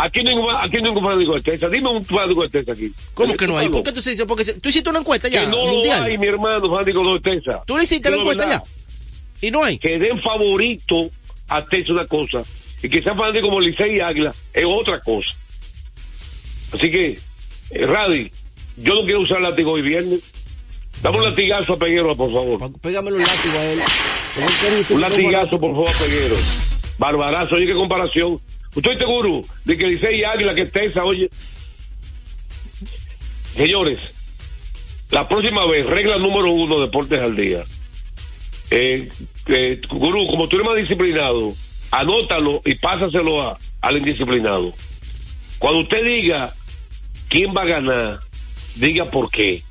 Aquí 0.00 0.22
ningún, 0.22 0.54
aquí 0.54 0.76
ningún 0.80 1.02
fanático 1.02 1.34
de 1.34 1.40
Texas. 1.40 1.70
Dime 1.72 1.88
un 1.88 2.04
fanático 2.04 2.42
de 2.42 2.48
Texas 2.48 2.76
aquí. 2.78 2.92
¿Cómo 3.14 3.36
que 3.36 3.46
no 3.48 3.58
hay? 3.58 3.68
¿Por 3.68 3.82
qué 3.82 3.90
tú 3.90 4.00
se 4.00 4.10
dices? 4.10 4.24
Porque 4.26 4.44
tú 4.44 4.68
hiciste 4.68 4.88
una 4.88 5.00
encuesta 5.00 5.28
ya, 5.28 5.40
Que 5.40 5.46
no 5.48 5.66
mundial. 5.66 5.98
lo 6.00 6.06
hay, 6.06 6.16
mi 6.18 6.26
hermano, 6.28 6.70
fanático 6.70 7.14
de 7.14 7.20
Texas. 7.20 7.60
Tú 7.66 7.76
le 7.76 7.82
hiciste 7.82 8.08
la 8.08 8.16
encuesta 8.18 8.46
¿verdad? 8.46 8.62
ya. 9.40 9.46
Y 9.48 9.50
no 9.50 9.64
hay. 9.64 9.78
Que 9.78 9.98
den 9.98 10.20
favorito 10.22 10.94
a 11.48 11.64
Texas 11.64 11.90
una 11.90 12.06
cosa. 12.06 12.42
Y 12.80 12.88
que 12.88 13.02
sean 13.02 13.16
fanáticos 13.16 13.48
como 13.48 13.60
Licey 13.60 13.96
y 13.96 14.00
Águila 14.00 14.32
es 14.52 14.64
otra 14.64 15.00
cosa. 15.00 15.34
Así 16.72 16.90
que, 16.90 17.18
eh, 17.70 17.86
Radi, 17.86 18.30
yo 18.80 18.94
no 18.94 19.02
quiero 19.02 19.20
usar 19.20 19.40
látigo 19.40 19.72
hoy 19.72 19.82
viernes. 19.82 20.20
Dame 21.02 21.18
un 21.18 21.24
latigazo 21.24 21.74
a 21.74 21.78
Peguero, 21.78 22.16
por 22.16 22.32
favor. 22.32 22.80
Pégame 22.80 23.12
un 23.12 23.18
látigo 23.18 23.58
a 23.58 23.64
él. 23.64 23.80
Un 24.90 25.00
latigazo, 25.00 25.58
por 25.58 25.70
favor, 25.70 25.88
a 25.88 25.92
Peguero. 25.92 26.36
Barbarazo, 26.98 27.54
oye, 27.54 27.66
qué 27.66 27.74
comparación. 27.74 28.40
Usted 28.74 28.92
está 28.92 29.04
seguro 29.04 29.42
de 29.64 29.78
que 29.78 29.86
Licey 29.86 30.20
y 30.20 30.24
Águila, 30.24 30.54
que 30.54 30.66
Texas, 30.66 31.02
oye. 31.04 31.30
Señores, 33.54 33.98
la 35.10 35.26
próxima 35.26 35.66
vez, 35.66 35.86
regla 35.86 36.18
número 36.18 36.50
uno, 36.50 36.80
Deportes 36.80 37.20
al 37.20 37.34
Día. 37.34 37.64
Eh, 38.70 39.08
eh, 39.46 39.80
Gurú, 39.88 40.26
como 40.26 40.48
tú 40.48 40.56
eres 40.56 40.68
más 40.68 40.76
disciplinado, 40.76 41.54
anótalo 41.90 42.60
y 42.64 42.74
pásaselo 42.74 43.40
a, 43.40 43.58
al 43.80 43.96
indisciplinado. 43.96 44.72
Cuando 45.58 45.80
usted 45.80 46.04
diga 46.04 46.52
quién 47.28 47.54
va 47.56 47.62
a 47.62 47.66
ganar, 47.66 48.20
diga 48.76 49.04
por 49.04 49.30
qué. 49.30 49.62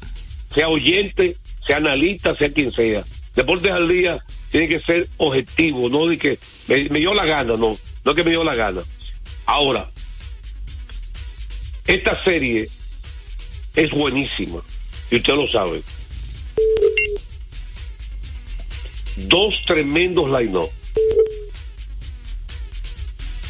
Sea 0.54 0.70
oyente, 0.70 1.36
sea 1.66 1.78
analista, 1.78 2.36
sea 2.36 2.52
quien 2.52 2.72
sea. 2.72 3.04
Deportes 3.36 3.72
al 3.72 3.88
Día 3.88 4.24
tiene 4.50 4.68
que 4.68 4.80
ser 4.80 5.08
objetivo, 5.18 5.90
no 5.90 6.08
de 6.08 6.18
que 6.18 6.40
me, 6.68 7.00
dio 7.00 7.14
la 7.14 7.26
gana, 7.26 7.56
no, 7.56 7.78
no 8.04 8.16
que 8.16 8.24
me 8.24 8.32
dio 8.32 8.44
la 8.44 8.56
gana. 8.56 8.82
Ahora, 9.46 9.90
esta 11.86 12.22
serie 12.24 12.68
es 13.76 13.92
buenísima 13.92 14.62
y 15.12 15.18
usted 15.18 15.36
lo 15.36 15.48
sabe. 15.48 15.82
Dos 19.16 19.56
tremendos 19.66 20.30
line 20.30 20.60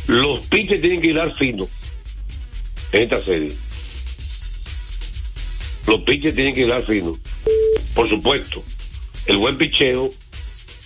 Los 0.08 0.40
pitches 0.48 0.82
tienen 0.82 1.02
que 1.02 1.08
hilar 1.08 1.34
fino 1.36 1.68
en 2.92 3.02
esta 3.02 3.24
serie. 3.24 3.54
Los 5.88 6.02
pitches 6.02 6.36
tienen 6.36 6.54
que 6.54 6.62
hilar 6.62 6.84
fino. 6.84 7.18
Por 7.96 8.10
supuesto, 8.10 8.62
el 9.26 9.38
buen 9.38 9.58
picheo 9.58 10.10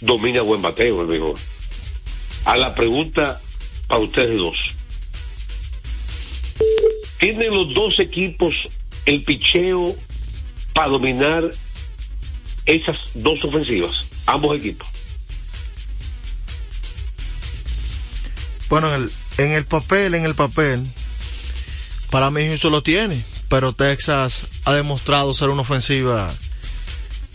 domina 0.02 0.42
buen 0.42 0.62
bateo, 0.62 1.02
el 1.02 1.08
mejor. 1.08 1.36
A 2.46 2.56
la 2.56 2.74
pregunta 2.74 3.42
para 3.88 4.02
ustedes 4.02 4.38
dos. 4.38 4.56
¿Tienen 7.20 7.54
los 7.54 7.74
dos 7.74 8.00
equipos 8.00 8.54
el 9.06 9.24
picheo 9.24 9.96
para 10.74 10.88
dominar 10.88 11.50
esas 12.66 13.00
dos 13.16 13.44
ofensivas? 13.44 14.06
Ambos 14.28 14.58
equipos. 14.58 14.88
Bueno, 18.70 18.88
en 18.94 19.04
el, 19.04 19.12
en 19.38 19.52
el 19.52 19.66
papel, 19.66 20.16
en 20.16 20.26
el 20.26 20.34
papel, 20.34 20.88
para 22.10 22.32
mí 22.32 22.48
Houston 22.48 22.72
lo 22.72 22.82
tiene, 22.82 23.24
pero 23.52 23.74
Texas 23.74 24.48
ha 24.64 24.74
demostrado 24.74 25.34
ser 25.34 25.50
una 25.50 25.62
ofensiva 25.64 26.34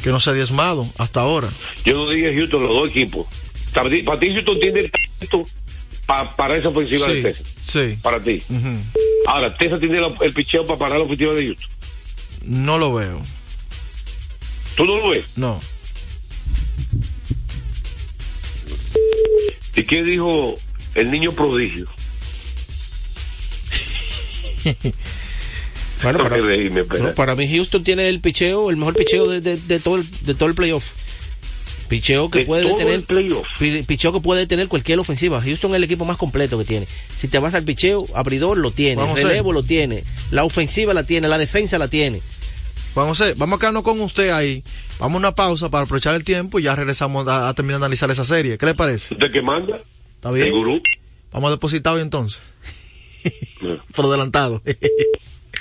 que 0.02 0.08
no 0.10 0.18
se 0.18 0.30
ha 0.30 0.32
diezmado 0.32 0.88
hasta 0.98 1.20
ahora. 1.20 1.48
Yo 1.84 1.94
no 1.98 2.10
dije 2.10 2.34
Houston, 2.34 2.62
los 2.62 2.70
dos 2.70 2.90
equipos. 2.90 3.26
Para 3.74 3.90
ti, 3.90 4.02
para 4.02 4.18
ti 4.18 4.32
Houston 4.32 4.58
tiene 4.58 4.80
el 4.80 4.90
talento 4.90 5.48
pa- 6.06 6.34
para 6.34 6.56
esa 6.56 6.70
ofensiva 6.70 7.06
Sí, 7.06 7.12
de 7.12 7.22
Texas. 7.22 7.46
sí. 7.68 7.98
Para 8.02 8.18
ti. 8.22 8.42
Ahora, 9.26 9.54
Texas 9.54 9.78
tiene 9.78 10.00
la- 10.00 10.14
el 10.22 10.32
picheo 10.32 10.66
para 10.66 10.78
parar 10.78 10.98
la 10.98 11.04
ofensiva 11.04 11.34
de 11.34 11.44
Houston. 11.48 11.70
No 12.44 12.78
lo 12.78 12.94
veo, 12.94 13.20
¿Tú 14.76 14.84
no 14.86 14.96
lo 14.96 15.10
ves? 15.10 15.24
no. 15.36 15.60
¿Y 19.74 19.82
qué 19.84 20.02
dijo 20.02 20.54
el 20.94 21.10
niño 21.10 21.32
prodigio? 21.32 21.86
Bueno, 26.12 26.18
para, 26.28 26.36
reírme, 26.40 26.84
no, 27.34 27.36
mí 27.36 27.48
Houston 27.54 27.82
tiene 27.84 28.08
el 28.08 28.20
picheo, 28.20 28.70
el 28.70 28.76
mejor 28.76 28.94
picheo 28.94 29.28
de, 29.28 29.40
de- 29.40 29.56
de 29.56 29.80
todo, 29.80 29.96
el, 29.96 30.04
de 30.22 30.34
todo 30.34 30.48
el 30.48 30.54
playoff. 30.54 30.84
Picheo 31.88 32.30
que 32.30 32.40
De 32.40 32.44
puede 32.46 32.64
todo 32.64 32.76
tener 32.76 32.94
el 32.94 33.02
playoff. 33.02 33.46
pi- 33.58 33.82
picheo 33.84 34.12
que 34.12 34.20
puede 34.20 34.46
tener 34.46 34.66
cualquier 34.68 34.98
ofensiva. 34.98 35.40
Houston 35.40 35.70
es 35.72 35.76
el 35.76 35.84
equipo 35.84 36.04
más 36.04 36.16
completo 36.16 36.58
que 36.58 36.64
tiene. 36.64 36.86
Si 37.14 37.28
te 37.28 37.38
vas 37.38 37.54
al 37.54 37.62
picheo, 37.64 38.04
abridor 38.14 38.58
lo 38.58 38.70
tiene, 38.72 39.00
Vamos 39.02 39.20
relevo 39.20 39.52
lo 39.52 39.62
tiene, 39.62 40.02
la 40.32 40.44
ofensiva 40.44 40.94
la 40.94 41.04
tiene, 41.04 41.28
la 41.28 41.38
defensa 41.38 41.78
la 41.78 41.88
tiene. 41.88 42.20
Vamos 42.94 43.20
a, 43.20 43.26
vamos 43.36 43.56
a 43.56 43.60
quedarnos 43.60 43.82
con 43.82 44.00
usted 44.00 44.30
ahí. 44.30 44.64
Vamos 44.98 45.16
a 45.16 45.18
una 45.18 45.34
pausa 45.34 45.68
para 45.68 45.84
aprovechar 45.84 46.14
el 46.14 46.24
tiempo 46.24 46.58
y 46.58 46.62
ya 46.64 46.74
regresamos 46.74 47.28
a, 47.28 47.48
a 47.48 47.54
terminar 47.54 47.78
de 47.80 47.84
analizar 47.86 48.10
esa 48.10 48.24
serie. 48.24 48.58
¿Qué 48.58 48.66
le 48.66 48.74
parece? 48.74 49.14
¿Usted 49.14 49.30
qué 49.30 49.42
manda? 49.42 49.80
¿Está 50.16 50.30
bien? 50.30 50.46
El 50.46 50.52
gurú. 50.54 50.80
Vamos 51.32 51.48
a 51.48 51.50
depositar 51.52 51.94
hoy 51.94 52.00
entonces. 52.02 52.40
Por 53.94 54.06
adelantado. 54.06 54.62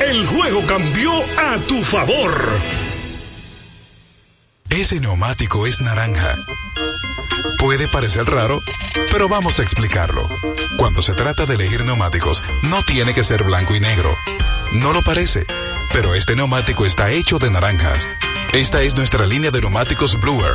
El 0.00 0.26
juego 0.26 0.64
cambió 0.66 1.12
a 1.38 1.58
tu 1.68 1.82
favor. 1.82 2.50
Ese 4.68 5.00
neumático 5.00 5.66
es 5.66 5.80
naranja. 5.80 6.36
Puede 7.58 7.88
parecer 7.88 8.24
raro, 8.24 8.60
pero 9.10 9.28
vamos 9.28 9.58
a 9.58 9.62
explicarlo. 9.62 10.22
Cuando 10.76 11.02
se 11.02 11.14
trata 11.14 11.44
de 11.46 11.54
elegir 11.54 11.84
neumáticos, 11.84 12.42
no 12.62 12.82
tiene 12.82 13.14
que 13.14 13.24
ser 13.24 13.44
blanco 13.44 13.74
y 13.74 13.80
negro. 13.80 14.16
No 14.72 14.92
lo 14.92 15.02
parece, 15.02 15.44
pero 15.92 16.14
este 16.14 16.36
neumático 16.36 16.86
está 16.86 17.10
hecho 17.10 17.38
de 17.38 17.50
naranjas. 17.50 18.08
Esta 18.52 18.82
es 18.82 18.94
nuestra 18.94 19.26
línea 19.26 19.50
de 19.50 19.60
neumáticos 19.60 20.18
Bluer. 20.18 20.54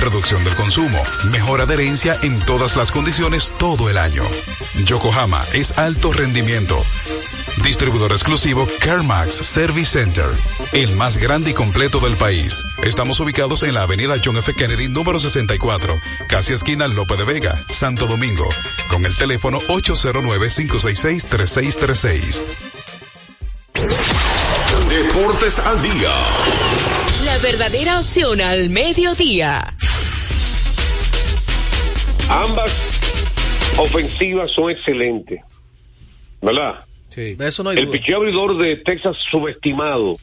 reducción 0.00 0.42
del 0.44 0.54
consumo, 0.54 1.02
mejor 1.30 1.60
adherencia 1.60 2.16
en 2.22 2.40
todas 2.40 2.76
las 2.76 2.90
condiciones 2.90 3.52
todo 3.58 3.90
el 3.90 3.98
año. 3.98 4.24
Yokohama 4.84 5.40
es 5.52 5.76
alto 5.78 6.12
rendimiento. 6.12 6.82
Distribuidor 7.64 8.12
exclusivo 8.12 8.66
CarMax 8.80 9.34
Service 9.34 9.92
Center, 9.92 10.26
el 10.72 10.94
más 10.96 11.18
grande 11.18 11.50
y 11.50 11.54
completo 11.54 12.00
del 12.00 12.16
país. 12.16 12.64
Estamos 12.82 13.20
ubicados 13.20 13.62
en 13.62 13.74
la 13.74 13.82
avenida 13.82 14.14
John 14.24 14.36
F. 14.36 14.54
Kennedy 14.54 14.88
número 14.88 15.18
64, 15.18 15.98
casi 16.28 16.52
esquina 16.52 16.86
Lope 16.88 17.16
de 17.16 17.24
Vega, 17.24 17.64
Santo 17.70 18.06
Domingo, 18.06 18.48
con 18.88 19.04
el 19.04 19.16
teléfono 19.16 19.58
809-566-3636. 19.60 22.46
Deportes 24.88 25.58
al 25.58 25.82
día. 25.82 27.07
La 27.28 27.36
verdadera 27.36 28.00
opción 28.00 28.40
al 28.40 28.70
mediodía. 28.70 29.60
Ambas 32.30 32.70
ofensivas 33.76 34.50
son 34.54 34.70
excelentes. 34.70 35.38
¿Verdad? 36.40 36.84
Sí. 37.10 37.34
De 37.34 37.48
eso 37.48 37.62
no 37.62 37.68
hay 37.68 37.76
El 37.80 37.84
duda. 37.84 37.92
picheo 37.98 38.16
abridor 38.16 38.56
de 38.56 38.76
Texas 38.76 39.14
subestimado. 39.30 40.16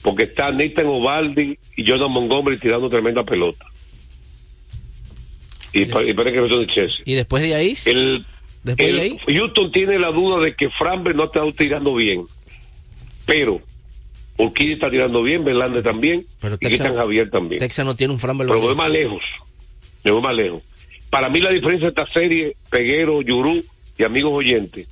Porque 0.00 0.24
está 0.24 0.50
Nathan 0.50 0.86
Ovaldi 0.86 1.58
y 1.76 1.86
Jordan 1.86 2.10
Montgomery 2.10 2.56
tirando 2.58 2.88
tremenda 2.88 3.22
pelota. 3.22 3.66
Y, 5.74 5.84
pa- 5.84 6.02
y 6.02 6.14
parece 6.14 6.36
que 6.36 6.40
no 6.40 6.48
son 6.48 6.66
de 6.66 6.72
Chelsea. 6.72 7.02
Y 7.04 7.14
después 7.16 7.42
de 7.42 7.54
ahí, 7.54 7.74
El, 7.84 8.24
después 8.62 8.88
el 8.88 8.96
de 8.96 9.02
ahí, 9.02 9.18
Houston 9.26 9.70
tiene 9.72 9.98
la 9.98 10.10
duda 10.10 10.42
de 10.42 10.54
que 10.54 10.70
Framber 10.70 11.14
no 11.14 11.24
ha 11.24 11.26
estado 11.26 11.52
tirando 11.52 11.94
bien. 11.94 12.22
Pero 13.26 13.60
Urquidi 14.38 14.74
está 14.74 14.88
tirando 14.90 15.22
bien, 15.22 15.44
Verlander 15.44 15.82
también. 15.82 16.24
Pero 16.40 16.54
y 16.54 16.58
Texas- 16.58 16.94
Javier 16.94 17.28
también. 17.28 17.58
Texas 17.58 17.84
no 17.84 17.94
tiene 17.96 18.12
un 18.12 18.18
Fran 18.18 18.38
Pero 18.38 18.60
voy 18.60 18.74
más 18.74 18.90
lejos. 18.90 19.22
Me 20.04 20.12
voy 20.12 20.22
más 20.22 20.34
lejos. 20.34 20.62
Para 21.10 21.28
mí 21.28 21.40
la 21.40 21.50
diferencia 21.50 21.86
de 21.86 22.00
esta 22.00 22.06
serie, 22.06 22.54
Peguero, 22.70 23.20
Yurú 23.22 23.62
y 23.98 24.04
amigos 24.04 24.32
oyentes, 24.32 24.86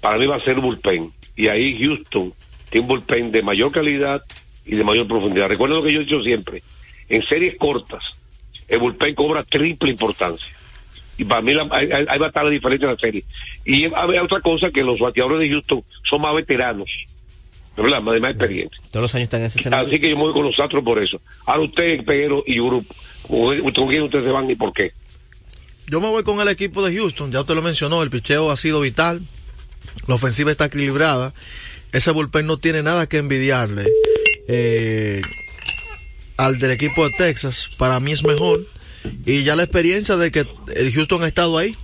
para 0.00 0.16
mí 0.18 0.26
va 0.26 0.36
a 0.36 0.40
ser 0.40 0.60
bullpen. 0.60 1.10
Y 1.36 1.48
ahí 1.48 1.76
Houston 1.82 2.32
tiene 2.70 2.82
un 2.82 2.88
bullpen 2.88 3.30
de 3.32 3.42
mayor 3.42 3.72
calidad 3.72 4.22
y 4.64 4.76
de 4.76 4.84
mayor 4.84 5.06
profundidad. 5.06 5.48
Recuerden 5.48 5.78
lo 5.78 5.82
que 5.84 5.92
yo 5.92 6.00
he 6.00 6.04
dicho 6.04 6.22
siempre. 6.22 6.62
En 7.08 7.22
series 7.26 7.56
cortas, 7.56 8.02
el 8.68 8.78
bullpen 8.78 9.14
cobra 9.14 9.42
triple 9.42 9.90
importancia. 9.90 10.46
Y 11.18 11.24
para 11.24 11.40
mí 11.40 11.52
la- 11.54 11.66
ahí, 11.70 11.88
ahí- 11.90 12.18
va 12.18 12.26
a 12.26 12.28
estar 12.28 12.44
la 12.44 12.50
diferencia 12.50 12.86
en 12.86 12.94
la 12.94 13.00
serie. 13.00 13.24
Y 13.64 13.84
hay 13.86 14.18
otra 14.22 14.40
cosa 14.40 14.68
que 14.70 14.82
los 14.84 14.98
bateadores 15.00 15.40
de 15.40 15.48
Houston 15.50 15.82
son 16.08 16.20
más 16.22 16.34
veteranos. 16.34 16.88
¿Verdad? 17.76 18.00
Más 18.00 18.14
de 18.14 18.20
más 18.20 18.30
experiencia. 18.30 18.80
todos 18.90 19.02
los 19.02 19.14
años 19.14 19.24
están 19.24 19.40
en 19.40 19.46
ese 19.46 19.58
escenario. 19.58 19.88
Así 19.88 20.00
que 20.00 20.10
yo 20.10 20.16
me 20.16 20.22
voy 20.22 20.32
con 20.32 20.44
los 20.44 20.58
Astros 20.58 20.82
por 20.82 21.02
eso. 21.02 21.20
Ahora 21.44 21.62
usted, 21.62 22.04
Peguero 22.04 22.42
y 22.46 22.58
¿con 22.58 22.84
con 23.72 23.88
quién 23.88 24.02
ustedes 24.02 24.24
se 24.24 24.30
van 24.30 24.50
y 24.50 24.54
por 24.54 24.72
qué? 24.72 24.92
Yo 25.88 26.00
me 26.00 26.08
voy 26.08 26.24
con 26.24 26.40
el 26.40 26.48
equipo 26.48 26.84
de 26.84 26.96
Houston, 26.96 27.30
ya 27.30 27.40
usted 27.40 27.54
lo 27.54 27.62
mencionó, 27.62 28.02
el 28.02 28.10
picheo 28.10 28.50
ha 28.50 28.56
sido 28.56 28.80
vital, 28.80 29.22
la 30.08 30.16
ofensiva 30.16 30.50
está 30.50 30.64
equilibrada, 30.64 31.32
ese 31.92 32.10
bullpen 32.10 32.44
no 32.44 32.56
tiene 32.56 32.82
nada 32.82 33.06
que 33.06 33.18
envidiarle 33.18 33.84
eh, 34.48 35.22
al 36.36 36.58
del 36.58 36.72
equipo 36.72 37.08
de 37.08 37.14
Texas, 37.16 37.70
para 37.78 38.00
mí 38.00 38.10
es 38.10 38.24
mejor, 38.24 38.66
y 39.24 39.44
ya 39.44 39.54
la 39.54 39.62
experiencia 39.62 40.16
de 40.16 40.32
que 40.32 40.44
el 40.74 40.92
Houston 40.92 41.22
ha 41.22 41.28
estado 41.28 41.56
ahí 41.56 41.76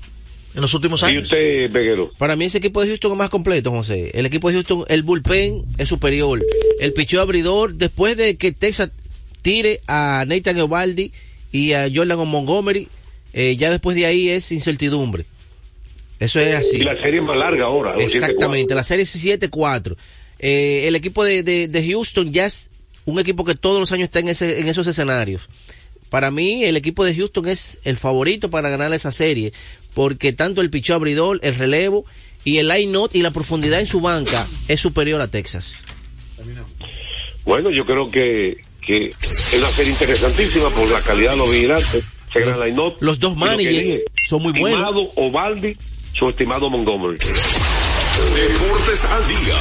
en 0.54 0.60
los 0.60 0.72
últimos 0.74 1.02
¿Y 1.02 1.06
años. 1.06 1.24
usted, 1.24 1.70
Peguero? 1.70 2.12
Para 2.18 2.36
mí 2.36 2.44
ese 2.44 2.58
equipo 2.58 2.80
de 2.82 2.88
Houston 2.88 3.12
es 3.12 3.18
más 3.18 3.30
completo, 3.30 3.70
José. 3.70 4.10
El 4.14 4.26
equipo 4.26 4.48
de 4.48 4.54
Houston, 4.54 4.84
el 4.88 5.02
bullpen 5.02 5.64
es 5.78 5.88
superior. 5.88 6.42
El 6.80 6.92
picheo 6.92 7.20
abridor, 7.22 7.74
después 7.74 8.16
de 8.16 8.36
que 8.36 8.52
Texas 8.52 8.90
tire 9.42 9.80
a 9.86 10.24
Nathan 10.26 10.58
Eovaldi 10.58 11.10
y 11.52 11.72
a 11.72 11.88
Jordan 11.92 12.18
Montgomery, 12.28 12.88
eh, 13.32 13.56
ya 13.56 13.70
después 13.70 13.96
de 13.96 14.06
ahí 14.06 14.28
es 14.28 14.52
incertidumbre. 14.52 15.24
Eso 16.20 16.38
es 16.38 16.54
así. 16.54 16.76
Y 16.76 16.82
la 16.84 16.94
serie 17.02 17.18
es 17.20 17.26
más 17.26 17.36
larga 17.36 17.64
ahora. 17.64 17.94
Exactamente, 17.98 18.74
la 18.74 18.84
serie 18.84 19.02
es 19.04 19.16
7-4. 19.24 19.96
Eh, 20.38 20.84
el 20.86 20.94
equipo 20.96 21.24
de, 21.24 21.42
de- 21.42 21.66
de 21.68 21.86
Houston 21.90 22.32
ya 22.32 22.46
es 22.46 22.70
un 23.04 23.18
equipo 23.18 23.44
que 23.44 23.54
todos 23.56 23.80
los 23.80 23.90
años 23.90 24.04
está 24.04 24.20
en, 24.20 24.28
ese, 24.28 24.60
en 24.60 24.68
esos 24.68 24.86
escenarios. 24.86 25.48
Para 26.10 26.30
mí, 26.30 26.62
el 26.64 26.76
equipo 26.76 27.04
de 27.04 27.14
Houston 27.16 27.48
es 27.48 27.80
el 27.84 27.96
favorito 27.96 28.50
para 28.50 28.68
ganar 28.68 28.92
esa 28.92 29.10
serie, 29.12 29.52
porque 29.94 30.32
tanto 30.32 30.60
el 30.60 30.70
picheo 30.70 30.96
abridor, 30.96 31.40
el 31.42 31.54
relevo 31.54 32.04
y 32.44 32.58
el 32.58 32.68
line 32.68 32.90
not 32.92 33.14
y 33.14 33.22
la 33.22 33.30
profundidad 33.30 33.80
en 33.80 33.86
su 33.86 34.00
banca 34.00 34.46
es 34.68 34.80
superior 34.80 35.20
a 35.20 35.28
Texas. 35.28 35.78
Bueno, 37.44 37.70
yo 37.70 37.84
creo 37.84 38.10
que, 38.10 38.58
que 38.86 39.06
es 39.06 39.54
una 39.58 39.68
serie 39.68 39.92
interesantísima 39.92 40.68
por 40.70 40.90
la 40.90 41.00
calidad 41.00 41.32
de 41.32 41.36
los 41.38 41.50
vigilantes. 41.50 42.04
Se 42.32 42.40
gran 42.40 42.60
line 42.60 42.94
Los 43.00 43.18
dos 43.20 43.36
managers 43.36 44.04
son 44.28 44.42
muy 44.42 44.52
buenos. 44.52 44.80
Estimado 44.80 45.10
Ovaldi, 45.16 45.76
su 46.14 46.28
estimado 46.28 46.70
Montgomery. 46.70 47.18
Deportes 47.18 49.04
al 49.04 49.28
día. 49.28 49.54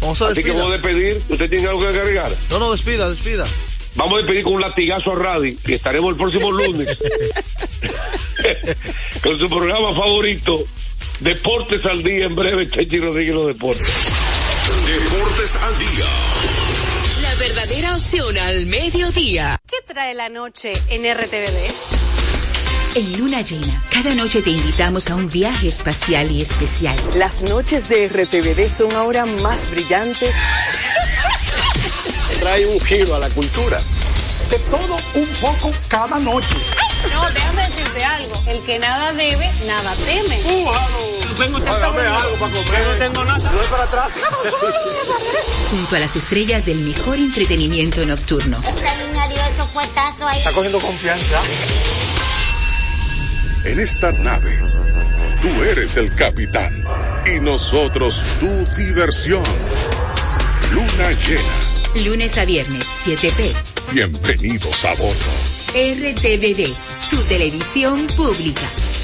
Vamos 0.00 0.22
a 0.22 0.28
Así 0.28 0.42
que 0.42 0.52
despedir. 0.52 0.58
vamos 0.58 0.68
a 0.68 0.72
despedir. 0.76 1.22
¿Usted 1.30 1.50
tiene 1.50 1.68
algo 1.68 1.80
que 1.80 1.86
agregar? 1.88 2.30
No, 2.50 2.58
no, 2.58 2.72
despida, 2.72 3.08
despida. 3.08 3.46
Vamos 3.94 4.14
a 4.14 4.16
despedir 4.18 4.42
con 4.44 4.54
un 4.54 4.60
latigazo 4.60 5.12
a 5.12 5.14
Radi 5.14 5.56
y 5.66 5.72
estaremos 5.72 6.10
el 6.10 6.16
próximo 6.16 6.52
lunes 6.52 6.88
con 9.22 9.38
su 9.38 9.48
programa 9.48 9.94
favorito, 9.94 10.64
Deportes 11.20 11.84
al 11.86 12.02
Día. 12.02 12.26
En 12.26 12.36
breve, 12.36 12.68
Chechi 12.68 12.98
Rodríguez, 12.98 13.34
los 13.34 13.46
deportes. 13.46 13.86
Deportes 13.86 15.56
al 15.56 15.78
día. 15.78 16.04
La 17.22 17.34
verdadera 17.36 17.96
opción 17.96 18.36
al 18.36 18.66
mediodía. 18.66 19.58
¿Qué 19.66 19.76
trae 19.92 20.14
la 20.14 20.28
noche 20.28 20.72
en 20.88 21.02
RTVD? 21.12 21.96
En 22.96 23.18
Luna 23.18 23.42
Llena, 23.42 23.82
cada 23.90 24.14
noche 24.14 24.40
te 24.40 24.50
invitamos 24.50 25.10
a 25.10 25.16
un 25.16 25.30
viaje 25.30 25.68
espacial 25.68 26.30
y 26.30 26.40
especial. 26.40 26.96
Las 27.16 27.42
noches 27.42 27.88
de 27.90 28.08
RTVD 28.08 28.68
son 28.70 28.90
ahora 28.94 29.26
más 29.26 29.70
brillantes. 29.70 30.34
Trae 32.40 32.64
un 32.66 32.80
giro 32.80 33.14
a 33.14 33.18
la 33.18 33.28
cultura. 33.30 33.82
De 34.50 34.58
todo 34.60 34.96
un 35.14 35.26
poco 35.40 35.72
cada 35.88 36.18
noche. 36.18 36.56
No, 37.12 37.30
déjame 37.30 37.66
decirte 37.68 38.04
algo. 38.04 38.42
El 38.46 38.62
que 38.64 38.78
nada 38.78 39.12
debe, 39.12 39.50
nada 39.66 39.94
teme. 40.06 40.36
Tengo 40.36 40.70
algo 40.70 41.66
para 41.68 41.86
comer. 41.86 42.86
No 42.86 42.92
tengo 42.98 43.24
nada. 43.24 43.50
No 43.50 43.60
es 43.60 43.66
para 43.68 43.84
atrás. 43.84 44.20
Junto 45.70 45.96
a 45.96 45.98
las 45.98 46.16
estrellas 46.16 46.66
del 46.66 46.78
mejor 46.78 47.16
entretenimiento 47.16 48.04
nocturno. 48.06 48.58
Esta 48.66 48.94
niña 48.96 49.28
dio 49.28 49.38
esos 49.52 49.68
puestazos 49.68 50.22
ahí. 50.22 50.38
Está 50.38 50.52
cogiendo 50.52 50.78
confianza. 50.80 51.42
En 53.64 53.80
esta 53.80 54.12
nave, 54.12 54.58
tú 55.42 55.62
eres 55.64 55.96
el 55.96 56.14
capitán 56.14 56.84
y 57.26 57.40
nosotros 57.40 58.22
tu 58.38 58.64
diversión. 58.76 59.42
Luna 60.70 61.12
llena. 61.12 62.04
Lunes 62.04 62.38
a 62.38 62.44
viernes, 62.44 62.86
7p. 63.06 63.54
Bienvenidos 63.92 64.84
a 64.84 64.94
bordo. 64.94 65.16
RTVD, 65.74 66.74
tu 67.10 67.22
televisión 67.24 68.06
pública. 68.16 68.95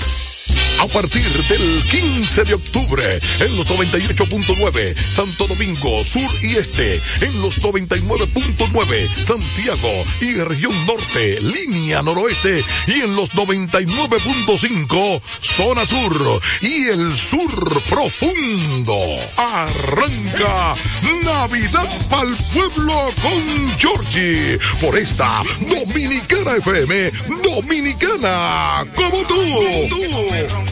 A 0.82 0.86
partir 0.88 1.22
del 1.48 1.84
15 1.84 2.42
de 2.42 2.54
octubre, 2.54 3.18
en 3.38 3.56
los 3.56 3.70
98.9, 3.70 4.96
Santo 5.14 5.46
Domingo, 5.46 6.02
Sur 6.02 6.28
y 6.42 6.56
Este, 6.56 7.00
en 7.20 7.40
los 7.40 7.60
99.9, 7.60 9.08
Santiago 9.14 9.88
y 10.20 10.34
región 10.34 10.72
norte, 10.84 11.40
línea 11.40 12.02
noroeste, 12.02 12.64
y 12.88 13.02
en 13.02 13.14
los 13.14 13.30
99.5, 13.30 15.22
zona 15.40 15.86
sur 15.86 16.42
y 16.62 16.88
el 16.88 17.16
sur 17.16 17.82
profundo. 17.84 18.96
Arranca 19.36 20.74
Navidad 21.22 22.08
para 22.08 22.28
el 22.28 22.36
pueblo 22.52 23.08
con 23.22 23.78
Georgie 23.78 24.58
por 24.80 24.98
esta 24.98 25.42
Dominicana 25.60 26.56
FM, 26.56 27.12
Dominicana 27.44 28.84
como 28.96 29.18
tú. 29.28 30.71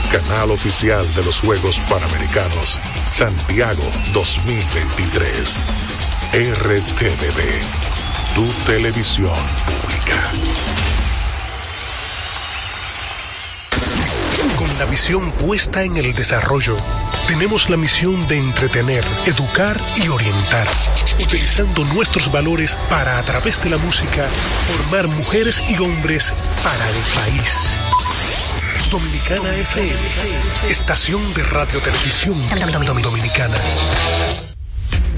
canal 0.11 0.51
oficial 0.51 1.09
de 1.13 1.23
los 1.23 1.39
Juegos 1.39 1.79
Panamericanos 1.89 2.79
Santiago 3.09 3.83
2023. 4.13 5.63
RTVD, 6.33 7.41
tu 8.35 8.45
televisión 8.65 9.31
pública. 9.65 10.31
Con 14.57 14.77
la 14.79 14.85
visión 14.85 15.31
puesta 15.31 15.83
en 15.83 15.95
el 15.95 16.13
desarrollo, 16.13 16.75
tenemos 17.27 17.69
la 17.69 17.77
misión 17.77 18.27
de 18.27 18.37
entretener, 18.37 19.05
educar 19.25 19.79
y 19.95 20.09
orientar, 20.09 20.67
utilizando 21.25 21.85
nuestros 21.85 22.29
valores 22.33 22.77
para, 22.89 23.17
a 23.17 23.23
través 23.23 23.63
de 23.63 23.69
la 23.69 23.77
música, 23.77 24.27
formar 24.67 25.07
mujeres 25.07 25.63
y 25.69 25.77
hombres 25.77 26.33
para 26.63 26.89
el 26.89 26.97
país. 27.15 27.90
Dominicana 28.91 29.55
FM, 29.55 29.99
estación 30.69 31.33
de 31.33 31.43
radio 31.43 31.79
televisión 31.79 32.37
dominicana. 33.01 33.55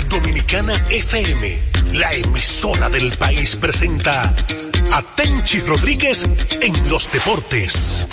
Dominicana 0.08 0.76
FM, 0.92 1.60
la 1.94 2.14
emisora 2.14 2.88
del 2.92 3.18
país 3.18 3.56
presenta 3.56 4.32
a 4.92 5.02
Tenchi 5.16 5.60
Rodríguez 5.62 6.24
en 6.62 6.90
los 6.90 7.12
deportes. 7.12 8.08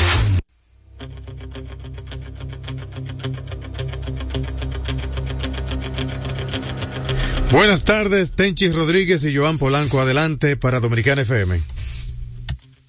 Buenas 7.53 7.85
tardes, 7.85 8.33
Tenchi 8.33 8.73
Rodríguez 8.73 9.23
y 9.25 9.37
Joan 9.37 9.59
Polanco, 9.59 10.01
adelante 10.01 10.57
para 10.57 10.81
Dominicana 10.81 11.21
FM. 11.21 11.61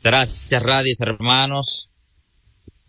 Gracias, 0.02 0.64
Radios 0.64 1.02
hermanos. 1.02 1.91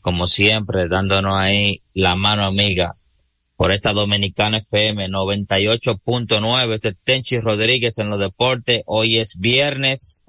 Como 0.02 0.26
siempre, 0.26 0.88
dándonos 0.88 1.36
ahí 1.36 1.80
la 1.94 2.16
mano 2.16 2.44
amiga 2.44 2.96
por 3.54 3.70
esta 3.70 3.92
Dominicana 3.92 4.56
FM 4.56 5.08
98.9. 5.08 6.74
Este 6.74 6.88
es 6.88 6.96
Tenchi 7.04 7.38
Rodríguez 7.38 7.98
en 7.98 8.10
los 8.10 8.18
deportes. 8.18 8.82
Hoy 8.86 9.18
es 9.18 9.38
viernes, 9.38 10.24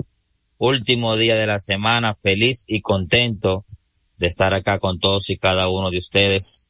último 0.60 1.18
día 1.18 1.36
de 1.36 1.48
la 1.48 1.58
semana. 1.58 2.14
Feliz 2.14 2.66
y 2.68 2.82
contento 2.82 3.66
de 4.18 4.28
estar 4.28 4.54
acá 4.54 4.78
con 4.78 5.00
todos 5.00 5.32
y 5.32 5.38
cada 5.38 5.68
uno 5.70 5.90
de 5.90 5.98
ustedes, 5.98 6.70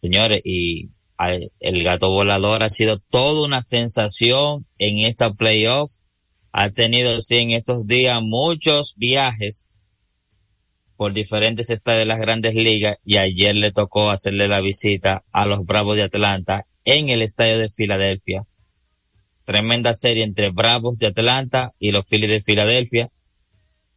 señores. 0.00 0.40
Y 0.44 0.90
el 1.58 1.82
gato 1.82 2.10
volador 2.10 2.62
ha 2.62 2.68
sido 2.68 3.00
toda 3.10 3.44
una 3.44 3.62
sensación 3.62 4.64
en 4.78 5.00
esta 5.00 5.32
playoff. 5.32 5.90
Ha 6.52 6.70
tenido, 6.70 7.20
sí, 7.20 7.38
en 7.38 7.50
estos 7.50 7.88
días 7.88 8.22
muchos 8.22 8.94
viajes 8.96 9.70
por 11.04 11.12
diferentes 11.12 11.68
estados 11.68 11.98
de 11.98 12.06
las 12.06 12.18
grandes 12.18 12.54
ligas 12.54 12.96
y 13.04 13.18
ayer 13.18 13.54
le 13.54 13.70
tocó 13.72 14.08
hacerle 14.08 14.48
la 14.48 14.62
visita 14.62 15.22
a 15.32 15.44
los 15.44 15.66
Bravos 15.66 15.96
de 15.96 16.02
Atlanta 16.04 16.64
en 16.86 17.10
el 17.10 17.20
estadio 17.20 17.58
de 17.58 17.68
Filadelfia. 17.68 18.46
Tremenda 19.44 19.92
serie 19.92 20.24
entre 20.24 20.48
Bravos 20.48 20.96
de 20.96 21.08
Atlanta 21.08 21.74
y 21.78 21.92
los 21.92 22.08
Phillies 22.08 22.30
de 22.30 22.40
Filadelfia. 22.40 23.10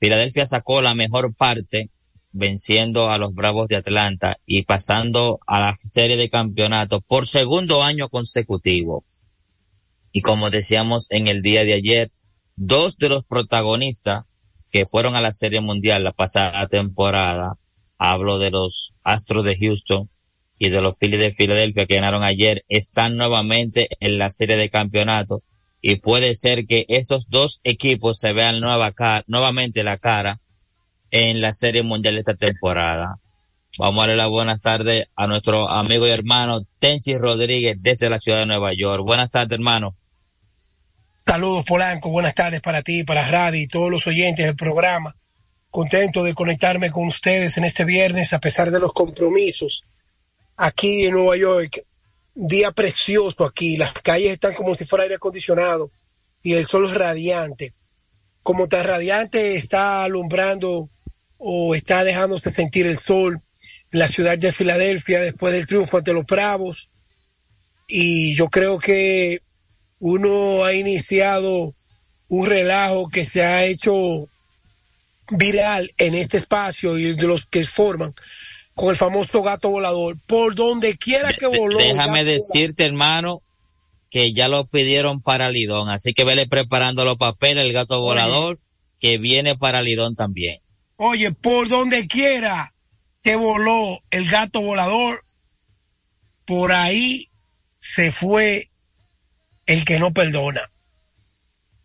Filadelfia 0.01 0.45
sacó 0.45 0.81
la 0.81 0.95
mejor 0.95 1.33
parte 1.33 1.91
venciendo 2.33 3.09
a 3.09 3.17
los 3.17 3.31
Bravos 3.31 3.69
de 3.69 3.77
Atlanta 3.77 4.35
y 4.45 4.63
pasando 4.63 5.39
a 5.47 5.61
la 5.61 5.73
serie 5.77 6.17
de 6.17 6.27
campeonato 6.27 6.99
por 6.99 7.25
segundo 7.25 7.83
año 7.83 8.09
consecutivo. 8.09 9.05
Y 10.11 10.19
como 10.19 10.49
decíamos 10.49 11.07
en 11.09 11.27
el 11.27 11.41
día 11.41 11.63
de 11.63 11.71
ayer, 11.71 12.11
dos 12.57 12.97
de 12.97 13.07
los 13.07 13.23
protagonistas 13.23 14.25
que 14.71 14.85
fueron 14.85 15.15
a 15.15 15.21
la 15.21 15.31
serie 15.31 15.61
mundial 15.61 16.03
la 16.03 16.11
pasada 16.11 16.67
temporada, 16.67 17.57
hablo 17.97 18.39
de 18.39 18.51
los 18.51 18.97
Astros 19.03 19.45
de 19.45 19.57
Houston 19.57 20.09
y 20.59 20.69
de 20.69 20.81
los 20.81 20.97
Phillies 20.99 21.19
de 21.19 21.31
Filadelfia 21.31 21.85
que 21.85 21.95
ganaron 21.95 22.23
ayer, 22.23 22.63
están 22.67 23.15
nuevamente 23.15 23.89
en 23.99 24.17
la 24.17 24.29
serie 24.29 24.57
de 24.57 24.69
campeonato 24.69 25.43
y 25.81 25.97
puede 25.97 26.33
ser 26.35 26.65
que 26.65 26.85
esos 26.89 27.29
dos 27.29 27.59
equipos 27.63 28.17
se 28.19 28.33
vean 28.33 28.59
nueva 28.59 28.93
nuevamente 29.27 29.83
la 29.83 29.97
cara 29.97 30.41
en 31.11 31.41
la 31.41 31.53
Serie 31.53 31.83
Mundial 31.83 32.17
esta 32.17 32.35
temporada. 32.35 33.13
Vamos 33.77 33.99
a 33.99 34.07
darle 34.07 34.15
las 34.17 34.29
buenas 34.29 34.61
tardes 34.61 35.05
a 35.15 35.27
nuestro 35.27 35.69
amigo 35.69 36.07
y 36.07 36.09
hermano 36.09 36.61
Tenchi 36.79 37.17
Rodríguez 37.17 37.77
desde 37.79 38.09
la 38.09 38.19
ciudad 38.19 38.39
de 38.39 38.47
Nueva 38.47 38.73
York. 38.73 39.03
Buenas 39.05 39.29
tardes, 39.29 39.51
hermano. 39.51 39.95
Saludos, 41.27 41.65
Polanco. 41.65 42.09
Buenas 42.09 42.33
tardes 42.33 42.61
para 42.61 42.81
ti, 42.81 43.03
para 43.03 43.27
Radi 43.27 43.63
y 43.63 43.67
todos 43.67 43.91
los 43.91 44.07
oyentes 44.07 44.45
del 44.45 44.55
programa. 44.55 45.13
Contento 45.69 46.23
de 46.23 46.33
conectarme 46.33 46.89
con 46.89 47.05
ustedes 47.05 47.57
en 47.57 47.65
este 47.65 47.83
viernes 47.83 48.31
a 48.31 48.39
pesar 48.39 48.71
de 48.71 48.79
los 48.79 48.93
compromisos. 48.93 49.83
Aquí 50.55 51.05
en 51.05 51.15
Nueva 51.15 51.35
York, 51.35 51.83
día 52.33 52.71
precioso 52.71 53.43
aquí. 53.43 53.75
Las 53.75 53.91
calles 53.91 54.31
están 54.31 54.53
como 54.53 54.73
si 54.73 54.85
fuera 54.85 55.03
aire 55.03 55.15
acondicionado 55.15 55.91
y 56.41 56.53
el 56.53 56.65
sol 56.65 56.85
es 56.85 56.93
radiante. 56.93 57.73
Como 58.41 58.69
tan 58.69 58.85
radiante 58.85 59.57
está 59.57 60.05
alumbrando 60.05 60.89
o 61.37 61.75
está 61.75 62.05
dejándose 62.05 62.53
sentir 62.53 62.87
el 62.87 62.97
sol 62.97 63.41
en 63.91 63.99
la 63.99 64.07
ciudad 64.07 64.37
de 64.37 64.53
Filadelfia 64.53 65.19
después 65.19 65.51
del 65.51 65.67
triunfo 65.67 65.97
ante 65.97 66.13
los 66.13 66.25
Bravos. 66.25 66.89
Y 67.85 68.33
yo 68.35 68.47
creo 68.47 68.79
que 68.79 69.41
uno 69.99 70.63
ha 70.63 70.73
iniciado 70.73 71.73
un 72.29 72.45
relajo 72.45 73.09
que 73.09 73.25
se 73.25 73.43
ha 73.43 73.65
hecho 73.65 74.27
viral 75.31 75.91
en 75.97 76.15
este 76.15 76.37
espacio 76.37 76.97
y 76.97 77.13
de 77.13 77.27
los 77.27 77.45
que 77.45 77.63
forman 77.65 78.13
con 78.75 78.89
el 78.89 78.95
famoso 78.95 79.41
gato 79.41 79.69
volador. 79.69 80.17
Por 80.27 80.55
donde 80.55 80.97
quiera 80.97 81.33
que 81.33 81.47
voló. 81.47 81.77
Déjame 81.79 82.23
decirte, 82.23 82.85
hermano, 82.85 83.41
que 84.09 84.33
ya 84.33 84.47
lo 84.47 84.65
pidieron 84.67 85.21
para 85.21 85.51
Lidón, 85.51 85.89
así 85.89 86.13
que 86.13 86.23
vele 86.23 86.47
preparando 86.47 87.03
los 87.03 87.17
papeles 87.17 87.65
el 87.65 87.73
gato 87.73 88.01
volador 88.01 88.59
que 88.99 89.17
viene 89.17 89.55
para 89.55 89.81
Lidón 89.81 90.15
también. 90.15 90.61
Oye, 90.95 91.31
por 91.31 91.67
donde 91.69 92.07
quiera 92.07 92.73
que 93.21 93.35
voló 93.35 93.99
el 94.09 94.29
gato 94.29 94.61
volador, 94.61 95.25
por 96.45 96.71
ahí 96.71 97.29
se 97.77 98.11
fue 98.11 98.69
el 99.67 99.85
que 99.85 99.99
no 99.99 100.13
perdona. 100.13 100.69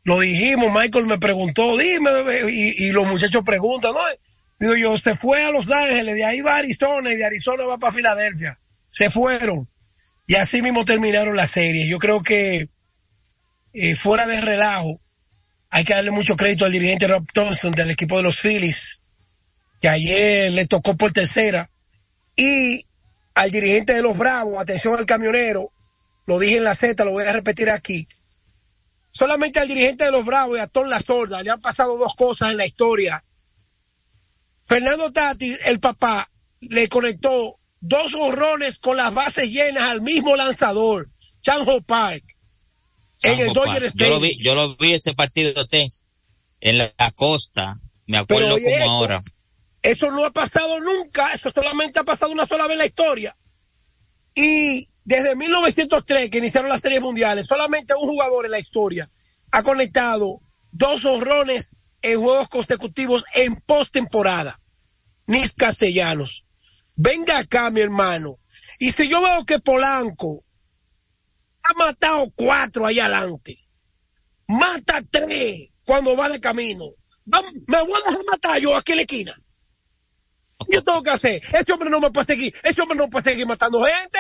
Lo 0.05 0.19
dijimos, 0.21 0.73
Michael 0.73 1.07
me 1.07 1.19
preguntó, 1.19 1.77
dime, 1.77 2.11
y, 2.51 2.91
los 2.91 3.07
muchachos 3.07 3.43
preguntan, 3.45 3.93
¿no? 3.93 4.01
Digo 4.59 4.75
yo, 4.77 4.99
se 4.99 5.17
fue 5.17 5.45
a 5.45 5.51
Los 5.51 5.69
Ángeles, 5.69 6.15
de 6.15 6.25
ahí 6.25 6.41
va 6.41 6.55
a 6.55 6.59
Arizona 6.59 7.13
y 7.13 7.17
de 7.17 7.25
Arizona 7.25 7.65
va 7.67 7.79
para 7.79 7.93
Filadelfia. 7.93 8.59
Se 8.89 9.11
fueron. 9.11 9.69
Y 10.27 10.37
así 10.37 10.63
mismo 10.63 10.85
terminaron 10.85 11.37
la 11.37 11.47
serie. 11.47 11.87
Yo 11.87 11.99
creo 11.99 12.23
que 12.23 12.69
eh, 13.73 13.97
fuera 13.97 14.27
de 14.27 14.41
relajo, 14.41 15.01
hay 15.71 15.85
que 15.85 15.95
darle 15.95 16.11
mucho 16.11 16.37
crédito 16.37 16.65
al 16.65 16.73
dirigente 16.73 17.07
Rob 17.07 17.27
Thompson 17.33 17.73
del 17.73 17.91
equipo 17.91 18.17
de 18.17 18.23
los 18.23 18.39
Phillies, 18.39 19.03
que 19.81 19.89
ayer 19.89 20.53
le 20.53 20.67
tocó 20.67 20.97
por 20.97 21.13
tercera, 21.13 21.69
y 22.37 22.87
al 23.35 23.51
dirigente 23.51 23.95
de 23.95 24.03
los 24.03 24.17
Bravos, 24.17 24.61
atención 24.61 24.97
al 24.97 25.07
camionero, 25.07 25.73
lo 26.27 26.39
dije 26.39 26.59
en 26.59 26.65
la 26.65 26.75
Z, 26.75 27.05
lo 27.05 27.13
voy 27.13 27.25
a 27.25 27.33
repetir 27.33 27.71
aquí. 27.71 28.07
Solamente 29.11 29.59
al 29.59 29.69
dirigente 29.69 30.05
de 30.05 30.13
los 30.13 30.25
Bravos 30.25 30.57
y 30.57 30.61
a 30.61 30.67
Tom 30.67 30.89
La 30.89 31.01
Sorda 31.01 31.43
le 31.43 31.51
han 31.51 31.61
pasado 31.61 31.99
dos 31.99 32.15
cosas 32.15 32.51
en 32.51 32.57
la 32.57 32.67
historia. 32.67 33.23
Fernando 34.63 35.13
Tati, 35.13 35.57
el 35.65 35.81
papá, 35.81 36.31
le 36.61 36.89
conectó 36.89 37.59
dos 37.81 38.15
honrones 38.15 38.79
con 38.79 38.97
las 38.97 39.13
bases 39.13 39.51
llenas 39.51 39.83
al 39.83 40.01
mismo 40.01 40.37
lanzador, 40.37 41.09
Chanjo 41.43 41.83
Park, 41.83 42.25
en 43.23 43.41
el 43.41 43.53
Dodger 43.53 43.93
yo 43.95 44.09
lo 44.09 44.21
vi, 44.21 44.37
yo 44.43 44.55
lo 44.55 44.77
vi 44.77 44.95
ese 44.95 45.15
partido 45.15 45.53
en 46.61 46.79
la, 46.79 46.93
la 46.99 47.11
costa, 47.13 47.79
me 48.07 48.19
acuerdo 48.19 48.51
como 48.51 48.67
esto, 48.67 48.91
ahora. 48.91 49.21
Eso 49.83 50.11
no 50.11 50.25
ha 50.25 50.31
pasado 50.31 50.81
nunca, 50.81 51.33
eso 51.33 51.51
solamente 51.53 51.99
ha 51.99 52.05
pasado 52.05 52.33
una 52.33 52.47
sola 52.47 52.65
vez 52.65 52.73
en 52.73 52.79
la 52.79 52.87
historia. 52.87 53.37
Y 54.35 54.89
desde 55.05 55.37
1903 55.37 56.31
que 56.31 56.39
iniciaron 56.39 56.69
las 56.69 56.81
series 56.81 57.01
mundiales, 57.01 57.47
solamente 57.47 57.95
un 57.95 58.09
jugador 58.09 58.45
en 58.45 58.53
la 58.53 58.59
historia 58.59 59.11
ha 59.51 59.63
conectado 59.63 60.41
dos 60.71 61.05
honrones 61.05 61.69
en 62.03 62.21
juegos 62.21 62.49
consecutivos 62.49 63.25
en 63.35 63.57
postemporada. 63.57 64.61
Nis 65.27 65.53
Castellanos. 65.53 66.45
Venga 66.97 67.39
acá, 67.39 67.71
mi 67.71 67.81
hermano. 67.81 68.39
Y 68.79 68.93
si 68.93 69.09
yo 69.09 69.21
veo 69.23 69.45
que 69.45 69.59
Polanco 69.61 70.45
ha 71.63 71.75
matado 71.75 72.31
cuatro 72.35 72.87
ahí 72.87 72.99
adelante, 72.99 73.59
mata 74.49 75.03
tres 75.11 75.71
cuando 75.85 76.17
va 76.17 76.29
de 76.29 76.41
camino, 76.41 76.87
me 77.25 77.83
voy 77.83 78.01
a 78.01 78.11
dejar 78.11 78.25
matar 78.25 78.59
yo 78.61 78.77
aquí 78.77 78.93
en 78.93 78.97
la 78.97 79.03
esquina. 79.03 79.35
Yo 80.69 80.83
tengo 80.83 81.03
que 81.03 81.11
hacer. 81.11 81.43
Ese 81.53 81.73
hombre 81.73 81.91
no 81.91 82.01
me 82.01 82.11
puede 82.11 82.27
seguir. 82.27 82.55
Ese 82.63 82.81
hombre 82.81 82.97
no 82.97 83.09
puede 83.09 83.31
seguir 83.31 83.47
matando 83.47 83.85
gente. 83.85 84.19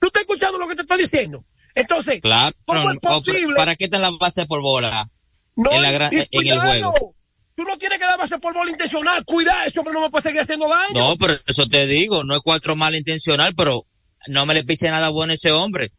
¿Tú 0.00 0.06
estás 0.08 0.22
escuchando 0.22 0.58
lo 0.58 0.66
que 0.66 0.74
te 0.74 0.82
estoy 0.82 0.98
diciendo? 0.98 1.44
Entonces, 1.74 2.20
Claro, 2.20 2.56
¿cómo 2.64 2.90
es 2.90 2.96
o- 2.96 3.00
posible? 3.00 3.54
¿para 3.54 3.76
qué 3.76 3.86
te 3.88 3.98
la 3.98 4.10
base 4.18 4.44
por 4.46 4.60
bola? 4.60 5.08
No, 5.56 5.70
en, 5.72 5.82
la 5.82 5.92
gran- 5.92 6.12
y 6.12 6.16
en 6.16 6.22
el 6.22 6.28
cuidado, 6.30 6.90
juego. 6.92 7.14
Tú 7.54 7.62
no 7.64 7.76
tienes 7.78 7.98
que 7.98 8.04
dar 8.04 8.18
base 8.18 8.38
por 8.38 8.54
bola 8.54 8.70
intencional. 8.70 9.22
Cuidado, 9.24 9.70
hombre 9.76 9.92
no 9.94 10.00
me 10.00 10.10
puede 10.10 10.22
seguir 10.22 10.40
haciendo 10.40 10.66
daño. 10.68 11.08
No, 11.10 11.16
pero 11.18 11.38
eso 11.46 11.66
te 11.66 11.86
digo, 11.86 12.24
no 12.24 12.34
es 12.34 12.40
cuatro 12.42 12.74
mal 12.74 12.94
intencional, 12.94 13.54
pero 13.54 13.86
no 14.28 14.46
me 14.46 14.54
le 14.54 14.64
piche 14.64 14.90
nada 14.90 15.10
bueno 15.10 15.32
a 15.32 15.34
ese 15.34 15.52
hombre. 15.52 15.90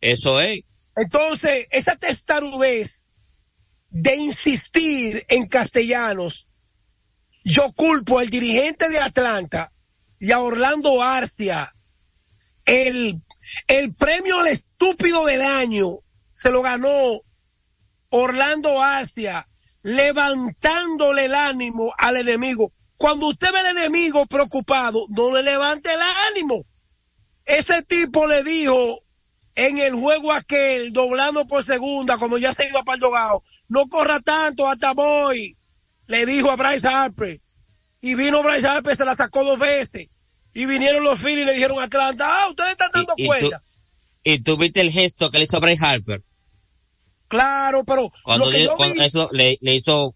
Eso 0.00 0.40
es. 0.40 0.60
Entonces, 0.96 1.66
esa 1.70 1.96
testarudez 1.96 3.12
de 3.90 4.16
insistir 4.16 5.24
en 5.28 5.46
castellanos, 5.46 6.46
yo 7.44 7.70
culpo 7.72 8.18
al 8.18 8.30
dirigente 8.30 8.88
de 8.88 8.98
Atlanta 8.98 9.70
y 10.18 10.32
a 10.32 10.40
Orlando 10.40 11.02
Arcia. 11.02 11.72
El, 12.64 13.20
el 13.66 13.94
premio 13.94 14.40
al 14.40 14.48
estúpido 14.48 15.24
del 15.26 15.42
año 15.42 15.98
se 16.32 16.50
lo 16.50 16.62
ganó 16.62 17.20
Orlando 18.10 18.82
Arcia, 18.82 19.48
levantándole 19.82 21.26
el 21.26 21.34
ánimo 21.34 21.92
al 21.98 22.16
enemigo. 22.16 22.72
Cuando 22.96 23.26
usted 23.28 23.52
ve 23.52 23.58
al 23.58 23.76
enemigo 23.76 24.26
preocupado, 24.26 25.04
no 25.10 25.32
le 25.32 25.42
levante 25.42 25.92
el 25.92 26.00
ánimo. 26.30 26.64
Ese 27.44 27.82
tipo 27.82 28.26
le 28.26 28.42
dijo 28.42 29.02
en 29.54 29.78
el 29.78 29.94
juego 29.94 30.32
aquel, 30.32 30.92
doblando 30.92 31.46
por 31.46 31.64
segunda, 31.64 32.18
cuando 32.18 32.38
ya 32.38 32.52
se 32.52 32.68
iba 32.68 32.82
para 32.82 32.94
el 32.94 33.00
dogado, 33.00 33.42
no 33.68 33.88
corra 33.88 34.20
tanto, 34.20 34.68
hasta 34.68 34.92
voy. 34.92 35.56
Le 36.06 36.26
dijo 36.26 36.50
a 36.50 36.56
Bryce 36.56 36.86
Harper. 36.86 37.40
Y 38.00 38.14
vino 38.14 38.42
Bryce 38.42 38.66
Harper, 38.66 38.96
se 38.96 39.04
la 39.04 39.14
sacó 39.14 39.44
dos 39.44 39.58
veces. 39.58 40.08
Y 40.56 40.64
vinieron 40.66 41.04
los 41.04 41.18
Phillies 41.20 41.42
y 41.42 41.44
le 41.44 41.52
dijeron 41.52 41.78
a 41.80 41.84
Atlanta, 41.84 42.24
ah, 42.26 42.48
ustedes 42.48 42.70
están 42.70 42.90
dando 42.92 43.12
Y 43.18 43.26
cuenta. 43.26 43.62
y 44.24 44.38
tú 44.38 44.56
viste 44.56 44.80
el 44.80 44.90
gesto 44.90 45.30
que 45.30 45.38
le 45.38 45.44
hizo 45.44 45.60
Bryce 45.60 45.84
Harper. 45.84 46.22
Claro, 47.28 47.84
pero 47.84 48.10
Cuando, 48.24 48.46
lo 48.46 48.50
que 48.50 48.64
yo 48.64 48.76
vi, 48.76 49.00
eso 49.04 49.28
le, 49.32 49.58
le 49.60 49.74
hizo, 49.74 50.14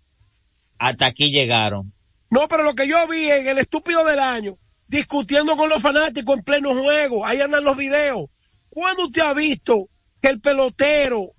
hasta 0.78 1.06
aquí 1.06 1.30
llegaron. 1.30 1.92
no, 2.30 2.48
pero 2.48 2.62
lo 2.62 2.74
que 2.74 2.88
yo 2.88 2.96
vi 3.08 3.28
en 3.30 3.48
el 3.48 3.58
estúpido 3.58 4.04
del 4.06 4.20
año, 4.20 4.56
discutiendo 4.86 5.56
con 5.56 5.68
los 5.68 5.82
fanáticos 5.82 6.38
en 6.38 6.42
pleno 6.44 6.72
juego, 6.80 7.26
ahí 7.26 7.40
andan 7.40 7.64
los 7.64 7.76
videos. 7.76 8.26
¿Cuándo 8.70 9.04
usted 9.06 9.22
ha 9.22 9.34
visto 9.34 9.88
que 10.22 10.28
el 10.30 10.40
pelotero 10.40 11.32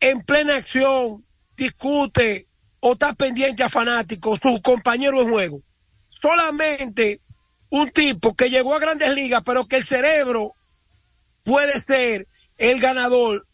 en 0.00 0.20
plena 0.22 0.56
acción 0.56 1.24
discute 1.56 2.46
o 2.80 2.92
está 2.92 3.14
pendiente 3.14 3.62
a 3.62 3.68
fanáticos, 3.68 4.38
sus 4.42 4.60
compañeros 4.60 5.22
en 5.24 5.30
juego? 5.30 5.62
Solamente 6.08 7.20
un 7.74 7.90
tipo 7.90 8.34
que 8.34 8.50
llegó 8.50 8.76
a 8.76 8.78
grandes 8.78 9.12
ligas, 9.14 9.42
pero 9.44 9.66
que 9.66 9.78
el 9.78 9.84
cerebro 9.84 10.54
puede 11.42 11.72
ser 11.82 12.28
el 12.56 12.78
ganador 12.78 13.48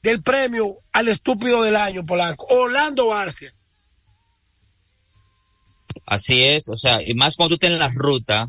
del 0.00 0.22
premio 0.22 0.78
al 0.92 1.08
estúpido 1.08 1.60
del 1.64 1.74
año, 1.74 2.06
Polanco. 2.06 2.46
Orlando 2.50 3.12
Arcia. 3.12 3.52
Así 6.06 6.44
es, 6.44 6.68
o 6.68 6.76
sea, 6.76 7.00
y 7.04 7.14
más 7.14 7.34
cuando 7.34 7.56
tú 7.56 7.66
estás 7.66 7.70
en 7.70 7.80
la 7.80 7.90
ruta, 7.92 8.48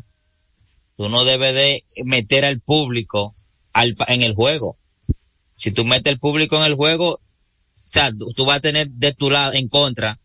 tú 0.96 1.08
no 1.08 1.24
debes 1.24 1.54
de 1.54 1.82
meter 2.04 2.44
al 2.44 2.60
público 2.60 3.34
al, 3.72 3.96
en 4.06 4.22
el 4.22 4.34
juego. 4.34 4.76
Si 5.52 5.72
tú 5.72 5.84
metes 5.84 6.12
el 6.12 6.20
público 6.20 6.56
en 6.56 6.70
el 6.70 6.74
juego, 6.74 7.14
o 7.14 7.20
sea, 7.82 8.12
tú 8.12 8.44
vas 8.44 8.58
a 8.58 8.60
tener 8.60 8.90
de 8.90 9.12
tu 9.12 9.28
lado, 9.28 9.54
en 9.54 9.68
contra, 9.68 10.20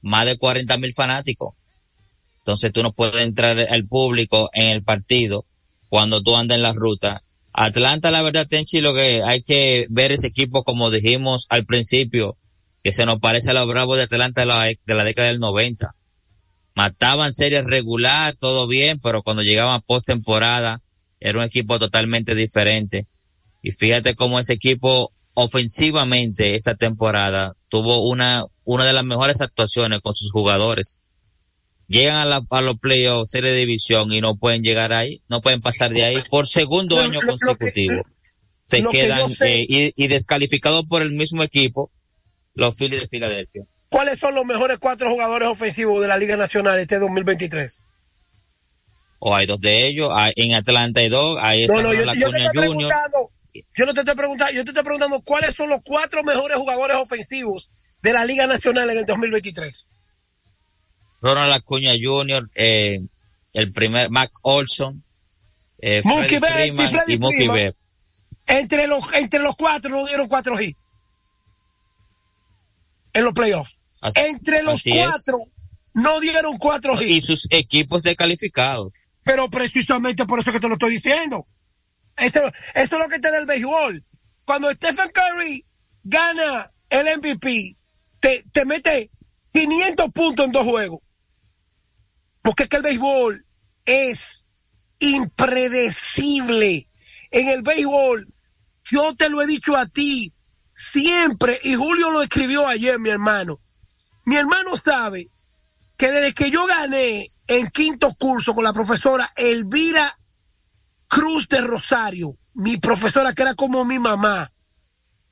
más 0.00 0.24
de 0.24 0.38
40 0.38 0.78
mil 0.78 0.94
fanáticos. 0.94 1.54
Entonces 2.48 2.72
tú 2.72 2.82
no 2.82 2.92
puedes 2.92 3.22
entrar 3.22 3.58
al 3.58 3.86
público 3.86 4.48
en 4.54 4.68
el 4.68 4.82
partido 4.82 5.44
cuando 5.90 6.22
tú 6.22 6.34
andas 6.34 6.56
en 6.56 6.62
la 6.62 6.72
ruta. 6.72 7.22
Atlanta, 7.52 8.10
la 8.10 8.22
verdad, 8.22 8.46
Tenchi, 8.48 8.80
lo 8.80 8.94
que 8.94 9.22
hay 9.22 9.42
que 9.42 9.86
ver 9.90 10.12
ese 10.12 10.28
equipo, 10.28 10.64
como 10.64 10.90
dijimos 10.90 11.44
al 11.50 11.66
principio, 11.66 12.38
que 12.82 12.90
se 12.90 13.04
nos 13.04 13.18
parece 13.18 13.50
a 13.50 13.52
los 13.52 13.66
Bravos 13.68 13.98
de 13.98 14.04
Atlanta 14.04 14.40
de 14.40 14.46
la, 14.46 14.64
de 14.64 14.94
la 14.94 15.04
década 15.04 15.28
del 15.28 15.40
90 15.40 15.94
mataban 16.74 17.34
series 17.34 17.64
regular, 17.64 18.34
todo 18.36 18.66
bien, 18.66 18.98
pero 18.98 19.22
cuando 19.22 19.42
llegaban 19.42 19.82
postemporada 19.82 20.80
era 21.20 21.40
un 21.40 21.44
equipo 21.44 21.78
totalmente 21.78 22.34
diferente. 22.34 23.08
Y 23.62 23.72
fíjate 23.72 24.14
cómo 24.14 24.38
ese 24.38 24.54
equipo 24.54 25.12
ofensivamente 25.34 26.54
esta 26.54 26.76
temporada 26.76 27.56
tuvo 27.68 28.08
una, 28.08 28.44
una 28.64 28.86
de 28.86 28.94
las 28.94 29.04
mejores 29.04 29.42
actuaciones 29.42 30.00
con 30.00 30.14
sus 30.14 30.30
jugadores. 30.30 31.00
Llegan 31.88 32.16
a, 32.16 32.24
la, 32.26 32.42
a 32.50 32.60
los 32.60 32.78
playoffs, 32.78 33.30
serie 33.30 33.50
de 33.50 33.56
división 33.60 34.12
y 34.12 34.20
no 34.20 34.36
pueden 34.36 34.62
llegar 34.62 34.92
ahí, 34.92 35.22
no 35.28 35.40
pueden 35.40 35.62
pasar 35.62 35.90
de 35.90 36.04
ahí 36.04 36.16
por 36.30 36.46
segundo 36.46 36.96
Lo- 36.96 37.02
año 37.02 37.20
lo 37.22 37.28
consecutivo. 37.30 38.02
Se 38.62 38.82
lo 38.82 38.90
que 38.90 38.98
quedan 38.98 39.22
eh, 39.40 39.64
y, 39.66 39.92
y 39.96 40.08
descalificados 40.08 40.84
por 40.86 41.00
el 41.00 41.12
mismo 41.12 41.42
equipo, 41.42 41.90
los 42.54 42.76
Phillies 42.76 43.02
de 43.02 43.08
Filadelfia. 43.08 43.62
¿Cuáles 43.88 44.18
son 44.18 44.34
los 44.34 44.44
mejores 44.44 44.76
cuatro 44.78 45.10
jugadores 45.10 45.48
ofensivos 45.48 46.02
de 46.02 46.08
la 46.08 46.18
Liga 46.18 46.36
Nacional 46.36 46.78
este 46.78 46.98
2023? 46.98 47.80
O 49.20 49.34
hay 49.34 49.46
dos 49.46 49.58
de 49.60 49.86
ellos, 49.86 50.10
hay- 50.14 50.34
en 50.36 50.54
Atlanta 50.54 51.00
hay 51.00 51.08
dos, 51.08 51.38
ahí 51.40 51.62
está 51.62 51.72
No, 51.74 51.82
no, 51.82 51.94
yo, 51.94 52.04
la 52.04 52.14
yo 52.14 52.30
te 52.30 52.42
estoy 52.42 52.68
Junior. 52.68 52.90
preguntando, 52.92 53.30
yo 53.76 53.86
no 53.86 53.94
te 53.94 54.00
estoy 54.00 54.14
preguntando, 54.14 54.54
yo 54.54 54.64
te 54.64 54.70
estoy 54.70 54.84
preguntando 54.84 55.22
cuáles 55.22 55.54
son 55.54 55.70
los 55.70 55.80
cuatro 55.82 56.22
mejores 56.22 56.58
jugadores 56.58 56.98
ofensivos 56.98 57.70
de 58.02 58.12
la 58.12 58.26
Liga 58.26 58.46
Nacional 58.46 58.90
en 58.90 58.98
el 58.98 59.04
2023. 59.06 59.88
Ronald 61.20 61.52
Acuña 61.52 61.92
Jr., 62.00 62.48
eh, 62.54 63.00
el 63.52 63.72
primer, 63.72 64.10
Mac 64.10 64.30
Olson, 64.42 65.02
eh, 65.78 66.00
Mookie 66.04 66.38
Freddie 66.38 66.72
Betts 66.72 66.92
y 66.92 66.96
Freeman 66.96 67.10
y 67.10 67.18
Mookie 67.18 67.36
Freeman. 67.36 67.56
Betts. 67.56 67.78
Entre 68.46 68.86
los, 68.86 69.12
entre 69.14 69.40
los 69.40 69.56
cuatro 69.56 69.90
nos 69.90 70.08
dieron 70.08 70.28
cuatro 70.28 70.60
hits. 70.60 70.78
En 73.12 73.24
los 73.24 73.34
playoffs. 73.34 73.80
Así- 74.00 74.20
Entre 74.20 74.62
los 74.62 74.86
es. 74.86 74.94
cuatro 74.94 75.38
no 75.94 76.20
dieron 76.20 76.56
cuatro 76.58 76.94
hits. 76.94 77.10
Y 77.10 77.20
sus 77.20 77.46
equipos 77.50 78.02
descalificados. 78.02 78.94
Pero 79.24 79.50
precisamente 79.50 80.24
por 80.24 80.40
eso 80.40 80.52
que 80.52 80.60
te 80.60 80.68
lo 80.68 80.74
estoy 80.74 80.92
diciendo. 80.92 81.46
Eso, 82.16 82.40
eso 82.46 82.52
es 82.74 82.90
lo 82.90 83.08
que 83.08 83.18
te 83.18 83.30
da 83.30 83.38
el 83.38 83.46
béisbol. 83.46 84.04
Cuando 84.44 84.70
Stephen 84.72 85.10
Curry 85.12 85.64
gana 86.04 86.72
el 86.90 87.18
MVP, 87.18 87.76
te, 88.20 88.44
te 88.52 88.64
mete 88.64 89.10
500 89.52 90.10
puntos 90.12 90.46
en 90.46 90.52
dos 90.52 90.64
juegos. 90.64 91.00
Porque 92.48 92.62
es 92.62 92.68
que 92.70 92.78
el 92.78 92.82
béisbol 92.82 93.44
es 93.84 94.46
impredecible. 95.00 96.88
En 97.30 97.48
el 97.48 97.60
béisbol, 97.60 98.26
yo 98.84 99.14
te 99.16 99.28
lo 99.28 99.42
he 99.42 99.46
dicho 99.46 99.76
a 99.76 99.84
ti 99.84 100.32
siempre, 100.74 101.60
y 101.62 101.74
Julio 101.74 102.10
lo 102.10 102.22
escribió 102.22 102.66
ayer, 102.66 102.98
mi 102.98 103.10
hermano. 103.10 103.60
Mi 104.24 104.38
hermano 104.38 104.78
sabe 104.82 105.28
que 105.98 106.10
desde 106.10 106.32
que 106.32 106.50
yo 106.50 106.64
gané 106.64 107.30
en 107.48 107.68
quinto 107.68 108.14
curso 108.14 108.54
con 108.54 108.64
la 108.64 108.72
profesora 108.72 109.30
Elvira 109.36 110.18
Cruz 111.06 111.48
de 111.48 111.60
Rosario, 111.60 112.38
mi 112.54 112.78
profesora 112.78 113.34
que 113.34 113.42
era 113.42 113.56
como 113.56 113.84
mi 113.84 113.98
mamá, 113.98 114.50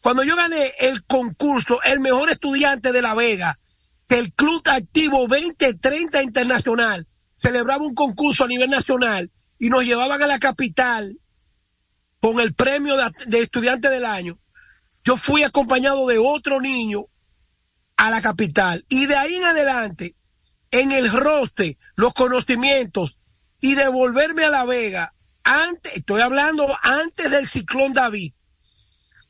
cuando 0.02 0.22
yo 0.22 0.36
gané 0.36 0.74
el 0.80 1.02
concurso, 1.06 1.82
el 1.82 2.00
mejor 2.00 2.28
estudiante 2.28 2.92
de 2.92 3.00
La 3.00 3.14
Vega, 3.14 3.58
que 4.08 4.18
el 4.18 4.32
Club 4.32 4.62
Activo 4.66 5.26
2030 5.26 6.22
Internacional 6.22 7.06
celebraba 7.34 7.84
un 7.84 7.94
concurso 7.94 8.44
a 8.44 8.48
nivel 8.48 8.70
nacional 8.70 9.30
y 9.58 9.68
nos 9.68 9.84
llevaban 9.84 10.22
a 10.22 10.26
la 10.26 10.38
capital 10.38 11.18
con 12.20 12.40
el 12.40 12.54
premio 12.54 12.96
de, 12.96 13.10
de 13.26 13.40
estudiante 13.40 13.90
del 13.90 14.04
año, 14.04 14.38
yo 15.04 15.16
fui 15.16 15.42
acompañado 15.42 16.06
de 16.06 16.18
otro 16.18 16.60
niño 16.60 17.04
a 17.96 18.10
la 18.10 18.20
capital 18.20 18.84
y 18.88 19.06
de 19.06 19.16
ahí 19.16 19.34
en 19.36 19.44
adelante 19.44 20.16
en 20.70 20.92
el 20.92 21.10
roce, 21.10 21.78
los 21.94 22.12
conocimientos 22.14 23.18
y 23.60 23.74
devolverme 23.74 24.44
a 24.44 24.50
La 24.50 24.64
Vega, 24.64 25.14
antes, 25.44 25.94
estoy 25.94 26.20
hablando 26.20 26.66
antes 26.82 27.30
del 27.30 27.46
ciclón 27.46 27.92
David, 27.92 28.32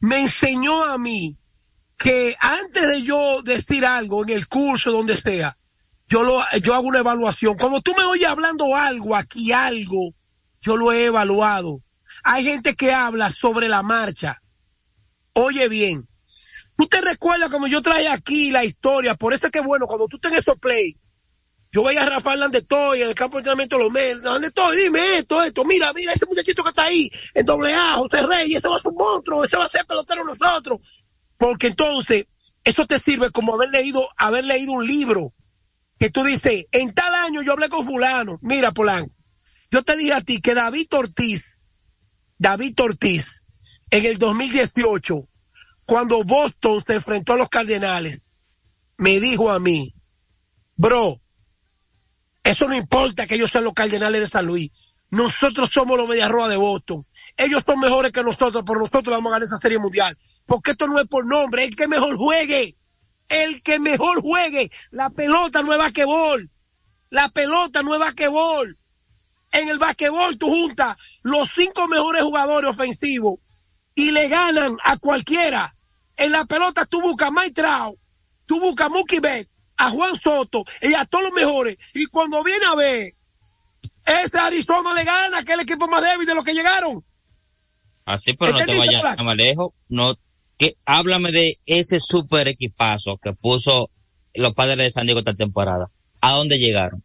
me 0.01 0.21
enseñó 0.21 0.85
a 0.85 0.99
mí 0.99 1.37
que 1.99 2.37
antes 2.39 2.89
de 2.89 3.03
yo 3.03 3.43
decir 3.43 3.87
algo 3.87 4.23
en 4.23 4.31
el 4.31 4.49
curso, 4.49 4.91
donde 4.91 5.17
sea, 5.17 5.57
yo 6.09 6.23
lo, 6.23 6.43
yo 6.63 6.75
hago 6.75 6.87
una 6.87 7.01
evaluación. 7.01 7.57
Como 7.57 7.81
tú 7.81 7.95
me 7.97 8.05
oyes 8.05 8.29
hablando 8.29 8.75
algo 8.77 9.17
aquí, 9.17 9.53
algo, 9.53 10.15
yo 10.61 10.77
lo 10.77 10.93
he 10.93 11.07
evaluado. 11.07 11.81
Hay 12.23 12.45
gente 12.45 12.75
que 12.75 12.93
habla 12.93 13.33
sobre 13.33 13.69
la 13.69 13.83
marcha. 13.83 14.41
Oye 15.33 15.69
bien, 15.69 16.07
tú 16.77 16.87
te 16.87 17.01
recuerdas 17.01 17.51
como 17.51 17.67
yo 17.67 17.83
traje 17.83 18.09
aquí 18.09 18.51
la 18.51 18.65
historia, 18.65 19.15
por 19.15 19.35
eso 19.35 19.47
es 19.47 19.53
que 19.53 19.61
bueno, 19.61 19.87
cuando 19.87 20.09
tú 20.09 20.19
tenés 20.19 20.41
esos 20.41 20.59
play, 20.59 20.97
yo 21.71 21.83
voy 21.83 21.97
a 21.97 22.09
Rafael 22.09 22.41
Landetoy 22.41 23.03
en 23.03 23.09
el 23.09 23.15
campo 23.15 23.37
de 23.37 23.41
entrenamiento 23.41 23.77
los 23.77 23.91
meses, 23.91 24.23
Landetoy, 24.23 24.77
dime 24.77 25.19
esto, 25.19 25.43
esto, 25.43 25.65
mira, 25.65 25.93
mira 25.93 26.13
ese 26.13 26.25
muchachito 26.25 26.63
que 26.63 26.71
está 26.71 26.85
ahí, 26.85 27.11
en 27.35 27.45
doble 27.45 27.75
A, 27.75 27.97
José 27.97 28.27
Rey, 28.27 28.55
ese 28.55 28.67
va 28.67 28.77
a 28.77 28.79
ser 28.79 28.93
un 28.93 28.97
monstruo, 28.97 29.45
ese 29.45 29.57
va 29.59 29.67
a 29.67 29.69
ser 29.69 29.85
pelotero 29.85 30.25
nosotros. 30.25 30.81
Porque 31.39 31.69
entonces, 31.69 32.27
eso 32.65 32.87
te 32.87 32.99
sirve 32.99 33.31
como 33.31 33.55
haber 33.55 33.71
leído, 33.71 34.09
haber 34.17 34.45
leído 34.45 34.73
un 34.73 34.87
libro 34.87 35.33
que 35.99 36.11
tú 36.11 36.23
dices, 36.25 36.67
en 36.73 36.93
tal 36.93 37.15
año 37.15 37.43
yo 37.43 37.53
hablé 37.53 37.69
con 37.69 37.87
fulano, 37.87 38.39
mira 38.43 38.73
Polanco, 38.73 39.15
yo 39.71 39.83
te 39.83 39.97
dije 39.97 40.13
a 40.13 40.21
ti 40.21 40.41
que 40.41 40.55
David 40.55 40.87
Ortiz, 40.93 41.65
David 42.39 42.79
Ortiz, 42.81 43.47
en 43.91 44.05
el 44.05 44.19
2018, 44.19 45.29
cuando 45.87 46.25
Boston 46.25 46.83
se 46.87 46.95
enfrentó 46.95 47.35
a 47.35 47.37
los 47.37 47.49
Cardenales, 47.49 48.37
me 48.99 49.21
dijo 49.21 49.51
a 49.51 49.59
mí, 49.59 49.95
bro, 50.77 51.21
eso 52.43 52.69
no 52.69 52.75
importa 52.75 53.27
que 53.27 53.37
ellos 53.37 53.51
sean 53.51 53.65
los 53.65 53.75
Cardenales 53.75 54.21
de 54.21 54.29
San 54.29 54.47
Luis. 54.47 54.71
Nosotros 55.11 55.71
somos 55.71 55.97
los 55.97 56.09
Mediarroa 56.09 56.49
de 56.49 56.57
Boston. 56.57 57.07
Ellos 57.37 57.63
son 57.67 57.81
mejores 57.81 58.13
que 58.13 58.23
nosotros, 58.23 58.65
pero 58.67 58.81
nosotros 58.81 59.15
vamos 59.15 59.31
a 59.31 59.35
ganar 59.35 59.45
esa 59.45 59.59
serie 59.59 59.79
mundial. 59.79 60.17
Porque 60.47 60.71
esto 60.71 60.87
no 60.87 60.99
es 60.99 61.07
por 61.07 61.27
nombre, 61.27 61.65
el 61.65 61.77
que 61.77 61.87
mejor 61.87 62.17
juegue. 62.17 62.77
El 63.29 63.63
que 63.63 63.79
mejor 63.79 64.23
juegue. 64.23 64.71
La 64.91 65.11
pelota 65.11 65.63
no 65.63 65.73
es 65.73 65.79
basquetbol. 65.79 66.51
La 67.11 67.29
pelota 67.29 67.83
no 67.83 67.95
es 67.95 68.01
basquetbol. 68.01 68.79
En 69.53 69.69
el 69.69 69.79
basquetbol 69.79 70.39
tú 70.39 70.49
juntas 70.49 70.97
los 71.23 71.49
cinco 71.55 71.89
mejores 71.89 72.23
jugadores 72.23 72.71
ofensivos 72.71 73.39
y 73.95 74.11
le 74.11 74.29
ganan 74.29 74.77
a 74.85 74.97
cualquiera. 74.97 75.75
En 76.17 76.33
la 76.33 76.45
pelota 76.45 76.85
tú 76.87 77.01
buscas 77.01 77.29
a 77.29 77.33
Mike 77.33 77.53
Trout, 77.53 77.99
tú 78.47 78.61
buscas 78.61 78.87
a 78.87 78.91
Mookie 78.91 79.21
a 79.79 79.91
Juan 79.91 80.19
Soto 80.21 80.65
y 80.81 80.95
a 80.95 81.05
todos 81.05 81.25
los 81.25 81.33
mejores. 81.33 81.77
Y 81.95 82.07
cuando 82.07 82.43
viene 82.43 82.65
a 82.67 82.75
ver, 82.75 83.15
ese 84.05 84.39
Arizona 84.39 84.95
le 84.95 85.05
gana 85.05 85.39
a 85.39 85.41
aquel 85.41 85.61
equipo 85.61 85.89
más 85.89 86.03
débil 86.03 86.27
de 86.27 86.35
los 86.35 86.45
que 86.45 86.55
llegaron. 86.55 87.05
Así, 88.07 88.35
pero 88.35 88.53
no 88.53 88.65
te 88.65 88.79
vayas 88.79 89.03
más 89.23 89.37
lejos. 89.37 89.73
No, 89.89 90.17
que, 90.57 90.77
háblame 90.87 91.33
de 91.33 91.59
ese 91.67 91.99
super 92.01 92.49
equipazo 92.49 93.19
que 93.19 93.33
puso 93.33 93.91
los 94.35 94.55
padres 94.55 94.77
de 94.79 94.91
San 94.91 95.07
Diego 95.07 95.19
esta 95.19 95.35
temporada. 95.35 95.91
¿A 96.21 96.33
dónde 96.33 96.59
llegaron? 96.59 97.03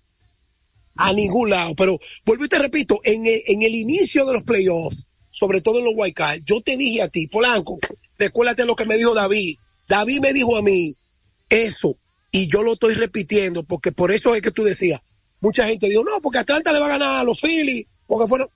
A 0.95 1.11
ningún 1.11 1.49
lado. 1.49 1.73
Pero 1.75 1.99
vuelvo 2.23 2.45
y 2.45 2.49
te 2.49 2.59
repito, 2.59 3.01
en 3.03 3.25
el, 3.25 3.41
en 3.47 3.63
el 3.63 3.73
inicio 3.73 4.25
de 4.27 4.33
los 4.33 4.43
playoffs, 4.43 5.07
sobre 5.31 5.61
todo 5.61 5.79
en 5.79 5.85
los 5.85 5.93
White 5.97 6.43
yo 6.45 6.61
te 6.61 6.77
dije 6.77 7.01
a 7.01 7.07
ti, 7.07 7.27
Polanco, 7.27 7.79
recuérdate 8.19 8.65
lo 8.65 8.75
que 8.75 8.85
me 8.85 8.97
dijo 8.97 9.15
David. 9.15 9.57
David 9.87 10.19
me 10.21 10.33
dijo 10.33 10.55
a 10.55 10.61
mí 10.61 10.95
eso, 11.49 11.97
y 12.31 12.47
yo 12.47 12.61
lo 12.61 12.73
estoy 12.73 12.93
repitiendo, 12.93 13.63
porque 13.63 13.91
por 13.91 14.11
eso 14.11 14.35
es 14.35 14.41
que 14.41 14.51
tú 14.51 14.63
decías, 14.63 15.01
mucha 15.39 15.67
gente 15.67 15.89
dijo, 15.89 16.03
no, 16.03 16.21
porque 16.21 16.39
Atlanta 16.39 16.71
le 16.71 16.79
va 16.79 16.85
a 16.85 16.89
ganar 16.89 17.15
a 17.17 17.23
los 17.23 17.41
Phillies, 17.41 17.87
porque 18.05 18.27
fueron, 18.27 18.49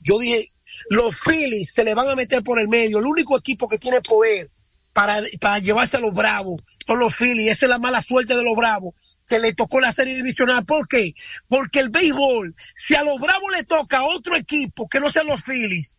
yo 0.00 0.18
dije, 0.18 0.51
los 0.90 1.16
Phillies 1.16 1.72
se 1.72 1.84
le 1.84 1.94
van 1.94 2.08
a 2.08 2.16
meter 2.16 2.42
por 2.42 2.60
el 2.60 2.68
medio, 2.68 2.98
el 2.98 3.06
único 3.06 3.36
equipo 3.38 3.68
que 3.68 3.78
tiene 3.78 4.00
poder 4.00 4.48
para, 4.92 5.20
para 5.40 5.58
llevarse 5.58 5.96
a 5.96 6.00
los 6.00 6.14
Bravos 6.14 6.62
son 6.86 6.98
los 6.98 7.14
Phillies, 7.14 7.52
esa 7.52 7.66
es 7.66 7.70
la 7.70 7.78
mala 7.78 8.02
suerte 8.02 8.36
de 8.36 8.44
los 8.44 8.54
Bravos, 8.54 8.94
que 9.26 9.38
le 9.38 9.54
tocó 9.54 9.80
la 9.80 9.92
serie 9.92 10.14
divisional. 10.14 10.64
¿Por 10.64 10.86
qué? 10.88 11.12
Porque 11.48 11.80
el 11.80 11.90
béisbol, 11.90 12.54
si 12.74 12.94
a 12.94 13.02
los 13.02 13.18
Bravos 13.18 13.52
le 13.56 13.64
toca 13.64 13.98
a 13.98 14.04
otro 14.04 14.36
equipo 14.36 14.88
que 14.88 15.00
no 15.00 15.10
sean 15.10 15.26
los 15.26 15.42
Phillies, 15.42 15.96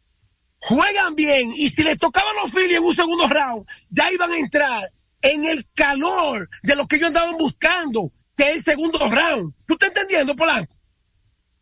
juegan 0.59 1.15
bien 1.15 1.51
y 1.55 1.69
si 1.69 1.83
le 1.83 1.95
tocaban 1.95 2.35
los 2.41 2.51
Phillies 2.51 2.77
en 2.77 2.83
un 2.83 2.95
segundo 2.95 3.27
round, 3.27 3.65
ya 3.89 4.11
iban 4.11 4.31
a 4.31 4.37
entrar 4.37 4.91
en 5.21 5.45
el 5.45 5.67
calor 5.73 6.49
de 6.61 6.75
lo 6.75 6.87
que 6.87 6.97
ellos 6.97 7.07
andaban 7.07 7.37
buscando, 7.37 8.11
que 8.37 8.43
es 8.43 8.55
el 8.57 8.63
segundo 8.63 8.99
round. 8.99 9.53
¿Tú 9.65 9.73
estás 9.73 9.89
entendiendo, 9.89 10.35
Polanco? 10.35 10.75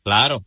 Claro. 0.03 0.45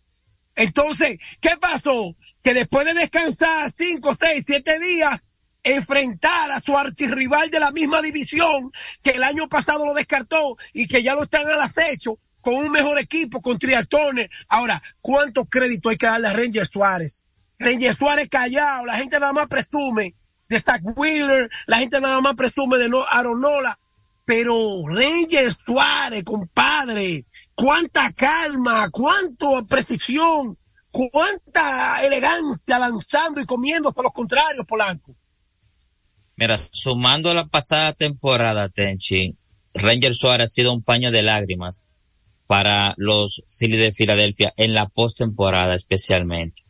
Entonces, 0.56 1.18
¿qué 1.40 1.56
pasó? 1.60 2.14
Que 2.42 2.54
después 2.54 2.86
de 2.86 2.94
descansar 2.94 3.72
cinco, 3.76 4.16
seis, 4.20 4.44
siete 4.46 4.78
días, 4.78 5.20
enfrentar 5.64 6.52
a 6.52 6.60
su 6.60 6.76
archirrival 6.76 7.50
de 7.50 7.58
la 7.58 7.72
misma 7.72 8.02
división 8.02 8.70
que 9.02 9.10
el 9.10 9.22
año 9.22 9.48
pasado 9.48 9.86
lo 9.86 9.94
descartó 9.94 10.56
y 10.72 10.86
que 10.86 11.02
ya 11.02 11.14
lo 11.14 11.24
están 11.24 11.46
al 11.48 11.60
acecho 11.60 12.18
con 12.40 12.54
un 12.54 12.70
mejor 12.70 12.98
equipo, 12.98 13.40
con 13.40 13.58
triatones. 13.58 14.28
Ahora, 14.48 14.80
¿cuánto 15.00 15.46
crédito 15.46 15.88
hay 15.88 15.96
que 15.96 16.06
darle 16.06 16.28
a 16.28 16.34
Ranger 16.34 16.66
Suárez? 16.66 17.24
Ranger 17.58 17.96
Suárez 17.96 18.28
callado, 18.28 18.84
la 18.84 18.96
gente 18.96 19.18
nada 19.18 19.32
más 19.32 19.48
presume 19.48 20.14
de 20.48 20.58
Stack 20.58 20.82
Wheeler, 20.96 21.48
la 21.66 21.78
gente 21.78 22.00
nada 22.00 22.20
más 22.20 22.34
presume 22.34 22.76
de 22.76 22.90
no 22.90 23.02
Aaron 23.08 23.40
Nola, 23.40 23.78
pero 24.26 24.54
Ranger 24.88 25.52
Suárez, 25.54 26.22
compadre, 26.24 27.24
cuánta 27.54 28.12
calma, 28.12 28.88
cuánta 28.90 29.46
precisión, 29.68 30.58
cuánta 30.90 32.04
elegancia 32.04 32.78
lanzando 32.78 33.40
y 33.40 33.44
comiendo 33.44 33.92
por 33.92 34.04
los 34.04 34.12
contrarios, 34.12 34.66
Polanco. 34.66 35.14
Mira, 36.36 36.58
sumando 36.58 37.32
la 37.32 37.46
pasada 37.46 37.92
temporada, 37.92 38.68
Tenchi, 38.68 39.36
Ranger 39.72 40.14
Suárez 40.14 40.50
ha 40.50 40.52
sido 40.52 40.72
un 40.72 40.82
paño 40.82 41.10
de 41.10 41.22
lágrimas 41.22 41.84
para 42.46 42.94
los 42.96 43.42
Phillies 43.58 43.80
de 43.80 43.92
Filadelfia 43.92 44.52
en 44.56 44.74
la 44.74 44.88
postemporada 44.88 45.74
especialmente. 45.74 46.62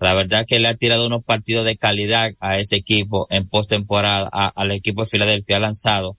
La 0.00 0.14
verdad 0.14 0.44
que 0.46 0.58
le 0.58 0.68
ha 0.68 0.74
tirado 0.74 1.06
unos 1.06 1.24
partidos 1.24 1.64
de 1.64 1.76
calidad 1.76 2.32
a 2.40 2.58
ese 2.58 2.76
equipo 2.76 3.26
en 3.30 3.48
postemporada, 3.48 4.28
al 4.28 4.72
equipo 4.72 5.02
de 5.02 5.08
Filadelfia 5.08 5.60
lanzado. 5.60 6.16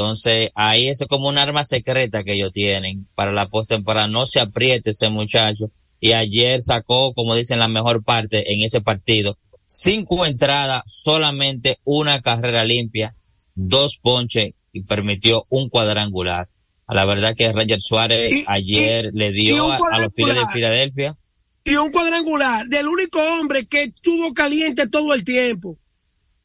Entonces, 0.00 0.50
ahí 0.54 0.88
es 0.88 1.04
como 1.08 1.28
un 1.28 1.36
arma 1.36 1.62
secreta 1.62 2.24
que 2.24 2.32
ellos 2.32 2.52
tienen 2.52 3.06
para 3.14 3.32
la 3.32 3.48
postemporada. 3.48 4.08
No 4.08 4.24
se 4.24 4.40
apriete 4.40 4.90
ese 4.90 5.10
muchacho. 5.10 5.70
Y 6.00 6.12
ayer 6.12 6.62
sacó, 6.62 7.12
como 7.12 7.34
dicen, 7.34 7.58
la 7.58 7.68
mejor 7.68 8.02
parte 8.02 8.52
en 8.52 8.62
ese 8.62 8.80
partido 8.80 9.36
cinco 9.70 10.24
entradas, 10.24 10.82
solamente 10.86 11.78
una 11.84 12.22
carrera 12.22 12.64
limpia, 12.64 13.14
dos 13.54 13.98
ponches 13.98 14.54
y 14.72 14.82
permitió 14.84 15.46
un 15.50 15.68
cuadrangular. 15.68 16.48
A 16.86 16.94
la 16.94 17.04
verdad 17.04 17.36
que 17.36 17.52
Ranger 17.52 17.80
Suárez 17.80 18.44
ayer 18.48 19.10
le 19.12 19.32
dio 19.32 19.70
a, 19.70 19.98
los 19.98 20.14
Phillies 20.14 20.34
de 20.34 20.52
Filadelfia. 20.52 21.16
Y 21.62 21.76
un 21.76 21.92
cuadrangular 21.92 22.66
del 22.66 22.88
único 22.88 23.20
hombre 23.20 23.66
que 23.66 23.84
estuvo 23.84 24.32
caliente 24.32 24.88
todo 24.88 25.12
el 25.12 25.24
tiempo. 25.24 25.78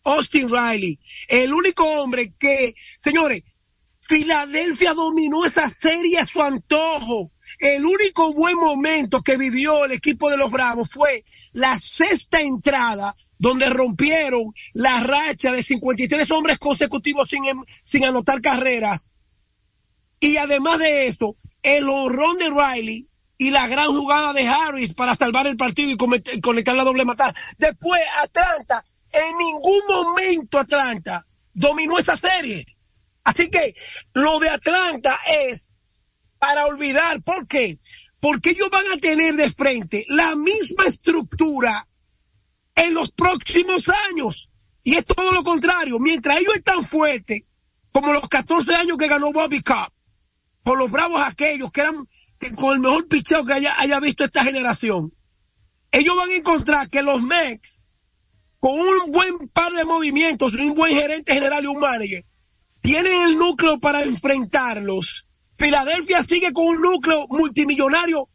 Austin 0.05 0.49
Riley. 0.49 0.99
El 1.27 1.53
único 1.53 1.83
hombre 1.83 2.33
que, 2.39 2.73
señores, 2.99 3.43
Filadelfia 4.01 4.93
dominó 4.93 5.45
esa 5.45 5.69
serie 5.77 6.19
a 6.19 6.25
su 6.25 6.41
antojo. 6.41 7.31
El 7.59 7.85
único 7.85 8.33
buen 8.33 8.55
momento 8.57 9.21
que 9.21 9.37
vivió 9.37 9.85
el 9.85 9.91
equipo 9.91 10.29
de 10.29 10.37
los 10.37 10.51
Bravos 10.51 10.89
fue 10.91 11.23
la 11.53 11.79
sexta 11.79 12.39
entrada 12.41 13.15
donde 13.37 13.69
rompieron 13.69 14.53
la 14.73 15.01
racha 15.01 15.51
de 15.51 15.63
53 15.63 16.29
hombres 16.31 16.57
consecutivos 16.57 17.29
sin, 17.29 17.45
em, 17.45 17.63
sin 17.81 18.05
anotar 18.05 18.41
carreras. 18.41 19.15
Y 20.19 20.37
además 20.37 20.79
de 20.79 21.07
eso, 21.07 21.35
el 21.63 21.89
honrón 21.89 22.37
de 22.37 22.49
Riley 22.49 23.07
y 23.37 23.51
la 23.51 23.67
gran 23.67 23.87
jugada 23.87 24.33
de 24.33 24.47
Harris 24.47 24.93
para 24.93 25.15
salvar 25.15 25.47
el 25.47 25.57
partido 25.57 25.91
y 25.91 26.41
conectar 26.41 26.75
la 26.75 26.83
doble 26.83 27.05
matada. 27.05 27.35
Después, 27.57 28.01
Atlanta, 28.21 28.85
en 29.15 29.37
ningún 29.37 29.81
momento 29.87 30.59
Atlanta 30.59 31.25
dominó 31.53 31.97
esa 31.97 32.17
serie. 32.17 32.65
Así 33.23 33.49
que 33.49 33.75
lo 34.13 34.39
de 34.39 34.49
Atlanta 34.49 35.19
es 35.27 35.73
para 36.37 36.65
olvidar. 36.67 37.21
¿Por 37.23 37.47
qué? 37.47 37.79
Porque 38.19 38.51
ellos 38.51 38.69
van 38.69 38.91
a 38.91 38.97
tener 38.97 39.35
de 39.35 39.51
frente 39.51 40.05
la 40.09 40.35
misma 40.35 40.85
estructura 40.85 41.87
en 42.75 42.93
los 42.93 43.11
próximos 43.11 43.83
años. 44.09 44.49
Y 44.83 44.95
es 44.95 45.05
todo 45.05 45.31
lo 45.31 45.43
contrario. 45.43 45.97
Mientras 45.99 46.37
ellos 46.37 46.55
están 46.55 46.85
fuertes, 46.85 47.41
como 47.91 48.13
los 48.13 48.27
14 48.27 48.75
años 48.75 48.97
que 48.97 49.07
ganó 49.07 49.31
Bobby 49.31 49.61
Cup, 49.61 49.91
por 50.63 50.77
los 50.77 50.91
bravos 50.91 51.21
aquellos 51.23 51.71
que 51.71 51.81
eran 51.81 52.07
con 52.55 52.73
el 52.75 52.79
mejor 52.79 53.07
picheo 53.07 53.45
que 53.45 53.53
haya, 53.53 53.79
haya 53.79 53.99
visto 53.99 54.25
esta 54.25 54.43
generación, 54.43 55.13
ellos 55.91 56.15
van 56.15 56.29
a 56.29 56.35
encontrar 56.35 56.89
que 56.89 57.01
los 57.01 57.21
Mex, 57.21 57.84
con 58.65 58.79
un 58.79 59.11
buen 59.11 59.47
par 59.49 59.71
de 59.73 59.85
movimientos, 59.85 60.53
un 60.53 60.73
buen 60.73 60.91
gerente 60.91 61.35
general 61.35 61.63
y 61.63 61.67
un 61.67 61.77
manager, 61.79 62.25
tienen 62.81 63.21
el 63.27 63.37
núcleo 63.37 63.79
para 63.79 64.01
enfrentarlos 64.01 65.27
Filadelfia 65.55 66.23
sigue 66.23 66.51
con 66.51 66.65
un 66.65 66.81
núcleo 66.81 67.27
multimillonario 67.29 68.27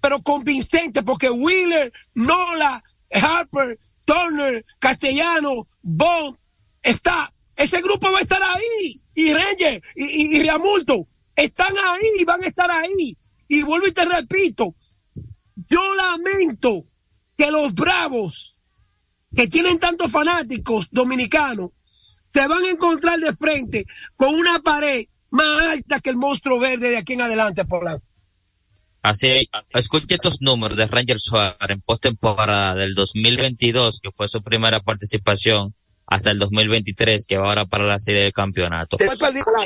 pero 0.00 0.22
convincente, 0.22 1.02
porque 1.02 1.30
Wheeler, 1.30 1.92
Nola, 2.14 2.80
Harper, 3.10 3.76
Turner, 4.04 4.64
Castellano, 4.78 5.66
Bond, 5.82 6.38
está, 6.80 7.34
ese 7.56 7.82
grupo 7.82 8.10
va 8.12 8.20
a 8.20 8.22
estar 8.22 8.40
ahí, 8.40 8.94
y 9.16 9.34
Ranger, 9.34 9.82
y, 9.96 10.04
y, 10.04 10.36
y 10.36 10.42
Riamulto, 10.42 11.08
están 11.34 11.74
ahí, 11.76 12.24
van 12.24 12.44
a 12.44 12.46
estar 12.46 12.70
ahí. 12.70 13.16
Y 13.48 13.62
vuelvo 13.64 13.88
y 13.88 13.92
te 13.92 14.04
repito, 14.04 14.76
yo 15.68 15.94
lamento 15.96 16.84
que 17.36 17.50
los 17.50 17.74
bravos, 17.74 18.51
que 19.34 19.48
tienen 19.48 19.78
tantos 19.78 20.10
fanáticos 20.10 20.88
dominicanos, 20.90 21.70
se 22.32 22.46
van 22.48 22.64
a 22.64 22.70
encontrar 22.70 23.18
de 23.20 23.34
frente 23.36 23.86
con 24.16 24.34
una 24.34 24.58
pared 24.60 25.04
más 25.30 25.62
alta 25.72 26.00
que 26.00 26.10
el 26.10 26.16
monstruo 26.16 26.58
verde 26.58 26.90
de 26.90 26.96
aquí 26.98 27.14
en 27.14 27.22
adelante, 27.22 27.64
Polanco. 27.64 28.04
Así, 29.02 29.48
escuche 29.70 30.14
estos 30.14 30.40
números 30.42 30.78
de 30.78 30.86
Ranger 30.86 31.18
Suárez 31.18 31.56
en 31.68 31.80
postemporada 31.80 32.74
del 32.76 32.94
2022, 32.94 33.98
que 34.00 34.10
fue 34.12 34.28
su 34.28 34.42
primera 34.42 34.78
participación, 34.80 35.74
hasta 36.06 36.30
el 36.30 36.38
2023, 36.38 37.26
que 37.26 37.36
va 37.38 37.48
ahora 37.48 37.64
para 37.64 37.84
la 37.84 37.98
serie 37.98 38.20
del 38.22 38.32
campeonato. 38.32 38.98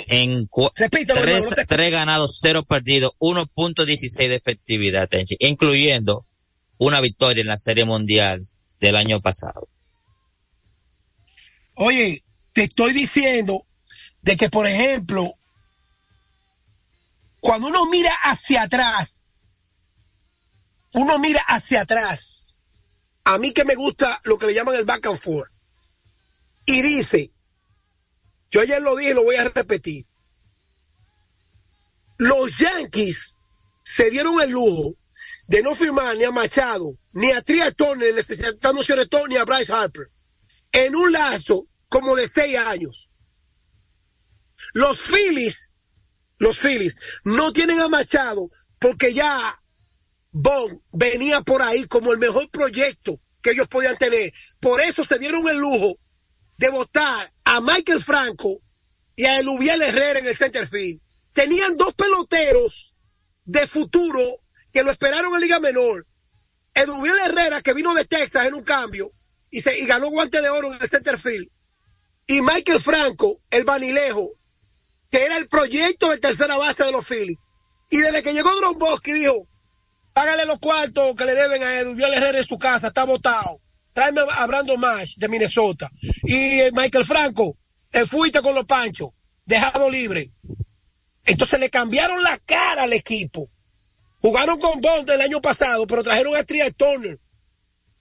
En 0.06 0.48
Repítelo, 0.76 1.20
tres, 1.20 1.34
hermano, 1.34 1.50
no 1.50 1.56
te- 1.56 1.66
tres 1.66 1.90
ganados, 1.90 2.38
cero 2.40 2.62
perdidos, 2.64 3.12
1.16 3.18 4.28
de 4.28 4.34
efectividad, 4.36 5.08
incluyendo 5.40 6.24
una 6.78 7.00
victoria 7.00 7.40
en 7.42 7.48
la 7.48 7.56
serie 7.58 7.84
mundial 7.84 8.38
del 8.80 8.96
año 8.96 9.20
pasado. 9.20 9.68
Oye, 11.74 12.24
te 12.52 12.64
estoy 12.64 12.92
diciendo 12.92 13.66
de 14.22 14.36
que, 14.36 14.48
por 14.48 14.66
ejemplo, 14.66 15.32
cuando 17.40 17.68
uno 17.68 17.86
mira 17.86 18.12
hacia 18.24 18.62
atrás, 18.62 19.30
uno 20.94 21.18
mira 21.18 21.42
hacia 21.46 21.82
atrás, 21.82 22.62
a 23.24 23.38
mí 23.38 23.52
que 23.52 23.64
me 23.64 23.74
gusta 23.74 24.20
lo 24.24 24.38
que 24.38 24.46
le 24.46 24.54
llaman 24.54 24.74
el 24.74 24.84
back 24.84 25.06
and 25.06 25.18
forth, 25.18 25.52
y 26.64 26.82
dice, 26.82 27.30
yo 28.50 28.60
ayer 28.60 28.80
lo 28.80 28.96
dije 28.96 29.10
y 29.10 29.14
lo 29.14 29.22
voy 29.22 29.36
a 29.36 29.44
repetir, 29.44 30.06
los 32.18 32.56
Yankees 32.56 33.36
se 33.82 34.10
dieron 34.10 34.40
el 34.40 34.50
lujo 34.50 34.94
de 35.48 35.62
no 35.62 35.74
firmar 35.74 36.16
ni 36.16 36.24
a 36.24 36.32
Machado, 36.32 36.98
ni 37.12 37.30
a 37.32 37.40
Tria 37.42 37.70
Turner, 37.72 38.14
necesitando 38.14 38.82
todo, 39.08 39.28
ni 39.28 39.36
a 39.36 39.44
Bryce 39.44 39.72
Harper 39.72 40.10
en 40.76 40.94
un 40.94 41.12
lazo 41.12 41.66
como 41.88 42.14
de 42.16 42.28
seis 42.28 42.56
años. 42.58 43.08
Los 44.74 45.00
Phillies, 45.00 45.72
los 46.38 46.58
Phillies, 46.58 46.96
no 47.24 47.52
tienen 47.52 47.80
a 47.80 47.88
Machado 47.88 48.50
porque 48.78 49.14
ya 49.14 49.58
Bond 50.32 50.82
venía 50.92 51.40
por 51.40 51.62
ahí 51.62 51.86
como 51.86 52.12
el 52.12 52.18
mejor 52.18 52.50
proyecto 52.50 53.18
que 53.40 53.52
ellos 53.52 53.68
podían 53.68 53.96
tener. 53.96 54.32
Por 54.60 54.80
eso 54.82 55.02
se 55.04 55.18
dieron 55.18 55.48
el 55.48 55.56
lujo 55.56 55.98
de 56.58 56.68
votar 56.68 57.32
a 57.44 57.60
Michael 57.62 58.02
Franco 58.02 58.60
y 59.14 59.24
a 59.24 59.40
Eluviel 59.40 59.80
Herrera 59.80 60.18
en 60.18 60.26
el 60.26 60.36
center 60.36 60.68
field. 60.68 61.00
Tenían 61.32 61.76
dos 61.76 61.94
peloteros 61.94 62.94
de 63.44 63.66
futuro 63.66 64.42
que 64.76 64.82
lo 64.82 64.90
esperaron 64.90 65.34
en 65.34 65.40
Liga 65.40 65.58
Menor. 65.58 66.06
Eduviel 66.74 67.16
Herrera, 67.24 67.62
que 67.62 67.72
vino 67.72 67.94
de 67.94 68.04
Texas 68.04 68.44
en 68.44 68.52
un 68.52 68.62
cambio, 68.62 69.10
y, 69.50 69.62
se, 69.62 69.78
y 69.78 69.86
ganó 69.86 70.10
guante 70.10 70.42
de 70.42 70.50
oro 70.50 70.70
en 70.70 70.78
el 70.78 70.90
center 70.90 71.18
field. 71.18 71.48
Y 72.26 72.42
Michael 72.42 72.78
Franco, 72.78 73.40
el 73.48 73.64
vanilejo, 73.64 74.32
que 75.10 75.24
era 75.24 75.38
el 75.38 75.48
proyecto 75.48 76.10
de 76.10 76.18
tercera 76.18 76.58
base 76.58 76.84
de 76.84 76.92
los 76.92 77.06
Phillies. 77.06 77.38
Y 77.88 77.96
desde 77.96 78.22
que 78.22 78.34
llegó 78.34 78.50
Bosque 78.74 79.14
dijo, 79.14 79.48
págale 80.12 80.44
los 80.44 80.58
cuartos 80.58 81.14
que 81.14 81.24
le 81.24 81.34
deben 81.34 81.62
a 81.62 81.80
Eduviel 81.80 82.12
Herrera 82.12 82.38
en 82.38 82.46
su 82.46 82.58
casa, 82.58 82.88
está 82.88 83.04
votado. 83.04 83.62
Tráeme 83.94 84.20
a 84.30 84.46
Brandon 84.46 84.78
Mash 84.78 85.14
de 85.16 85.28
Minnesota. 85.30 85.90
Y 86.24 86.60
eh, 86.60 86.70
Michael 86.74 87.06
Franco, 87.06 87.56
te 87.88 88.04
fuiste 88.04 88.42
con 88.42 88.54
los 88.54 88.66
panchos, 88.66 89.08
dejado 89.46 89.90
libre. 89.90 90.32
Entonces 91.24 91.60
le 91.60 91.70
cambiaron 91.70 92.22
la 92.22 92.36
cara 92.36 92.82
al 92.82 92.92
equipo. 92.92 93.48
Jugaron 94.20 94.58
con 94.60 94.80
Bond 94.80 95.08
el 95.10 95.20
año 95.20 95.40
pasado, 95.40 95.86
pero 95.86 96.02
trajeron 96.02 96.36
a 96.36 96.42
Trial 96.44 96.74
Turner. 96.74 97.18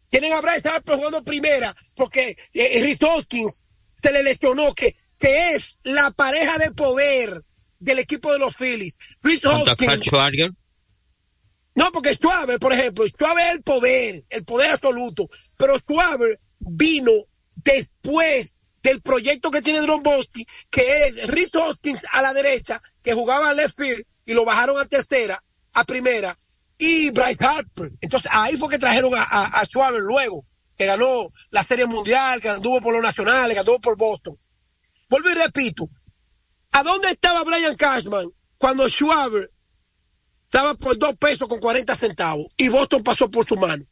Tienen 0.10 0.34
a 0.34 0.42
Bryce 0.42 0.68
Harper 0.68 0.96
jugando 0.96 1.24
primera 1.24 1.76
porque 1.94 2.38
eh, 2.54 2.82
Rhys 2.82 3.02
Hoskins 3.02 3.64
se 3.94 4.12
le 4.12 4.24
lesionó, 4.24 4.74
que, 4.74 4.96
que 5.18 5.54
es 5.54 5.80
la 5.84 6.12
pareja 6.12 6.58
de 6.58 6.72
poder 6.72 7.44
del 7.80 8.00
equipo 8.00 8.32
de 8.32 8.40
los 8.40 8.56
Phillies. 8.56 8.96
Hoskins. 9.44 10.06
Schwarber, 10.06 10.52
No, 11.76 11.92
porque 11.92 12.14
Schwaber, 12.16 12.60
por 12.60 12.74
ejemplo, 12.74 13.06
Schwaber 13.08 13.46
es 13.48 13.54
el 13.56 13.64
poder, 13.64 14.26
el 14.30 14.46
poder 14.46 14.72
absoluto. 14.72 15.30
Pero 15.58 15.78
Schwaber 15.80 16.40
vino 16.60 17.12
después 17.56 18.60
del 18.82 19.02
proyecto 19.02 19.50
que 19.50 19.62
tiene 19.62 19.82
Dromboski, 19.82 20.46
que 20.70 21.08
es 21.08 21.28
Rhys 21.28 21.54
Hoskins 21.56 22.06
a 22.12 22.22
la 22.22 22.34
derecha, 22.34 22.80
que 23.02 23.14
jugaba 23.14 23.50
a 23.50 23.54
left 23.54 23.76
field 23.78 24.06
y 24.26 24.34
lo 24.34 24.46
bajaron 24.46 24.80
a 24.80 24.86
tercera, 24.86 25.44
a 25.76 25.84
primera, 25.84 26.38
y 26.78 27.12
Bryce 27.12 27.46
Harper. 27.46 27.92
Entonces 28.02 28.30
ahí 28.34 28.58
fue 28.58 28.70
que 28.70 28.80
trajeron 28.80 29.14
a, 29.16 29.24
a, 29.24 29.92
luego, 29.92 30.46
que 30.76 30.86
ganó 30.86 31.30
la 31.52 31.64
Serie 31.64 31.86
Mundial, 31.86 32.42
que 32.42 32.50
anduvo 32.50 32.82
por 32.82 32.94
los 32.94 33.04
nacionales, 33.04 33.54
que 33.54 33.60
anduvo 33.60 33.80
por 33.80 33.98
Boston. 33.98 34.38
Vuelvo 35.08 35.30
y 35.30 35.36
repito, 35.36 35.88
¿a 36.72 36.84
dónde 36.84 37.10
estaba 37.10 37.44
Brian 37.44 37.76
Cashman 37.76 38.28
cuando 38.58 38.90
Schwaber 38.90 39.50
estaba 40.56 40.74
por 40.76 40.98
dos 40.98 41.18
pesos 41.18 41.50
con 41.50 41.60
40 41.60 41.94
centavos 41.96 42.48
y 42.56 42.70
Boston 42.70 43.04
pasó 43.04 43.30
por 43.30 43.46
su 43.46 43.58
mano. 43.58 43.84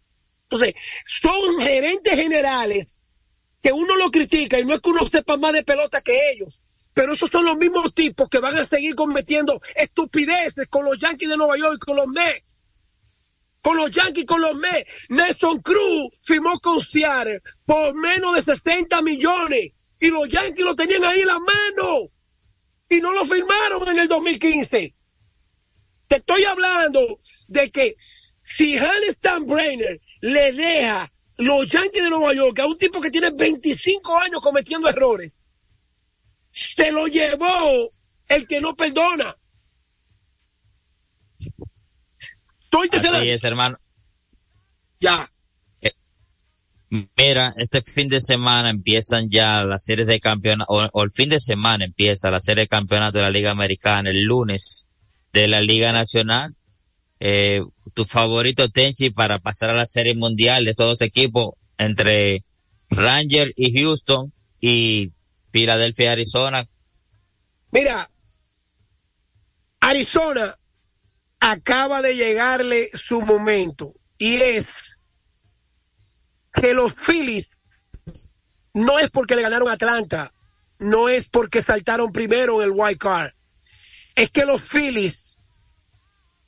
Entonces, 0.44 0.74
son 1.06 1.60
gerentes 1.60 2.14
generales 2.14 2.96
que 3.62 3.74
uno 3.74 3.96
lo 3.96 4.10
critica 4.12 4.60
y 4.60 4.66
no 4.66 4.74
es 4.74 4.80
que 4.80 4.90
uno 4.90 5.08
sepa 5.10 5.36
más 5.36 5.52
de 5.52 5.64
pelota 5.64 6.02
que 6.02 6.14
ellos, 6.32 6.62
pero 6.94 7.14
esos 7.14 7.30
son 7.30 7.46
los 7.46 7.58
mismos 7.58 7.94
tipos 7.94 8.30
que 8.30 8.40
van 8.40 8.58
a 8.58 8.66
seguir 8.66 8.96
cometiendo 8.96 9.62
estupideces 9.76 10.68
con 10.68 10.86
los 10.86 10.98
Yankees 11.00 11.30
de 11.30 11.38
Nueva 11.38 11.58
York 11.58 11.84
con 11.84 11.96
los 11.96 12.08
Mets. 12.08 12.64
Con 13.62 13.78
los 13.78 13.90
Yankees, 13.92 14.26
con 14.26 14.42
los 14.42 14.56
Mets. 14.56 14.86
Nelson 15.10 15.62
Cruz 15.62 16.12
firmó 16.22 16.60
con 16.60 16.80
Seattle 16.82 17.42
por 17.66 17.96
menos 17.96 18.36
de 18.36 18.54
60 18.54 19.02
millones 19.02 19.72
y 20.00 20.10
los 20.10 20.30
Yankees 20.30 20.66
lo 20.66 20.76
tenían 20.76 21.04
ahí 21.04 21.22
en 21.22 21.28
la 21.28 21.40
mano 21.40 22.12
y 22.90 23.02
no 23.02 23.14
lo 23.14 23.26
firmaron 23.26 23.88
en 23.90 24.00
el 24.00 24.08
2015. 24.08 24.94
Te 26.08 26.16
estoy 26.18 26.44
hablando 26.44 27.22
de 27.48 27.72
que 27.72 27.96
si 28.44 28.78
Hans 28.78 29.08
Steinbrenner 29.14 30.00
le 30.22 30.52
deja 30.52 31.12
los 31.38 31.68
Yankees 31.70 32.04
de 32.04 32.10
Nueva 32.10 32.34
York 32.34 32.60
a 32.60 32.68
un 32.68 32.78
tipo 32.78 33.02
que 33.02 33.10
tiene 33.10 33.32
25 33.32 34.18
años 34.20 34.42
cometiendo 34.42 34.88
errores, 34.88 35.40
se 36.54 36.92
lo 36.92 37.08
llevó 37.08 37.92
el 38.30 38.48
que 38.48 38.62
no 38.62 38.76
perdona. 38.76 39.36
Estoy 42.62 42.90
así 42.92 43.30
es, 43.30 43.44
hermano. 43.44 43.78
Ya. 45.00 45.28
Mira, 47.18 47.56
este 47.58 47.82
fin 47.82 48.08
de 48.08 48.22
semana 48.22 48.70
empiezan 48.70 49.28
ya 49.30 49.66
las 49.66 49.84
series 49.84 50.08
de 50.08 50.20
campeonato, 50.20 50.72
o, 50.72 50.88
o 50.94 51.04
el 51.04 51.10
fin 51.10 51.28
de 51.28 51.40
semana 51.40 51.86
empieza 51.86 52.30
la 52.30 52.40
serie 52.40 52.64
de 52.64 52.68
campeonato 52.68 53.18
de 53.18 53.24
la 53.24 53.32
Liga 53.32 53.50
Americana, 53.50 54.12
el 54.12 54.24
lunes 54.24 54.88
de 55.32 55.48
la 55.48 55.60
Liga 55.60 55.92
Nacional. 55.92 56.56
Eh, 57.20 57.64
tu 57.96 58.06
favorito 58.06 58.70
Tenchi 58.70 59.10
para 59.10 59.40
pasar 59.40 59.72
a 59.72 59.76
la 59.76 59.88
serie 59.88 60.14
mundial 60.14 60.66
de 60.66 60.72
esos 60.72 60.86
dos 60.86 61.02
equipos 61.02 61.56
entre 61.80 62.44
Ranger 62.90 63.52
y 63.56 63.74
Houston 63.80 64.32
y 64.62 65.12
Filadelfia, 65.54 66.14
Arizona. 66.14 66.68
Mira, 67.72 68.10
Arizona 69.80 70.58
acaba 71.40 72.02
de 72.02 72.16
llegarle 72.16 72.90
su 72.94 73.22
momento 73.22 73.94
y 74.18 74.36
es 74.38 75.00
que 76.54 76.74
los 76.74 76.96
Phillies 76.96 77.60
no 78.74 78.98
es 78.98 79.12
porque 79.12 79.36
le 79.36 79.44
ganaron 79.44 79.70
a 79.70 79.74
Atlanta, 79.74 80.34
no 80.80 81.08
es 81.08 81.26
porque 81.26 81.62
saltaron 81.62 82.12
primero 82.12 82.60
en 82.60 82.70
el 82.70 82.76
wild 82.76 82.98
card, 82.98 83.32
es 84.16 84.32
que 84.32 84.46
los 84.46 84.60
Phillies 84.60 85.38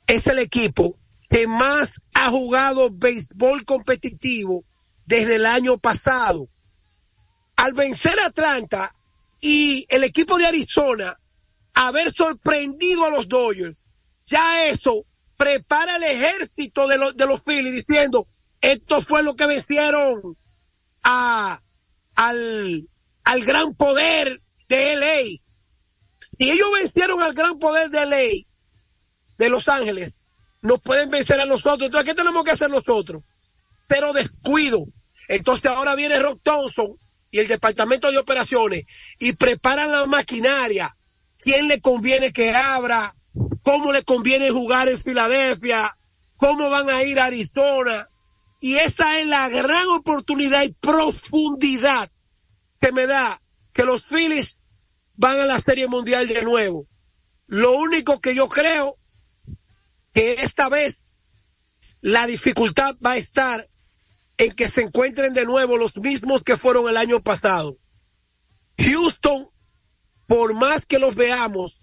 es 0.08 0.26
el 0.26 0.40
equipo 0.40 0.98
que 1.30 1.46
más 1.46 2.02
ha 2.14 2.30
jugado 2.30 2.90
béisbol 2.90 3.64
competitivo 3.64 4.64
desde 5.04 5.36
el 5.36 5.46
año 5.46 5.78
pasado. 5.78 6.48
Al 7.54 7.72
vencer 7.72 8.18
a 8.20 8.26
Atlanta 8.26 8.95
y 9.40 9.86
el 9.88 10.04
equipo 10.04 10.38
de 10.38 10.46
Arizona 10.46 11.16
haber 11.74 12.12
sorprendido 12.14 13.04
a 13.04 13.10
los 13.10 13.28
Dodgers, 13.28 13.82
ya 14.24 14.68
eso 14.68 15.04
prepara 15.36 15.96
el 15.96 16.02
ejército 16.04 16.86
de 16.88 16.98
los, 16.98 17.16
de 17.16 17.26
los 17.26 17.42
Phillies 17.42 17.86
diciendo, 17.86 18.26
esto 18.60 19.00
fue 19.02 19.22
lo 19.22 19.36
que 19.36 19.46
vencieron 19.46 20.36
a, 21.02 21.60
al, 22.14 22.88
al 23.24 23.44
gran 23.44 23.74
poder 23.74 24.42
de 24.68 24.96
LA. 24.96 25.20
Y 26.38 26.50
ellos 26.50 26.68
vencieron 26.80 27.22
al 27.22 27.34
gran 27.34 27.58
poder 27.58 27.90
de 27.90 28.06
LA, 28.06 28.46
de 29.38 29.48
Los 29.48 29.68
Ángeles, 29.68 30.20
nos 30.62 30.80
pueden 30.80 31.10
vencer 31.10 31.40
a 31.40 31.46
nosotros. 31.46 31.82
Entonces, 31.82 32.10
¿qué 32.10 32.14
tenemos 32.14 32.44
que 32.44 32.50
hacer 32.50 32.70
nosotros? 32.70 33.22
Pero 33.86 34.12
descuido. 34.12 34.86
Entonces 35.28 35.66
ahora 35.70 35.94
viene 35.94 36.18
Rock 36.18 36.40
Thompson 36.42 36.98
y 37.36 37.38
el 37.38 37.48
departamento 37.48 38.10
de 38.10 38.16
operaciones 38.16 38.86
y 39.18 39.34
preparan 39.34 39.92
la 39.92 40.06
maquinaria. 40.06 40.96
¿Quién 41.36 41.68
le 41.68 41.82
conviene 41.82 42.32
que 42.32 42.50
abra? 42.50 43.14
¿Cómo 43.62 43.92
le 43.92 44.02
conviene 44.04 44.50
jugar 44.50 44.88
en 44.88 44.98
Filadelfia? 44.98 45.98
¿Cómo 46.36 46.70
van 46.70 46.88
a 46.88 47.02
ir 47.02 47.20
a 47.20 47.26
Arizona? 47.26 48.08
Y 48.62 48.76
esa 48.76 49.20
es 49.20 49.26
la 49.26 49.50
gran 49.50 49.86
oportunidad 49.88 50.62
y 50.62 50.72
profundidad 50.72 52.10
que 52.80 52.90
me 52.92 53.06
da 53.06 53.42
que 53.74 53.84
los 53.84 54.02
Phillies 54.02 54.56
van 55.16 55.38
a 55.38 55.44
la 55.44 55.60
Serie 55.60 55.88
Mundial 55.88 56.26
de 56.26 56.42
nuevo. 56.42 56.86
Lo 57.48 57.76
único 57.76 58.18
que 58.18 58.34
yo 58.34 58.48
creo 58.48 58.96
que 60.14 60.32
esta 60.40 60.70
vez 60.70 61.20
la 62.00 62.26
dificultad 62.26 62.96
va 63.04 63.12
a 63.12 63.16
estar 63.18 63.68
en 64.38 64.52
que 64.52 64.68
se 64.68 64.82
encuentren 64.82 65.34
de 65.34 65.44
nuevo 65.44 65.76
los 65.76 65.96
mismos 65.96 66.42
que 66.42 66.56
fueron 66.56 66.88
el 66.88 66.96
año 66.96 67.22
pasado. 67.22 67.76
Houston, 68.78 69.48
por 70.26 70.54
más 70.54 70.84
que 70.84 70.98
los 70.98 71.14
veamos, 71.14 71.80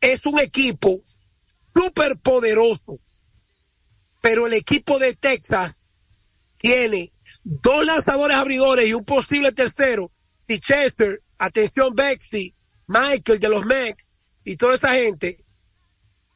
es 0.00 0.24
un 0.26 0.38
equipo 0.38 1.02
súper 1.74 2.18
poderoso. 2.18 2.98
Pero 4.20 4.46
el 4.46 4.52
equipo 4.52 4.98
de 4.98 5.14
Texas 5.14 6.02
tiene 6.58 7.10
dos 7.42 7.84
lanzadores 7.84 8.36
abridores 8.36 8.86
y 8.86 8.94
un 8.94 9.04
posible 9.04 9.52
tercero. 9.52 10.12
Y 10.46 10.58
Chester, 10.58 11.22
atención 11.38 11.94
Bexy, 11.94 12.54
Michael 12.86 13.38
de 13.38 13.48
los 13.48 13.64
Mex 13.64 14.14
y 14.44 14.56
toda 14.56 14.74
esa 14.74 14.94
gente. 14.94 15.38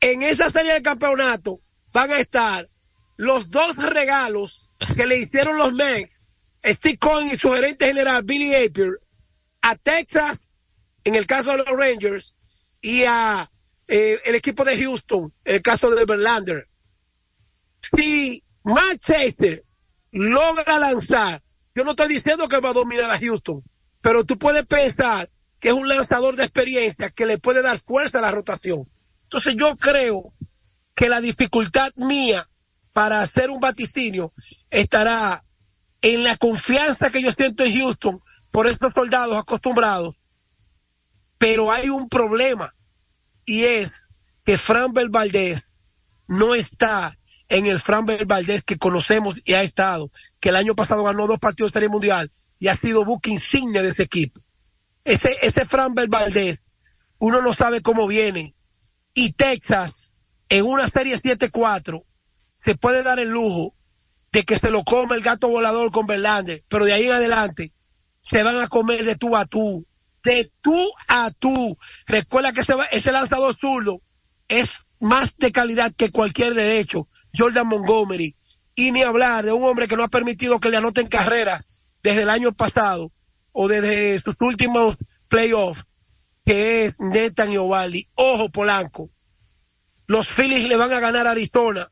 En 0.00 0.22
esa 0.22 0.50
serie 0.50 0.72
de 0.72 0.82
campeonato 0.82 1.60
van 1.92 2.10
a 2.10 2.18
estar 2.18 2.68
los 3.16 3.50
dos 3.50 3.76
regalos 3.76 4.63
que 4.96 5.06
le 5.06 5.18
hicieron 5.18 5.56
los 5.58 5.72
Mets, 5.72 6.32
Steve 6.64 6.98
Cohen 6.98 7.28
y 7.28 7.36
su 7.36 7.50
gerente 7.50 7.86
general 7.86 8.24
Billy 8.24 8.54
Apier, 8.54 9.00
a 9.62 9.76
Texas, 9.76 10.58
en 11.04 11.14
el 11.14 11.26
caso 11.26 11.50
de 11.50 11.58
los 11.58 11.68
Rangers, 11.68 12.34
y 12.80 13.04
a 13.04 13.50
eh, 13.88 14.18
el 14.24 14.34
equipo 14.34 14.64
de 14.64 14.76
Houston, 14.82 15.32
en 15.44 15.54
el 15.56 15.62
caso 15.62 15.90
de 15.94 16.04
Verlander. 16.04 16.68
Si 17.96 18.42
Manchester 18.62 19.64
logra 20.10 20.78
lanzar, 20.78 21.42
yo 21.74 21.84
no 21.84 21.90
estoy 21.90 22.08
diciendo 22.08 22.48
que 22.48 22.60
va 22.60 22.70
a 22.70 22.74
dominar 22.74 23.10
a 23.10 23.18
Houston, 23.18 23.62
pero 24.00 24.24
tú 24.24 24.38
puedes 24.38 24.64
pensar 24.66 25.30
que 25.60 25.68
es 25.68 25.74
un 25.74 25.88
lanzador 25.88 26.36
de 26.36 26.44
experiencia 26.44 27.10
que 27.10 27.26
le 27.26 27.38
puede 27.38 27.62
dar 27.62 27.78
fuerza 27.78 28.18
a 28.18 28.22
la 28.22 28.30
rotación. 28.30 28.88
Entonces 29.24 29.56
yo 29.56 29.76
creo 29.76 30.34
que 30.94 31.08
la 31.08 31.20
dificultad 31.20 31.90
mía 31.96 32.48
para 32.94 33.20
hacer 33.20 33.50
un 33.50 33.60
vaticinio 33.60 34.32
estará 34.70 35.44
en 36.00 36.22
la 36.22 36.36
confianza 36.36 37.10
que 37.10 37.20
yo 37.20 37.32
siento 37.32 37.64
en 37.64 37.74
Houston 37.76 38.22
por 38.50 38.68
estos 38.68 38.94
soldados 38.94 39.36
acostumbrados. 39.36 40.22
Pero 41.36 41.72
hay 41.72 41.90
un 41.90 42.08
problema 42.08 42.72
y 43.44 43.64
es 43.64 44.08
que 44.44 44.56
Fran 44.56 44.92
Valdez 45.10 45.88
no 46.28 46.54
está 46.54 47.18
en 47.48 47.66
el 47.66 47.80
Fran 47.80 48.06
Valdez 48.06 48.62
que 48.62 48.78
conocemos 48.78 49.34
y 49.44 49.54
ha 49.54 49.62
estado, 49.62 50.10
que 50.38 50.50
el 50.50 50.56
año 50.56 50.76
pasado 50.76 51.02
ganó 51.02 51.26
dos 51.26 51.40
partidos 51.40 51.72
de 51.72 51.76
Serie 51.80 51.88
Mundial 51.88 52.30
y 52.60 52.68
ha 52.68 52.76
sido 52.76 53.04
buque 53.04 53.30
insignia 53.30 53.82
de 53.82 53.88
ese 53.88 54.04
equipo. 54.04 54.40
Ese, 55.02 55.36
ese 55.42 55.66
Fran 55.66 55.94
Valdez, 55.94 56.68
uno 57.18 57.42
no 57.42 57.52
sabe 57.52 57.82
cómo 57.82 58.06
viene. 58.06 58.54
Y 59.14 59.32
Texas, 59.32 60.16
en 60.48 60.64
una 60.64 60.86
serie 60.86 61.16
7-4, 61.16 62.04
se 62.64 62.74
puede 62.74 63.02
dar 63.02 63.18
el 63.18 63.28
lujo 63.28 63.74
de 64.32 64.44
que 64.44 64.58
se 64.58 64.70
lo 64.70 64.82
come 64.84 65.16
el 65.16 65.22
gato 65.22 65.48
volador 65.48 65.92
con 65.92 66.06
Verlander, 66.06 66.64
pero 66.68 66.84
de 66.84 66.92
ahí 66.92 67.04
en 67.04 67.12
adelante 67.12 67.72
se 68.20 68.42
van 68.42 68.58
a 68.58 68.68
comer 68.68 69.04
de 69.04 69.16
tú 69.16 69.36
a 69.36 69.44
tú, 69.44 69.86
de 70.24 70.50
tú 70.62 70.76
a 71.06 71.30
tú. 71.30 71.76
Recuerda 72.06 72.52
que 72.52 72.62
ese, 72.90 73.12
lanzador 73.12 73.54
zurdo 73.56 74.00
es 74.48 74.80
más 74.98 75.36
de 75.36 75.52
calidad 75.52 75.92
que 75.94 76.10
cualquier 76.10 76.54
derecho, 76.54 77.06
Jordan 77.36 77.68
Montgomery. 77.68 78.34
Y 78.74 78.90
ni 78.90 79.02
hablar 79.02 79.44
de 79.44 79.52
un 79.52 79.62
hombre 79.62 79.86
que 79.86 79.96
no 79.96 80.02
ha 80.02 80.08
permitido 80.08 80.58
que 80.58 80.70
le 80.70 80.78
anoten 80.78 81.06
carreras 81.06 81.68
desde 82.02 82.22
el 82.22 82.30
año 82.30 82.52
pasado 82.52 83.12
o 83.52 83.68
desde 83.68 84.20
sus 84.20 84.34
últimos 84.40 84.96
playoffs, 85.28 85.84
que 86.44 86.86
es 86.86 86.98
Nathan 86.98 87.56
Ovaldi. 87.56 88.08
Ojo, 88.16 88.48
Polanco. 88.48 89.10
Los 90.06 90.26
Phillies 90.26 90.68
le 90.68 90.76
van 90.76 90.92
a 90.92 90.98
ganar 90.98 91.28
a 91.28 91.30
Arizona 91.30 91.88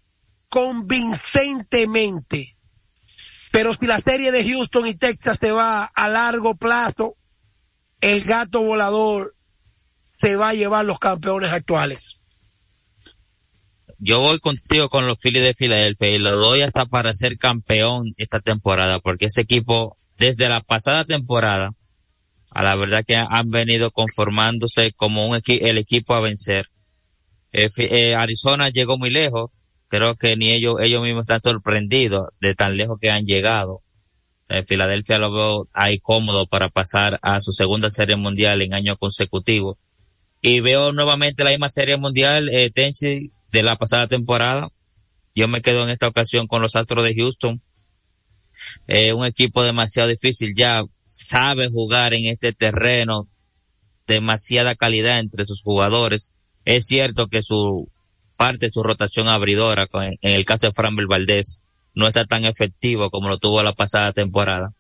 convincentemente. 0.53 2.55
Pero 3.53 3.73
si 3.73 3.87
la 3.87 3.99
serie 3.99 4.31
de 4.33 4.45
Houston 4.45 4.87
y 4.87 4.93
Texas 4.93 5.39
se 5.41 5.51
va 5.51 5.85
a 5.85 6.09
largo 6.09 6.57
plazo, 6.57 7.17
el 8.03 8.23
gato 8.23 8.61
volador 8.61 9.35
se 10.01 10.37
va 10.37 10.51
a 10.51 10.55
llevar 10.55 10.85
los 10.85 10.99
campeones 10.99 11.53
actuales. 11.53 12.19
Yo 13.99 14.21
voy 14.21 14.39
contigo 14.41 14.91
con 14.91 15.07
los 15.07 15.19
Phillies 15.19 15.43
de 15.43 15.55
Filadelfia 15.55 16.11
y 16.11 16.19
lo 16.19 16.37
doy 16.37 16.61
hasta 16.61 16.85
para 16.85 17.15
ser 17.15 17.39
campeón 17.39 18.13
esta 18.19 18.41
temporada, 18.41 18.99
porque 18.99 19.25
ese 19.27 19.41
equipo, 19.41 19.97
desde 20.19 20.51
la 20.51 20.61
pasada 20.61 21.07
temporada, 21.07 21.71
a 22.51 22.63
la 22.63 22.77
verdad 22.77 23.05
que 23.07 23.17
han 23.17 23.49
venido 23.49 23.91
conformándose 23.91 24.93
como 24.93 25.27
un 25.27 25.41
el 25.47 25.79
equipo 25.79 26.15
a 26.15 26.21
vencer. 26.21 26.67
Eh, 27.53 27.71
eh, 27.79 28.15
Arizona 28.17 28.69
llegó 28.69 28.99
muy 28.99 29.09
lejos, 29.09 29.51
creo 29.93 30.15
que 30.15 30.39
ni 30.39 30.53
ellos, 30.53 30.77
ellos 30.81 31.03
mismos 31.03 31.29
están 31.29 31.43
sorprendidos 31.43 32.31
de 32.41 32.55
tan 32.55 32.79
lejos 32.79 32.99
que 32.99 33.11
han 33.11 33.27
llegado. 33.27 33.83
Eh, 34.49 34.63
Filadelfia 34.65 35.19
lo 35.19 35.31
veo 35.31 35.69
ahí 35.75 35.99
cómodo 35.99 36.47
para 36.47 36.71
pasar 36.71 37.19
a 37.21 37.41
su 37.41 37.53
segunda 37.53 37.91
serie 37.91 38.17
mundial 38.17 38.63
en 38.63 38.73
año 38.73 38.97
consecutivo. 38.97 39.77
Y 40.41 40.61
veo 40.61 40.95
nuevamente 40.95 41.45
la 41.45 41.51
misma 41.51 41.69
serie 41.69 41.99
mundial, 41.99 42.49
eh, 42.49 42.71
Tenchi, 42.71 43.33
de 43.51 43.63
la 43.63 43.77
pasada 43.77 44.07
temporada. 44.07 44.71
Yo 45.35 45.47
me 45.47 45.61
quedo 45.61 45.83
en 45.83 45.91
esta 45.91 46.09
ocasión 46.09 46.47
con 46.47 46.63
los 46.63 46.75
Astros 46.75 47.05
de 47.05 47.15
Houston. 47.15 47.61
Eh, 48.87 49.13
un 49.13 49.27
equipo 49.27 49.63
demasiado 49.63 50.09
difícil 50.09 50.55
ya 50.57 50.85
sabe 51.07 51.69
jugar 51.69 52.15
en 52.15 52.29
este 52.29 52.55
terreno, 52.55 53.29
demasiada 54.07 54.75
calidad 54.75 55.19
entre 55.19 55.45
sus 55.45 55.63
jugadores. 55.63 56.31
Es 56.65 56.87
cierto 56.87 57.27
que 57.27 57.43
su 57.43 57.92
parte 58.43 58.67
de 58.67 58.73
su 58.73 58.83
rotación 58.83 59.29
abridora, 59.29 59.87
en 59.93 60.19
el 60.21 60.45
caso 60.45 60.67
de 60.67 60.73
Framber 60.73 61.07
Valdés, 61.07 61.61
no 61.95 62.09
está 62.09 62.25
tan 62.25 62.45
efectivo 62.45 63.09
como 63.09 63.29
lo 63.29 63.39
tuvo 63.39 63.63
la 63.63 63.73
pasada 63.73 64.13
temporada. 64.13 64.73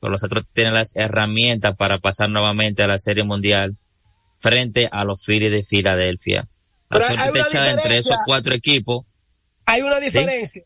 Pero 0.00 0.10
los 0.10 0.24
otros 0.24 0.44
tienen 0.54 0.72
las 0.72 0.96
herramientas 0.96 1.76
para 1.76 1.98
pasar 1.98 2.30
nuevamente 2.30 2.82
a 2.82 2.86
la 2.86 2.96
Serie 2.96 3.22
Mundial 3.24 3.76
frente 4.38 4.88
a 4.90 5.04
los 5.04 5.22
Phillies 5.26 5.50
de 5.50 5.62
Filadelfia. 5.62 6.48
La 6.88 7.06
suerte 7.06 7.40
echada 7.40 7.70
entre 7.70 7.98
esos 7.98 8.16
cuatro 8.24 8.54
equipos. 8.54 9.04
Hay 9.66 9.82
una 9.82 10.00
diferencia, 10.00 10.62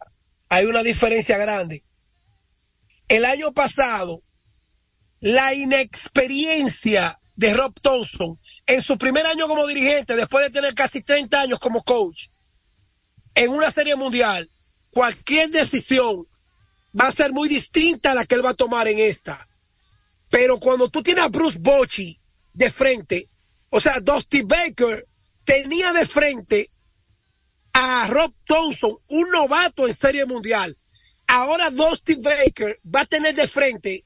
hay 0.48 0.66
una 0.66 0.84
diferencia 0.84 1.36
grande. 1.36 1.82
El 3.08 3.24
año 3.24 3.52
pasado, 3.52 4.22
la 5.18 5.54
inexperiencia 5.54 7.18
de 7.34 7.52
Rob 7.52 7.74
Thompson 7.80 8.38
en 8.64 8.80
su 8.80 8.96
primer 8.96 9.26
año 9.26 9.48
como 9.48 9.66
dirigente, 9.66 10.14
después 10.14 10.44
de 10.44 10.52
tener 10.52 10.72
casi 10.74 11.02
30 11.02 11.40
años 11.40 11.58
como 11.58 11.82
coach, 11.82 12.28
en 13.34 13.50
una 13.50 13.70
serie 13.70 13.96
mundial, 13.96 14.50
cualquier 14.90 15.50
decisión 15.50 16.26
va 16.98 17.08
a 17.08 17.12
ser 17.12 17.32
muy 17.32 17.48
distinta 17.48 18.12
a 18.12 18.14
la 18.14 18.24
que 18.24 18.36
él 18.36 18.44
va 18.44 18.50
a 18.50 18.54
tomar 18.54 18.86
en 18.88 18.98
esta. 18.98 19.48
Pero 20.30 20.58
cuando 20.58 20.88
tú 20.88 21.02
tienes 21.02 21.24
a 21.24 21.28
Bruce 21.28 21.58
Bochy 21.60 22.20
de 22.52 22.70
frente, 22.70 23.28
o 23.70 23.80
sea, 23.80 24.00
Dusty 24.00 24.42
Baker 24.42 25.06
tenía 25.44 25.92
de 25.92 26.06
frente 26.06 26.70
a 27.72 28.06
Rob 28.08 28.32
Thompson, 28.44 28.96
un 29.08 29.30
novato 29.30 29.86
en 29.86 29.96
serie 29.96 30.26
mundial. 30.26 30.78
Ahora 31.26 31.70
Dusty 31.70 32.14
Baker 32.14 32.80
va 32.84 33.00
a 33.00 33.06
tener 33.06 33.34
de 33.34 33.48
frente 33.48 34.04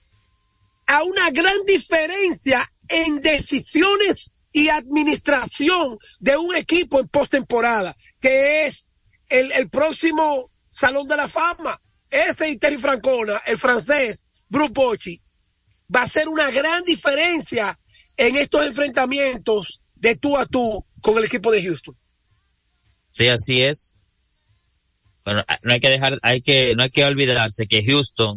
a 0.86 1.02
una 1.02 1.30
gran 1.30 1.64
diferencia 1.66 2.72
en 2.88 3.20
decisiones 3.20 4.32
y 4.52 4.70
administración 4.70 5.98
de 6.18 6.36
un 6.36 6.56
equipo 6.56 6.98
en 6.98 7.08
postemporada, 7.08 7.96
que 8.20 8.66
es 8.66 8.87
el, 9.28 9.52
el 9.52 9.68
próximo 9.68 10.50
Salón 10.70 11.06
de 11.08 11.16
la 11.16 11.28
Fama. 11.28 11.80
Ese 12.10 12.48
y 12.48 12.58
Terry 12.58 12.78
Francona, 12.78 13.42
el 13.46 13.58
francés, 13.58 14.24
Bruce 14.48 14.72
Bochy, 14.72 15.20
va 15.94 16.02
a 16.02 16.08
ser 16.08 16.28
una 16.28 16.50
gran 16.50 16.82
diferencia 16.84 17.78
en 18.16 18.36
estos 18.36 18.64
enfrentamientos 18.66 19.80
de 19.94 20.16
tú 20.16 20.36
a 20.36 20.46
tú 20.46 20.84
con 21.00 21.18
el 21.18 21.24
equipo 21.24 21.52
de 21.52 21.62
Houston. 21.62 21.96
Sí, 23.10 23.28
así 23.28 23.62
es. 23.62 23.94
Bueno, 25.24 25.44
no 25.62 25.72
hay 25.72 25.80
que 25.80 25.90
dejar, 25.90 26.18
hay 26.22 26.40
que, 26.40 26.74
no 26.76 26.84
hay 26.84 26.90
que 26.90 27.04
olvidarse 27.04 27.66
que 27.66 27.84
Houston 27.84 28.36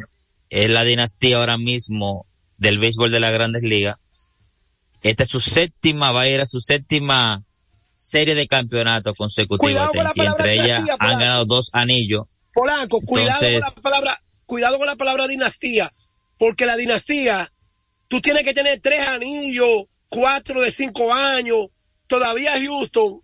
es 0.49 0.69
la 0.69 0.83
dinastía 0.83 1.37
ahora 1.37 1.57
mismo 1.57 2.25
del 2.57 2.79
béisbol 2.79 3.11
de 3.11 3.19
las 3.19 3.33
grandes 3.33 3.63
ligas. 3.63 3.97
Esta 5.01 5.23
es 5.23 5.29
su 5.29 5.39
séptima, 5.39 6.11
va 6.11 6.21
a 6.21 6.27
ir 6.27 6.41
a 6.41 6.45
su 6.45 6.59
séptima 6.59 7.43
serie 7.91 8.35
de 8.35 8.47
campeonatos 8.47 9.13
consecutivos. 9.17 9.91
Tenchi. 9.91 10.21
Entre 10.21 10.53
ellas 10.53 10.81
dinastía, 10.83 10.95
han 10.99 11.19
ganado 11.19 11.45
dos 11.45 11.69
anillos. 11.73 12.23
Polanco, 12.53 13.01
cuidado 13.01 13.39
con 13.39 13.59
la 13.59 13.71
palabra, 13.81 14.23
cuidado 14.45 14.77
con 14.77 14.87
la 14.87 14.95
palabra 14.95 15.27
dinastía, 15.27 15.93
porque 16.37 16.65
la 16.65 16.77
dinastía, 16.77 17.51
tú 18.07 18.21
tienes 18.21 18.43
que 18.43 18.53
tener 18.53 18.79
tres 18.79 19.05
anillos, 19.07 19.85
cuatro 20.07 20.61
de 20.61 20.71
cinco 20.71 21.13
años. 21.13 21.67
Todavía 22.07 22.53
Houston, 22.61 23.21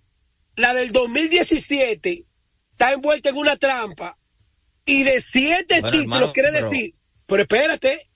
la 0.55 0.73
del 0.73 0.91
2017, 0.91 2.25
está 2.71 2.91
envuelta 2.93 3.29
en 3.29 3.37
una 3.37 3.55
trampa 3.57 4.17
y 4.85 5.03
de 5.03 5.21
siete 5.21 5.81
Bueno, 5.81 5.91
títulos 5.91 6.01
hermano, 6.03 6.33
quiere 6.33 6.49
pero- 6.51 6.69
decir, 6.69 6.93
pero 7.25 7.41
espérate, 7.43 8.09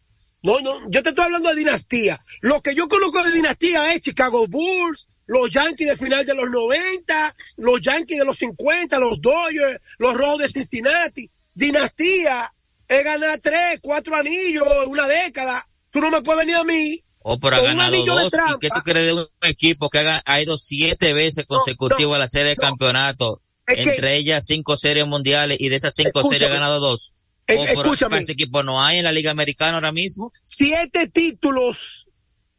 no, 0.43 0.59
no, 0.61 0.89
yo 0.89 1.03
te 1.03 1.09
estoy 1.09 1.25
hablando 1.25 1.49
de 1.49 1.55
dinastía. 1.55 2.19
Lo 2.41 2.61
que 2.61 2.73
yo 2.75 2.87
conozco 2.87 3.23
de 3.23 3.31
dinastía 3.33 3.93
es 3.93 4.01
Chicago 4.01 4.47
Bulls, 4.47 5.07
los 5.27 5.49
Yankees 5.49 5.87
de 5.89 5.97
final 5.97 6.25
de 6.25 6.35
los 6.35 6.49
90, 6.49 7.35
los 7.57 7.79
Yankees 7.81 8.19
de 8.19 8.25
los 8.25 8.37
50, 8.37 8.99
los 8.99 9.21
Dodgers, 9.21 9.79
los 9.97 10.13
Rojos 10.15 10.39
de 10.39 10.49
Cincinnati. 10.49 11.29
Dinastía 11.53 12.53
es 12.87 13.03
ganar 13.03 13.39
tres, 13.39 13.79
cuatro 13.81 14.15
anillos 14.15 14.67
en 14.83 14.89
una 14.89 15.07
década. 15.07 15.67
Tú 15.91 15.99
no 16.01 16.09
me 16.11 16.21
puedes 16.21 16.45
venir 16.45 16.55
a 16.57 16.63
mí. 16.63 17.01
O 17.23 17.39
por 17.39 17.53
ha 17.53 17.61
ganado 17.61 17.95
dos. 18.05 18.33
¿Y 18.33 18.59
qué 18.59 18.69
tú 18.69 18.81
crees 18.83 19.05
de 19.05 19.13
un 19.13 19.25
equipo 19.43 19.89
que 19.89 19.99
ha, 19.99 20.21
ha 20.25 20.41
ido 20.41 20.57
siete 20.57 21.13
veces 21.13 21.45
consecutivas 21.45 22.15
a 22.15 22.19
la 22.19 22.27
serie 22.27 22.55
de? 22.55 23.37
Es 23.67 23.75
que- 23.75 23.81
entre 23.83 24.15
ellas 24.17 24.43
cinco 24.45 24.75
series 24.75 25.05
mundiales 25.07 25.57
y 25.59 25.69
de 25.69 25.75
esas 25.75 25.93
cinco 25.95 26.09
Escúchame. 26.19 26.33
series 26.35 26.49
ha 26.51 26.53
ganado 26.53 26.79
dos. 26.79 27.13
Eh, 27.47 27.55
O 27.57 27.73
por- 27.75 27.85
escúchame. 27.85 28.17
ese 28.19 28.31
equipo 28.33 28.63
no 28.63 28.83
hay 28.83 28.97
en 28.97 29.03
la 29.03 29.11
Liga 29.11 29.31
Americana 29.31 29.75
ahora 29.75 29.91
mismo. 29.91 30.29
Siete 30.43 31.07
títulos, 31.09 32.07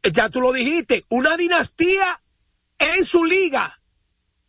eh, 0.01 0.11
ya 0.13 0.29
tú 0.29 0.39
lo 0.41 0.51
dijiste, 0.53 1.03
una 1.09 1.35
dinastía 1.35 2.21
en 2.97 3.05
su 3.05 3.23
liga. 3.25 3.79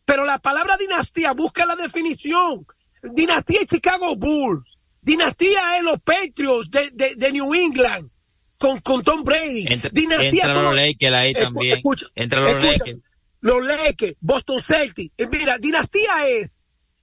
Pero 0.05 0.24
la 0.24 0.39
palabra 0.39 0.76
dinastía, 0.76 1.32
busca 1.32 1.64
la 1.66 1.76
definición. 1.76 2.66
Dinastía 3.03 3.61
es 3.62 3.68
Chicago 3.68 4.16
Bulls. 4.16 4.66
Dinastía 5.01 5.78
es 5.78 5.82
los 5.82 6.01
Patriots 6.01 6.70
de, 6.70 6.91
de, 6.93 7.14
de 7.14 7.32
New 7.32 7.55
England 7.55 8.11
con, 8.59 8.80
con 8.80 9.03
Tom 9.03 9.24
Brady. 9.24 9.66
Entra, 9.68 9.91
dinastía 9.93 10.45
entra 10.45 10.62
los 10.62 10.74
Lakers 10.74 11.12
ahí 11.12 11.35
también. 11.35 11.76
escucha, 11.76 12.07
entra 12.14 12.41
los. 12.41 12.62
Lakers. 12.62 13.01
los 13.41 13.64
Lakers, 13.64 14.16
Boston 14.20 14.62
Celtics. 14.66 15.12
Eh, 15.18 15.26
Mira, 15.26 15.59
dinastía 15.59 16.28
es 16.28 16.53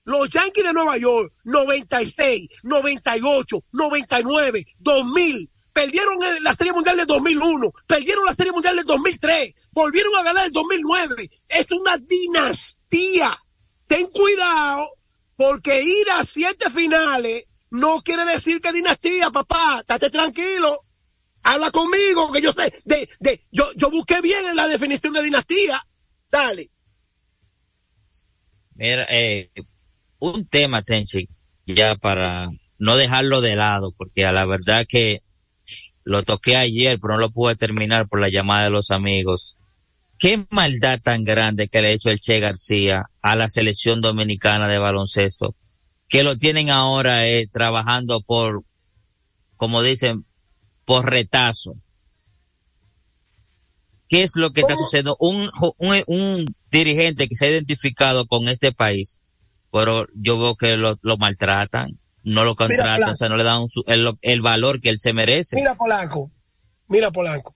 los 0.04 0.28
Yankees 0.30 0.64
de 0.64 0.72
Nueva 0.72 0.98
York, 0.98 1.32
96, 1.44 2.48
98, 2.64 3.64
99, 3.72 4.66
2000. 4.78 5.50
Perdieron 5.72 6.22
el- 6.22 6.42
la 6.44 6.54
Serie 6.54 6.72
Mundial 6.72 6.96
del 6.98 7.06
2001, 7.06 7.72
perdieron 7.86 8.24
la 8.26 8.34
Serie 8.34 8.52
Mundial 8.52 8.76
del 8.76 8.84
2003, 8.84 9.54
volvieron 9.72 10.14
a 10.16 10.22
ganar 10.22 10.46
el 10.46 10.52
2009. 10.52 11.30
Es 11.48 11.66
una 11.70 11.96
dinastía. 11.98 13.36
Ten 13.86 14.06
cuidado, 14.08 14.86
porque 15.36 15.82
ir 15.82 16.10
a 16.12 16.24
siete 16.26 16.70
finales 16.70 17.44
no 17.70 18.02
quiere 18.02 18.24
decir 18.26 18.60
que 18.60 18.72
dinastía, 18.72 19.30
papá. 19.30 19.78
Estate 19.80 20.10
tranquilo. 20.10 20.82
Habla 21.42 21.70
conmigo, 21.70 22.30
que 22.30 22.40
yo 22.42 22.52
sé, 22.52 22.72
de, 22.84 23.08
de, 23.18 23.42
yo, 23.50 23.70
yo 23.74 23.90
busqué 23.90 24.20
bien 24.20 24.46
en 24.46 24.56
la 24.56 24.68
definición 24.68 25.12
de 25.12 25.22
dinastía. 25.22 25.82
Dale. 26.30 26.70
Mira, 28.74 29.06
eh, 29.10 29.50
un 30.18 30.46
tema, 30.46 30.82
Tenchi, 30.82 31.28
ya 31.66 31.96
para 31.96 32.48
no 32.78 32.96
dejarlo 32.96 33.40
de 33.40 33.56
lado, 33.56 33.92
porque 33.96 34.24
a 34.24 34.32
la 34.32 34.46
verdad 34.46 34.86
que 34.88 35.20
lo 36.04 36.22
toqué 36.22 36.56
ayer, 36.56 36.98
pero 37.00 37.14
no 37.14 37.20
lo 37.20 37.30
pude 37.30 37.56
terminar 37.56 38.08
por 38.08 38.20
la 38.20 38.28
llamada 38.28 38.64
de 38.64 38.70
los 38.70 38.90
amigos. 38.90 39.58
Qué 40.18 40.44
maldad 40.50 41.00
tan 41.02 41.24
grande 41.24 41.68
que 41.68 41.82
le 41.82 41.88
ha 41.88 41.92
hecho 41.92 42.10
el 42.10 42.20
Che 42.20 42.40
García 42.40 43.10
a 43.22 43.36
la 43.36 43.48
selección 43.48 44.00
dominicana 44.00 44.68
de 44.68 44.78
baloncesto, 44.78 45.54
que 46.08 46.22
lo 46.22 46.36
tienen 46.36 46.70
ahora 46.70 47.26
eh, 47.26 47.46
trabajando 47.50 48.20
por, 48.20 48.62
como 49.56 49.82
dicen, 49.82 50.24
por 50.84 51.10
retazo. 51.10 51.74
¿Qué 54.08 54.22
es 54.22 54.32
lo 54.36 54.52
que 54.52 54.60
está 54.60 54.76
sucediendo? 54.76 55.16
Un, 55.18 55.48
un, 55.78 56.02
un 56.06 56.54
dirigente 56.70 57.28
que 57.28 57.34
se 57.34 57.46
ha 57.46 57.50
identificado 57.50 58.26
con 58.26 58.48
este 58.48 58.70
país, 58.70 59.20
pero 59.72 60.06
yo 60.14 60.38
veo 60.38 60.54
que 60.54 60.76
lo, 60.76 60.98
lo 61.00 61.16
maltratan, 61.16 61.98
no 62.24 62.44
lo 62.44 62.54
contratan, 62.54 62.96
Blanco. 62.96 63.12
o 63.14 63.16
sea, 63.16 63.28
no 63.28 63.36
le 63.36 63.44
dan 63.44 63.68
su- 63.68 63.84
el, 63.86 64.12
el 64.20 64.40
valor 64.42 64.80
que 64.80 64.88
él 64.88 64.98
se 64.98 65.12
merece. 65.12 65.56
Mira 65.56 65.74
Polanco, 65.74 66.30
mira 66.88 67.10
Polanco. 67.10 67.54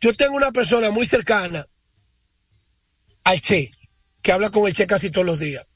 Yo 0.00 0.12
tengo 0.14 0.36
una 0.36 0.50
persona 0.50 0.90
muy 0.90 1.06
cercana 1.06 1.64
al 3.24 3.40
Che, 3.40 3.70
que 4.22 4.32
habla 4.32 4.50
con 4.50 4.66
el 4.66 4.74
Che 4.74 4.86
casi 4.86 5.10
todos 5.10 5.26
los 5.26 5.38
días. 5.38 5.66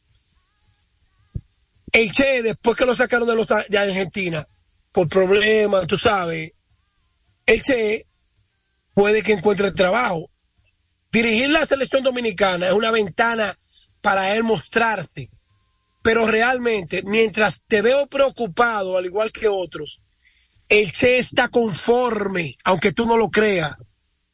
El 1.93 2.11
Che, 2.13 2.43
después 2.43 2.77
que 2.77 2.87
lo 2.87 2.95
sacaron 2.97 3.29
de, 3.29 3.37
los, 3.37 3.47
de 3.69 3.79
Argentina, 3.79 4.47
por 4.93 5.09
problemas, 5.09 5.87
tú 5.87 5.97
sabes, 5.97 6.53
el 7.47 7.63
Che 7.63 8.07
puede 8.95 9.23
que 9.23 9.33
encuentre 9.33 9.71
trabajo. 9.73 10.31
Dirigir 11.13 11.51
la 11.51 11.65
selección 11.67 12.03
dominicana 12.03 12.67
es 12.67 12.73
una 12.73 12.91
ventana 12.91 13.57
para 14.01 14.35
él 14.35 14.43
mostrarse. 14.43 15.31
Pero 16.05 16.27
realmente, 16.27 17.03
mientras 17.07 17.63
te 17.67 17.81
veo 17.81 18.07
preocupado, 18.09 18.99
al 18.99 19.07
igual 19.07 19.33
que 19.33 19.49
otros, 19.49 20.03
el 20.69 20.93
Che 20.93 21.17
está 21.17 21.49
conforme, 21.49 22.57
aunque 22.63 22.93
tú 22.93 23.07
no 23.07 23.17
lo 23.17 23.31
creas, 23.31 23.73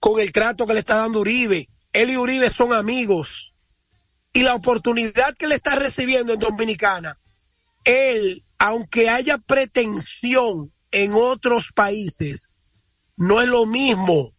con 0.00 0.18
el 0.18 0.32
trato 0.32 0.66
que 0.66 0.74
le 0.74 0.80
está 0.80 0.96
dando 0.96 1.20
Uribe. 1.20 1.68
Él 1.92 2.10
y 2.10 2.16
Uribe 2.16 2.50
son 2.50 2.72
amigos. 2.72 3.52
Y 4.32 4.42
la 4.42 4.56
oportunidad 4.56 5.32
que 5.38 5.46
le 5.46 5.54
está 5.54 5.76
recibiendo 5.76 6.32
en 6.32 6.40
Dominicana, 6.40 7.20
él, 7.84 8.42
aunque 8.58 9.08
haya 9.08 9.38
pretensión 9.38 10.72
en 10.90 11.12
otros 11.14 11.70
países, 11.72 12.50
no 13.16 13.40
es 13.40 13.46
lo 13.46 13.64
mismo. 13.66 14.34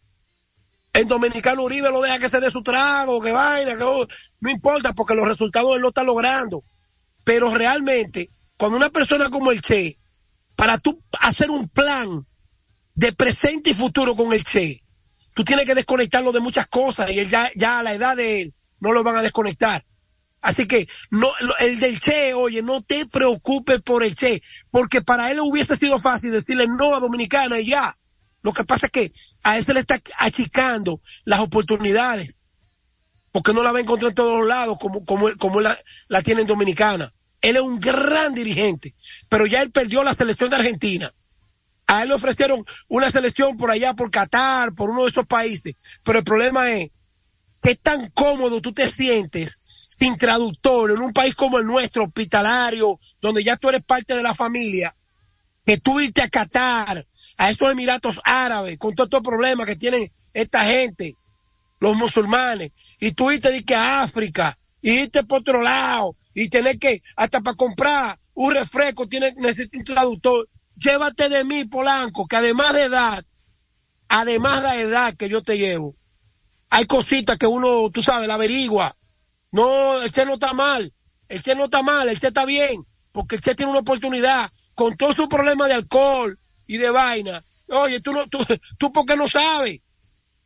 En 0.92 1.08
Dominicano 1.08 1.62
Uribe 1.62 1.90
lo 1.90 2.02
deja 2.02 2.18
que 2.18 2.28
se 2.28 2.40
dé 2.40 2.50
su 2.50 2.62
trago, 2.62 3.22
que 3.22 3.32
vaina, 3.32 3.78
que 3.78 3.84
oh, 3.84 4.06
no 4.40 4.50
importa, 4.50 4.92
porque 4.92 5.14
los 5.14 5.26
resultados 5.26 5.76
él 5.76 5.80
no 5.80 5.88
está 5.88 6.02
logrando. 6.02 6.62
Pero 7.24 7.54
realmente, 7.54 8.30
cuando 8.56 8.76
una 8.76 8.90
persona 8.90 9.28
como 9.30 9.50
el 9.50 9.62
Che, 9.62 9.98
para 10.56 10.78
tú 10.78 11.02
hacer 11.20 11.50
un 11.50 11.68
plan 11.68 12.26
de 12.94 13.12
presente 13.12 13.70
y 13.70 13.74
futuro 13.74 14.14
con 14.16 14.32
el 14.32 14.44
Che, 14.44 14.82
tú 15.34 15.44
tienes 15.44 15.66
que 15.66 15.74
desconectarlo 15.74 16.32
de 16.32 16.40
muchas 16.40 16.66
cosas 16.66 17.10
y 17.10 17.18
él 17.18 17.30
ya, 17.30 17.50
ya 17.54 17.78
a 17.78 17.82
la 17.82 17.94
edad 17.94 18.16
de 18.16 18.42
él 18.42 18.54
no 18.80 18.92
lo 18.92 19.02
van 19.02 19.16
a 19.16 19.22
desconectar. 19.22 19.84
Así 20.40 20.66
que 20.66 20.88
no, 21.10 21.30
el 21.60 21.78
del 21.78 22.00
Che, 22.00 22.34
oye, 22.34 22.62
no 22.62 22.82
te 22.82 23.06
preocupes 23.06 23.80
por 23.80 24.02
el 24.02 24.16
Che, 24.16 24.42
porque 24.70 25.00
para 25.00 25.30
él 25.30 25.38
hubiese 25.40 25.76
sido 25.76 26.00
fácil 26.00 26.32
decirle 26.32 26.66
no 26.66 26.96
a 26.96 27.00
Dominicana 27.00 27.60
y 27.60 27.66
ya. 27.66 27.96
Lo 28.42 28.52
que 28.52 28.64
pasa 28.64 28.86
es 28.86 28.92
que 28.92 29.12
a 29.44 29.56
él 29.56 29.64
se 29.64 29.72
le 29.72 29.80
está 29.80 30.00
achicando 30.18 31.00
las 31.24 31.38
oportunidades, 31.38 32.41
porque 33.32 33.52
no 33.54 33.62
la 33.62 33.72
va 33.72 33.78
a 33.78 33.82
encontrar 33.82 34.10
en 34.10 34.14
todos 34.14 34.38
los 34.38 34.46
lados 34.46 34.78
como, 34.78 35.04
como, 35.04 35.34
como 35.38 35.60
la, 35.60 35.76
la 36.08 36.22
tiene 36.22 36.42
en 36.42 36.46
Dominicana. 36.46 37.12
Él 37.40 37.56
es 37.56 37.62
un 37.62 37.80
gran 37.80 38.34
dirigente, 38.34 38.94
pero 39.28 39.46
ya 39.46 39.62
él 39.62 39.72
perdió 39.72 40.04
la 40.04 40.14
selección 40.14 40.50
de 40.50 40.56
Argentina. 40.56 41.12
A 41.86 42.02
él 42.02 42.08
le 42.08 42.14
ofrecieron 42.14 42.64
una 42.88 43.10
selección 43.10 43.56
por 43.56 43.70
allá, 43.70 43.94
por 43.94 44.10
Qatar, 44.10 44.74
por 44.74 44.90
uno 44.90 45.02
de 45.02 45.10
esos 45.10 45.26
países. 45.26 45.74
Pero 46.04 46.18
el 46.18 46.24
problema 46.24 46.70
es, 46.70 46.90
qué 47.62 47.74
tan 47.74 48.10
cómodo 48.10 48.60
tú 48.60 48.72
te 48.72 48.86
sientes 48.86 49.58
sin 49.98 50.16
traductor 50.16 50.90
en 50.90 50.98
un 50.98 51.12
país 51.12 51.34
como 51.34 51.58
el 51.58 51.66
nuestro, 51.66 52.04
hospitalario, 52.04 52.98
donde 53.20 53.42
ya 53.42 53.56
tú 53.56 53.68
eres 53.68 53.82
parte 53.82 54.14
de 54.14 54.22
la 54.22 54.34
familia, 54.34 54.94
que 55.64 55.78
tú 55.78 56.00
irte 56.00 56.22
a 56.22 56.28
Qatar, 56.28 57.06
a 57.38 57.50
esos 57.50 57.70
Emiratos 57.70 58.20
Árabes, 58.24 58.78
con 58.78 58.94
todos 58.94 59.08
estos 59.08 59.22
problemas 59.22 59.66
que 59.66 59.76
tienen 59.76 60.12
esta 60.32 60.64
gente, 60.64 61.16
los 61.82 61.96
musulmanes, 61.96 62.70
y 63.00 63.10
tú 63.10 63.32
irte 63.32 63.64
que 63.64 63.74
a 63.74 64.02
África, 64.02 64.56
y 64.80 65.00
irte 65.00 65.24
por 65.24 65.40
otro 65.40 65.60
lado, 65.60 66.16
y 66.32 66.48
tener 66.48 66.78
que, 66.78 67.02
hasta 67.16 67.40
para 67.40 67.56
comprar 67.56 68.20
un 68.34 68.54
refresco, 68.54 69.08
tienes, 69.08 69.34
necesitas 69.34 69.80
un 69.80 69.84
traductor. 69.84 70.48
Llévate 70.76 71.28
de 71.28 71.42
mí, 71.42 71.64
Polanco, 71.64 72.28
que 72.28 72.36
además 72.36 72.72
de 72.74 72.84
edad, 72.84 73.24
además 74.06 74.62
de 74.62 74.82
edad 74.82 75.14
que 75.16 75.28
yo 75.28 75.42
te 75.42 75.58
llevo, 75.58 75.96
hay 76.70 76.86
cositas 76.86 77.36
que 77.36 77.48
uno, 77.48 77.90
tú 77.90 78.00
sabes, 78.00 78.28
la 78.28 78.34
averigua. 78.34 78.96
No, 79.50 79.96
Che 80.14 80.24
no 80.24 80.34
está 80.34 80.52
mal, 80.52 80.94
Che 81.28 81.54
no 81.56 81.64
está 81.64 81.82
mal, 81.82 82.08
Che 82.16 82.28
está 82.28 82.44
bien, 82.44 82.86
porque 83.10 83.40
Che 83.40 83.56
tiene 83.56 83.72
una 83.72 83.80
oportunidad 83.80 84.52
con 84.74 84.96
todo 84.96 85.12
su 85.12 85.28
problema 85.28 85.66
de 85.66 85.74
alcohol 85.74 86.38
y 86.68 86.76
de 86.76 86.90
vaina. 86.90 87.44
Oye, 87.66 88.00
tú 88.00 88.12
no, 88.12 88.28
tú, 88.28 88.38
tú 88.78 88.92
porque 88.92 89.16
no 89.16 89.28
sabes. 89.28 89.80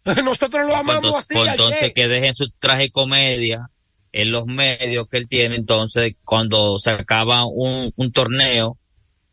Nosotros 0.25 0.67
lo 0.67 0.77
amamos 0.77 1.25
Pues 1.29 1.49
así. 1.49 1.49
entonces, 1.49 1.49
al 1.49 1.55
entonces 1.55 1.89
Che. 1.89 1.95
que 1.95 2.09
dejen 2.09 2.35
su 2.35 2.49
traje 2.59 2.91
comedia 2.91 3.71
en 4.13 4.31
los 4.33 4.47
medios 4.47 5.07
que 5.09 5.19
él 5.19 5.29
tiene, 5.29 5.57
entonces 5.57 6.15
cuando 6.25 6.79
se 6.79 6.91
acaba 6.91 7.45
un, 7.45 7.93
un 7.97 8.13
torneo 8.13 8.79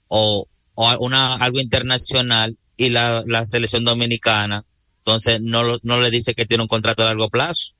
o, 0.07 0.45
o 0.75 0.97
una, 0.99 1.35
algo 1.35 1.59
internacional 1.61 2.57
y 2.75 2.89
la, 2.89 3.23
la 3.27 3.45
selección 3.45 3.85
dominicana, 3.85 4.65
entonces 4.97 5.39
no, 5.41 5.63
lo- 5.63 5.79
no 5.83 6.01
le 6.01 6.09
dice 6.11 6.33
que 6.35 6.45
tiene 6.45 6.63
un 6.63 6.67
contrato 6.67 7.01
a 7.03 7.05
largo 7.05 7.29
plazo. 7.29 7.73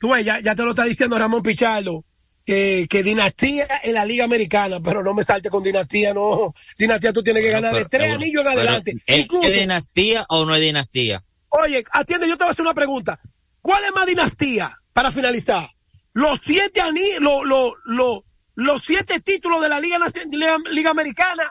Tú 0.00 0.10
ves, 0.10 0.24
ya, 0.24 0.40
ya 0.40 0.54
te 0.54 0.62
lo 0.62 0.70
está 0.70 0.84
diciendo 0.84 1.18
Ramón 1.18 1.42
Pichardo, 1.42 2.04
que, 2.48 2.86
que 2.88 3.02
dinastía 3.02 3.68
en 3.82 3.92
la 3.92 4.06
Liga 4.06 4.24
Americana, 4.24 4.80
pero 4.80 5.02
no 5.02 5.12
me 5.12 5.22
salte 5.22 5.50
con 5.50 5.62
dinastía, 5.62 6.14
no. 6.14 6.54
Dinastía 6.78 7.12
tú 7.12 7.22
tienes 7.22 7.42
que 7.42 7.50
ganar 7.50 7.74
de 7.74 7.84
tres 7.84 8.14
anillos 8.14 8.40
en 8.40 8.48
adelante. 8.48 8.94
¿Es, 9.06 9.18
Incluso, 9.18 9.46
¿Es 9.46 9.52
dinastía 9.52 10.24
o 10.30 10.46
no 10.46 10.54
es 10.54 10.62
dinastía? 10.62 11.20
oye, 11.50 11.84
atiende, 11.92 12.26
yo 12.26 12.38
te 12.38 12.44
voy 12.44 12.48
a 12.48 12.52
hacer 12.52 12.62
una 12.62 12.72
pregunta. 12.72 13.20
¿Cuál 13.60 13.84
es 13.84 13.92
más 13.92 14.06
dinastía 14.06 14.74
para 14.94 15.12
finalizar? 15.12 15.68
Los 16.14 16.40
siete 16.42 16.80
anillos, 16.80 17.20
lo, 17.20 17.44
lo, 17.44 17.74
lo, 17.84 18.24
los 18.54 18.82
siete 18.82 19.20
títulos 19.20 19.60
de 19.60 19.68
la 19.68 19.78
Liga, 19.78 19.98
Liga, 20.30 20.56
Liga 20.70 20.88
Americana 20.88 21.44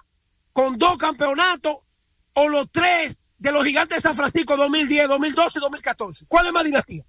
con 0.52 0.80
dos 0.80 0.98
campeonatos 0.98 1.78
o 2.34 2.50
los 2.50 2.72
tres 2.72 3.18
de 3.38 3.52
los 3.52 3.64
gigantes 3.64 4.00
de 4.00 4.02
San 4.02 4.16
Francisco 4.16 4.58
2010, 4.58 5.10
2012 5.10 5.52
y 5.58 5.62
2014. 5.62 6.26
¿Cuál 6.28 6.48
es 6.48 6.54
más 6.54 6.64
dinastía? 6.64 7.04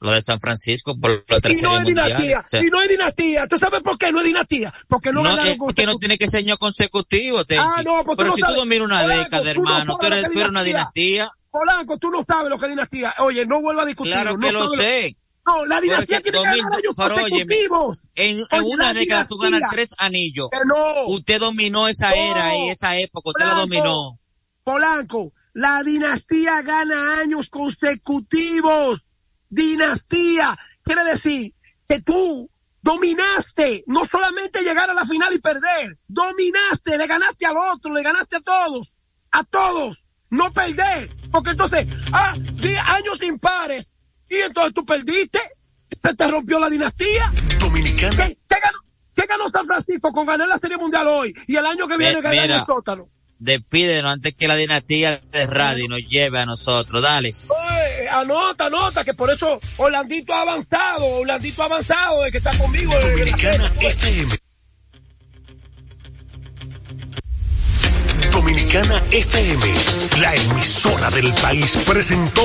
Lo 0.00 0.12
de 0.12 0.22
San 0.22 0.38
Francisco 0.38 0.96
por 0.98 1.24
la 1.28 1.38
Y 1.38 1.40
tercera 1.40 1.68
no 1.68 1.78
es 1.78 1.84
dinastía, 1.86 2.40
O 2.40 2.46
sea, 2.46 2.62
y 2.62 2.66
no 2.66 2.80
es 2.80 2.88
dinastía. 2.88 3.46
¿Tú 3.48 3.56
sabes 3.56 3.80
por 3.80 3.98
qué 3.98 4.12
no 4.12 4.20
es 4.20 4.26
dinastía? 4.26 4.72
Porque 4.86 5.12
no, 5.12 5.22
no, 5.22 5.30
ganaron 5.30 5.58
es 5.68 5.74
que 5.74 5.86
no 5.86 5.98
tiene 5.98 6.18
que 6.18 6.28
ser 6.28 6.40
año 6.40 6.56
consecutivo, 6.56 7.44
Tenchi. 7.44 7.64
Ah, 7.66 7.82
no, 7.84 8.04
tú 8.04 8.14
Pero 8.16 8.28
no 8.28 8.34
si 8.36 8.40
sabes. 8.40 8.54
tú 8.54 8.60
dominas 8.60 8.86
una 8.86 9.02
Polanco, 9.02 9.24
década, 9.24 9.54
tú 9.54 9.62
no 9.62 9.70
hermano, 9.70 9.98
tú 9.98 10.06
eres, 10.06 10.30
tú 10.30 10.38
eres 10.38 10.50
una 10.50 10.62
dinastía. 10.62 11.30
Polanco, 11.50 11.98
tú 11.98 12.10
no 12.10 12.24
sabes 12.28 12.50
lo 12.50 12.58
que 12.58 12.66
es 12.66 12.70
dinastía. 12.70 13.14
Oye, 13.18 13.44
no 13.46 13.60
vuelva 13.60 13.82
a 13.82 13.86
discutir. 13.86 14.12
Claro 14.12 14.36
que 14.36 14.52
lo 14.52 14.68
sé. 14.70 15.16
No, 15.44 15.64
la 15.64 15.80
dinastía 15.80 16.18
Porque 16.18 16.30
tiene 16.30 16.44
que 16.44 16.60
ganar 16.60 16.72
2000 16.72 16.78
años 16.78 16.94
pero 16.96 17.14
oye, 17.16 17.30
consecutivos. 17.30 18.02
En, 18.14 18.64
una 18.64 18.92
década 18.92 19.26
tú 19.26 19.38
ganas 19.38 19.62
tres 19.70 19.94
anillos. 19.98 20.48
Que 20.52 20.58
no. 20.66 21.06
Usted 21.06 21.40
dominó 21.40 21.88
esa 21.88 22.12
era 22.12 22.54
y 22.56 22.68
esa 22.68 22.96
época, 22.98 23.30
usted 23.30 23.46
la 23.46 23.54
dominó. 23.54 24.20
Polanco, 24.62 25.32
la 25.54 25.82
dinastía 25.82 26.62
gana 26.62 27.18
años 27.18 27.48
consecutivos. 27.48 29.00
Dinastía. 29.48 30.58
Quiere 30.84 31.04
decir 31.04 31.54
que 31.88 32.00
tú 32.00 32.50
dominaste, 32.82 33.84
no 33.86 34.04
solamente 34.10 34.62
llegar 34.62 34.88
a 34.90 34.94
la 34.94 35.04
final 35.04 35.32
y 35.34 35.38
perder, 35.38 35.98
dominaste, 36.06 36.96
le 36.96 37.06
ganaste 37.06 37.46
al 37.46 37.56
otro, 37.56 37.92
le 37.92 38.02
ganaste 38.02 38.36
a 38.36 38.40
todos, 38.40 38.92
a 39.30 39.44
todos, 39.44 39.98
no 40.30 40.52
perder, 40.52 41.14
porque 41.30 41.50
entonces, 41.50 41.86
ah, 42.12 42.34
años 42.86 43.18
impares, 43.22 43.88
y 44.28 44.36
entonces 44.36 44.74
tú 44.74 44.84
perdiste, 44.84 45.40
se 46.02 46.14
te 46.14 46.30
rompió 46.30 46.58
la 46.58 46.68
dinastía. 46.68 47.32
Dominicana. 47.58 48.16
¿Qué, 48.16 48.38
qué 48.48 48.56
ganó, 48.62 48.78
qué 49.14 49.26
ganó 49.26 49.48
San 49.48 49.66
Francisco 49.66 50.12
con 50.12 50.26
ganar 50.26 50.48
la 50.48 50.58
Serie 50.58 50.76
Mundial 50.76 51.06
hoy 51.08 51.34
y 51.46 51.56
el 51.56 51.66
año 51.66 51.88
que 51.88 51.96
viene 51.96 52.20
ganar 52.20 52.50
el 52.50 52.64
sótano? 52.66 53.08
Despídenos 53.38 54.12
antes 54.12 54.34
que 54.34 54.48
la 54.48 54.56
dinastía 54.56 55.20
de 55.30 55.46
radio 55.46 55.88
nos 55.88 56.00
lleve 56.00 56.40
a 56.40 56.46
nosotros. 56.46 57.02
Dale. 57.02 57.34
Oye, 57.48 58.08
anota, 58.10 58.66
anota, 58.66 59.04
que 59.04 59.14
por 59.14 59.30
eso 59.30 59.60
Orlandito 59.76 60.34
ha 60.34 60.42
avanzado, 60.42 61.04
Orlandito 61.04 61.62
ha 61.62 61.66
avanzado 61.66 62.22
de 62.24 62.32
que 62.32 62.38
está 62.38 62.56
conmigo. 62.58 62.92
Dominicana. 63.00 63.72
FM. 63.80 64.38
Dominicana 68.32 69.02
FM, 69.10 69.62
la 70.20 70.34
emisora 70.34 71.10
del 71.10 71.32
país, 71.34 71.78
presentó 71.86 72.42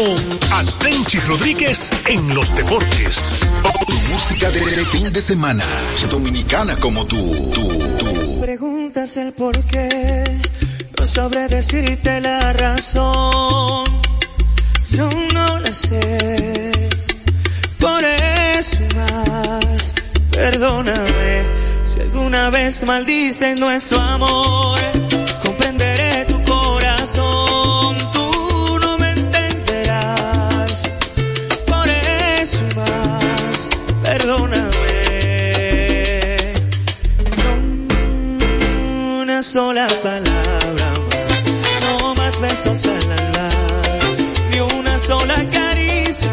a 0.52 0.64
Tenchi 0.80 1.20
Rodríguez 1.20 1.92
en 2.08 2.34
los 2.36 2.56
deportes. 2.56 3.40
Tu 3.88 4.00
música 4.12 4.50
de 4.50 4.86
fin 4.86 5.14
de 5.14 5.22
semana. 5.22 5.64
Dominicana 6.10 6.76
como 6.78 7.06
tú. 7.06 7.52
tú, 7.54 7.98
tú. 8.00 8.42
Preguntas 8.42 9.18
el 9.18 9.34
por 9.34 9.64
qué, 9.66 10.24
no 11.04 11.08
sabré 11.08 11.50
decirte 11.50 12.22
la 12.22 12.54
razón. 12.54 13.84
No, 14.92 15.10
no 15.34 15.60
la 15.60 15.74
sé. 15.74 16.72
Por 17.78 18.06
eso 18.06 18.78
más, 18.96 19.94
perdóname 20.32 21.44
si 21.84 22.00
alguna 22.00 22.50
vez 22.52 22.86
maldicen 22.86 23.60
nuestro 23.60 24.00
amor. 24.00 24.80
Comprenderé 25.42 26.24
tu 26.24 26.42
corazón, 26.44 27.98
tú 28.14 28.80
no 28.80 28.98
me 28.98 29.12
entenderás. 29.12 30.90
Por 31.68 31.88
eso 32.40 32.64
más, 32.78 33.70
perdóname. 34.04 34.72
No 37.44 39.20
una 39.22 39.42
sola 39.42 39.86
palabra 40.02 40.33
besos 42.40 42.86
al 42.86 43.12
hablar, 43.12 43.54
ni 44.50 44.60
una 44.60 44.98
sola 44.98 45.36
caricia. 45.52 46.30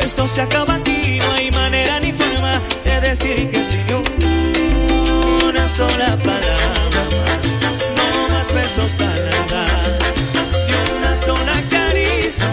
Esto 0.00 0.26
se 0.26 0.42
acaba 0.42 0.74
aquí, 0.74 1.18
no 1.18 1.32
hay 1.32 1.50
manera 1.50 2.00
ni 2.00 2.12
forma 2.12 2.60
de 2.84 3.00
decir 3.00 3.50
que 3.50 3.64
sí, 3.64 3.78
ni 3.88 5.48
una 5.48 5.66
sola 5.68 6.16
palabra 6.16 7.02
más, 7.24 7.46
no 7.96 8.28
más 8.28 8.52
besos 8.54 9.00
al 9.00 9.32
hablar, 9.32 9.98
ni 10.66 10.98
una 10.98 11.16
sola 11.16 11.54
caricia. 11.70 12.48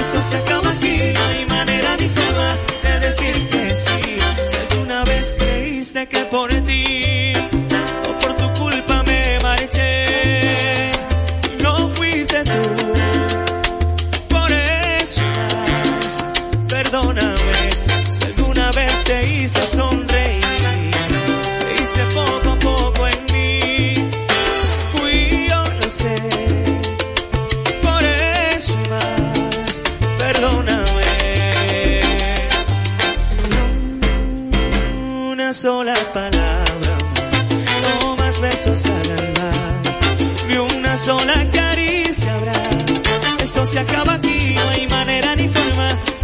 Esto 0.00 0.20
se 0.20 0.36
acaba 0.36 0.70
aquí, 0.70 1.12
no 1.14 1.24
hay 1.26 1.46
manera 1.46 1.96
ni 1.96 2.08
forma 2.08 2.56
de 2.82 3.00
decir 3.00 3.48
que 3.48 3.74
sí. 3.74 4.18
Si 4.50 4.56
alguna 4.56 5.04
vez 5.04 5.36
creíste 5.38 6.08
que 6.08 6.24
por 6.26 6.50
ti 6.62 7.34
perdóname 17.02 17.70
si 18.10 18.24
alguna 18.24 18.70
vez 18.72 19.04
te 19.04 19.28
hice 19.28 19.66
sonreír, 19.66 20.44
te 21.60 21.82
hice 21.82 22.04
poco 22.14 22.50
a 22.50 22.58
poco 22.58 23.06
en 23.06 23.24
mí. 23.32 24.10
Fui 24.92 25.48
yo, 25.48 25.64
lo 25.80 25.90
sé. 25.90 26.16
Por 27.82 28.02
eso 28.56 28.78
más, 28.90 29.82
perdóname. 30.18 32.00
Una 35.30 35.52
sola 35.52 35.94
palabra 36.12 36.98
más, 37.14 37.48
no 38.00 38.16
más 38.16 38.40
besos 38.40 38.86
al 38.86 39.10
alma, 39.18 39.50
ni 40.48 40.56
una 40.56 40.96
sola 40.96 41.50
caricia 41.50 42.34
habrá. 42.34 42.52
Esto 43.42 43.64
se 43.64 43.80
acaba 43.80 44.14
aquí, 44.14 44.54
no 44.54 44.68
hay 44.70 44.86
manera 44.86 45.34
ni 45.36 45.48
forma 45.48 45.98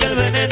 loca, 0.00 0.45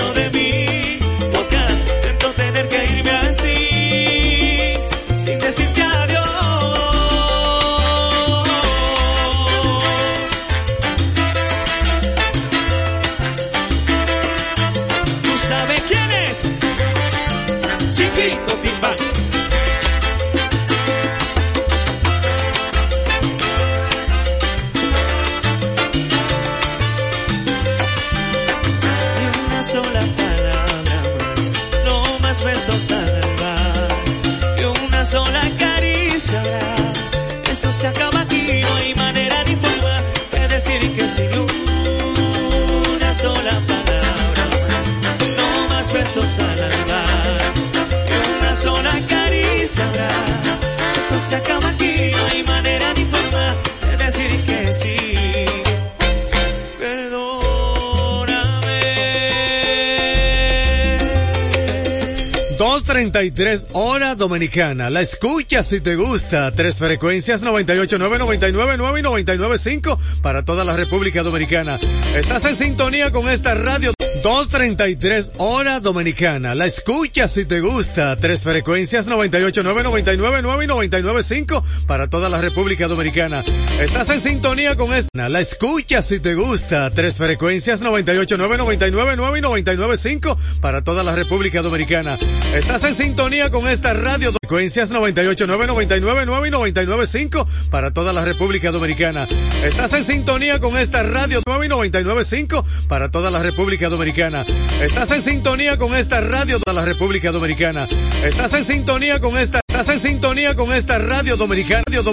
233 63.15 63.69
hora 63.75 64.17
dominicana. 64.17 64.91
La 64.91 65.01
escucha 65.01 65.63
si 65.63 65.81
te 65.81 65.95
gusta. 65.95 66.51
Tres 66.51 66.79
frecuencias 66.79 67.43
989, 67.43 68.19
999 68.19 68.99
y 68.99 69.03
995 69.05 70.01
para 70.21 70.45
toda 70.45 70.65
la 70.65 70.77
República 70.77 71.23
Dominicana. 71.23 71.79
Estás 72.17 72.45
en 72.47 72.57
sintonía 72.57 73.13
con 73.13 73.29
esta 73.29 73.55
radio 73.55 73.93
233 74.25 75.33
hora 75.37 75.81
dominicana. 75.81 76.55
La 76.55 76.65
escucha 76.65 77.29
si 77.29 77.45
te 77.45 77.61
gusta. 77.61 78.17
Tres 78.17 78.43
frecuencias 78.43 79.07
989, 79.07 79.83
999 79.83 80.65
y 80.65 80.67
995 80.67 81.63
para 81.87 82.09
toda 82.09 82.31
la 82.31 82.41
República 82.41 82.89
Dominicana. 82.89 83.45
Estás 83.79 84.09
en 84.09 84.23
sintonía 84.23 84.77
con 84.77 84.95
esta. 84.95 85.29
La 85.29 85.41
escucha 85.41 86.01
si 86.01 86.21
te 86.21 86.37
gusta. 86.37 86.91
Tres 86.93 87.19
frecuencias 87.19 87.83
989, 87.83 88.57
999 88.57 89.39
y 89.39 89.43
995 89.43 90.39
para 90.63 90.83
toda 90.83 91.05
la 91.05 91.15
República 91.15 91.61
Dominicana. 91.61 92.17
Estás 92.55 92.85
en 92.85 92.95
sintonía 92.95 93.51
con 93.51 93.69
esta 93.69 93.93
radio 93.93 94.33
frecuencias 94.33 94.91
989, 94.91 95.67
999 95.67 96.49
y 96.49 96.51
995 96.51 97.47
para 97.71 97.91
toda 97.91 98.15
la 98.15 98.25
República 98.25 98.71
Dominicana. 98.71 99.27
Estás 99.65 99.93
en 99.93 100.05
sintonía 100.05 100.61
con 100.61 100.79
esta 100.79 101.03
radio 101.03 101.41
9 101.45 101.67
y 101.67 101.69
995 101.69 102.65
para 102.89 103.11
toda 103.11 103.31
la 103.31 103.43
República 103.43 103.91
Dominicana. 104.15 104.45
Estás 104.81 105.11
en 105.11 105.23
sintonía 105.23 105.77
con 105.77 105.93
esta 105.93 106.21
radio 106.21 106.61
de 106.65 106.73
la 106.73 106.85
República 106.85 107.33
Dominicana. 107.33 107.89
Estás 108.23 108.55
en 108.55 108.65
sintonía 108.65 109.21
con 109.21 109.37
esta, 109.37 109.61
estás 109.67 109.89
en 109.89 109.99
sintonía 109.99 110.55
con 110.55 110.73
esta 110.73 110.99
radio 110.99 111.37
dominicana. 111.37 111.83
Radio 111.87 112.05
Dominicana. 112.05 112.13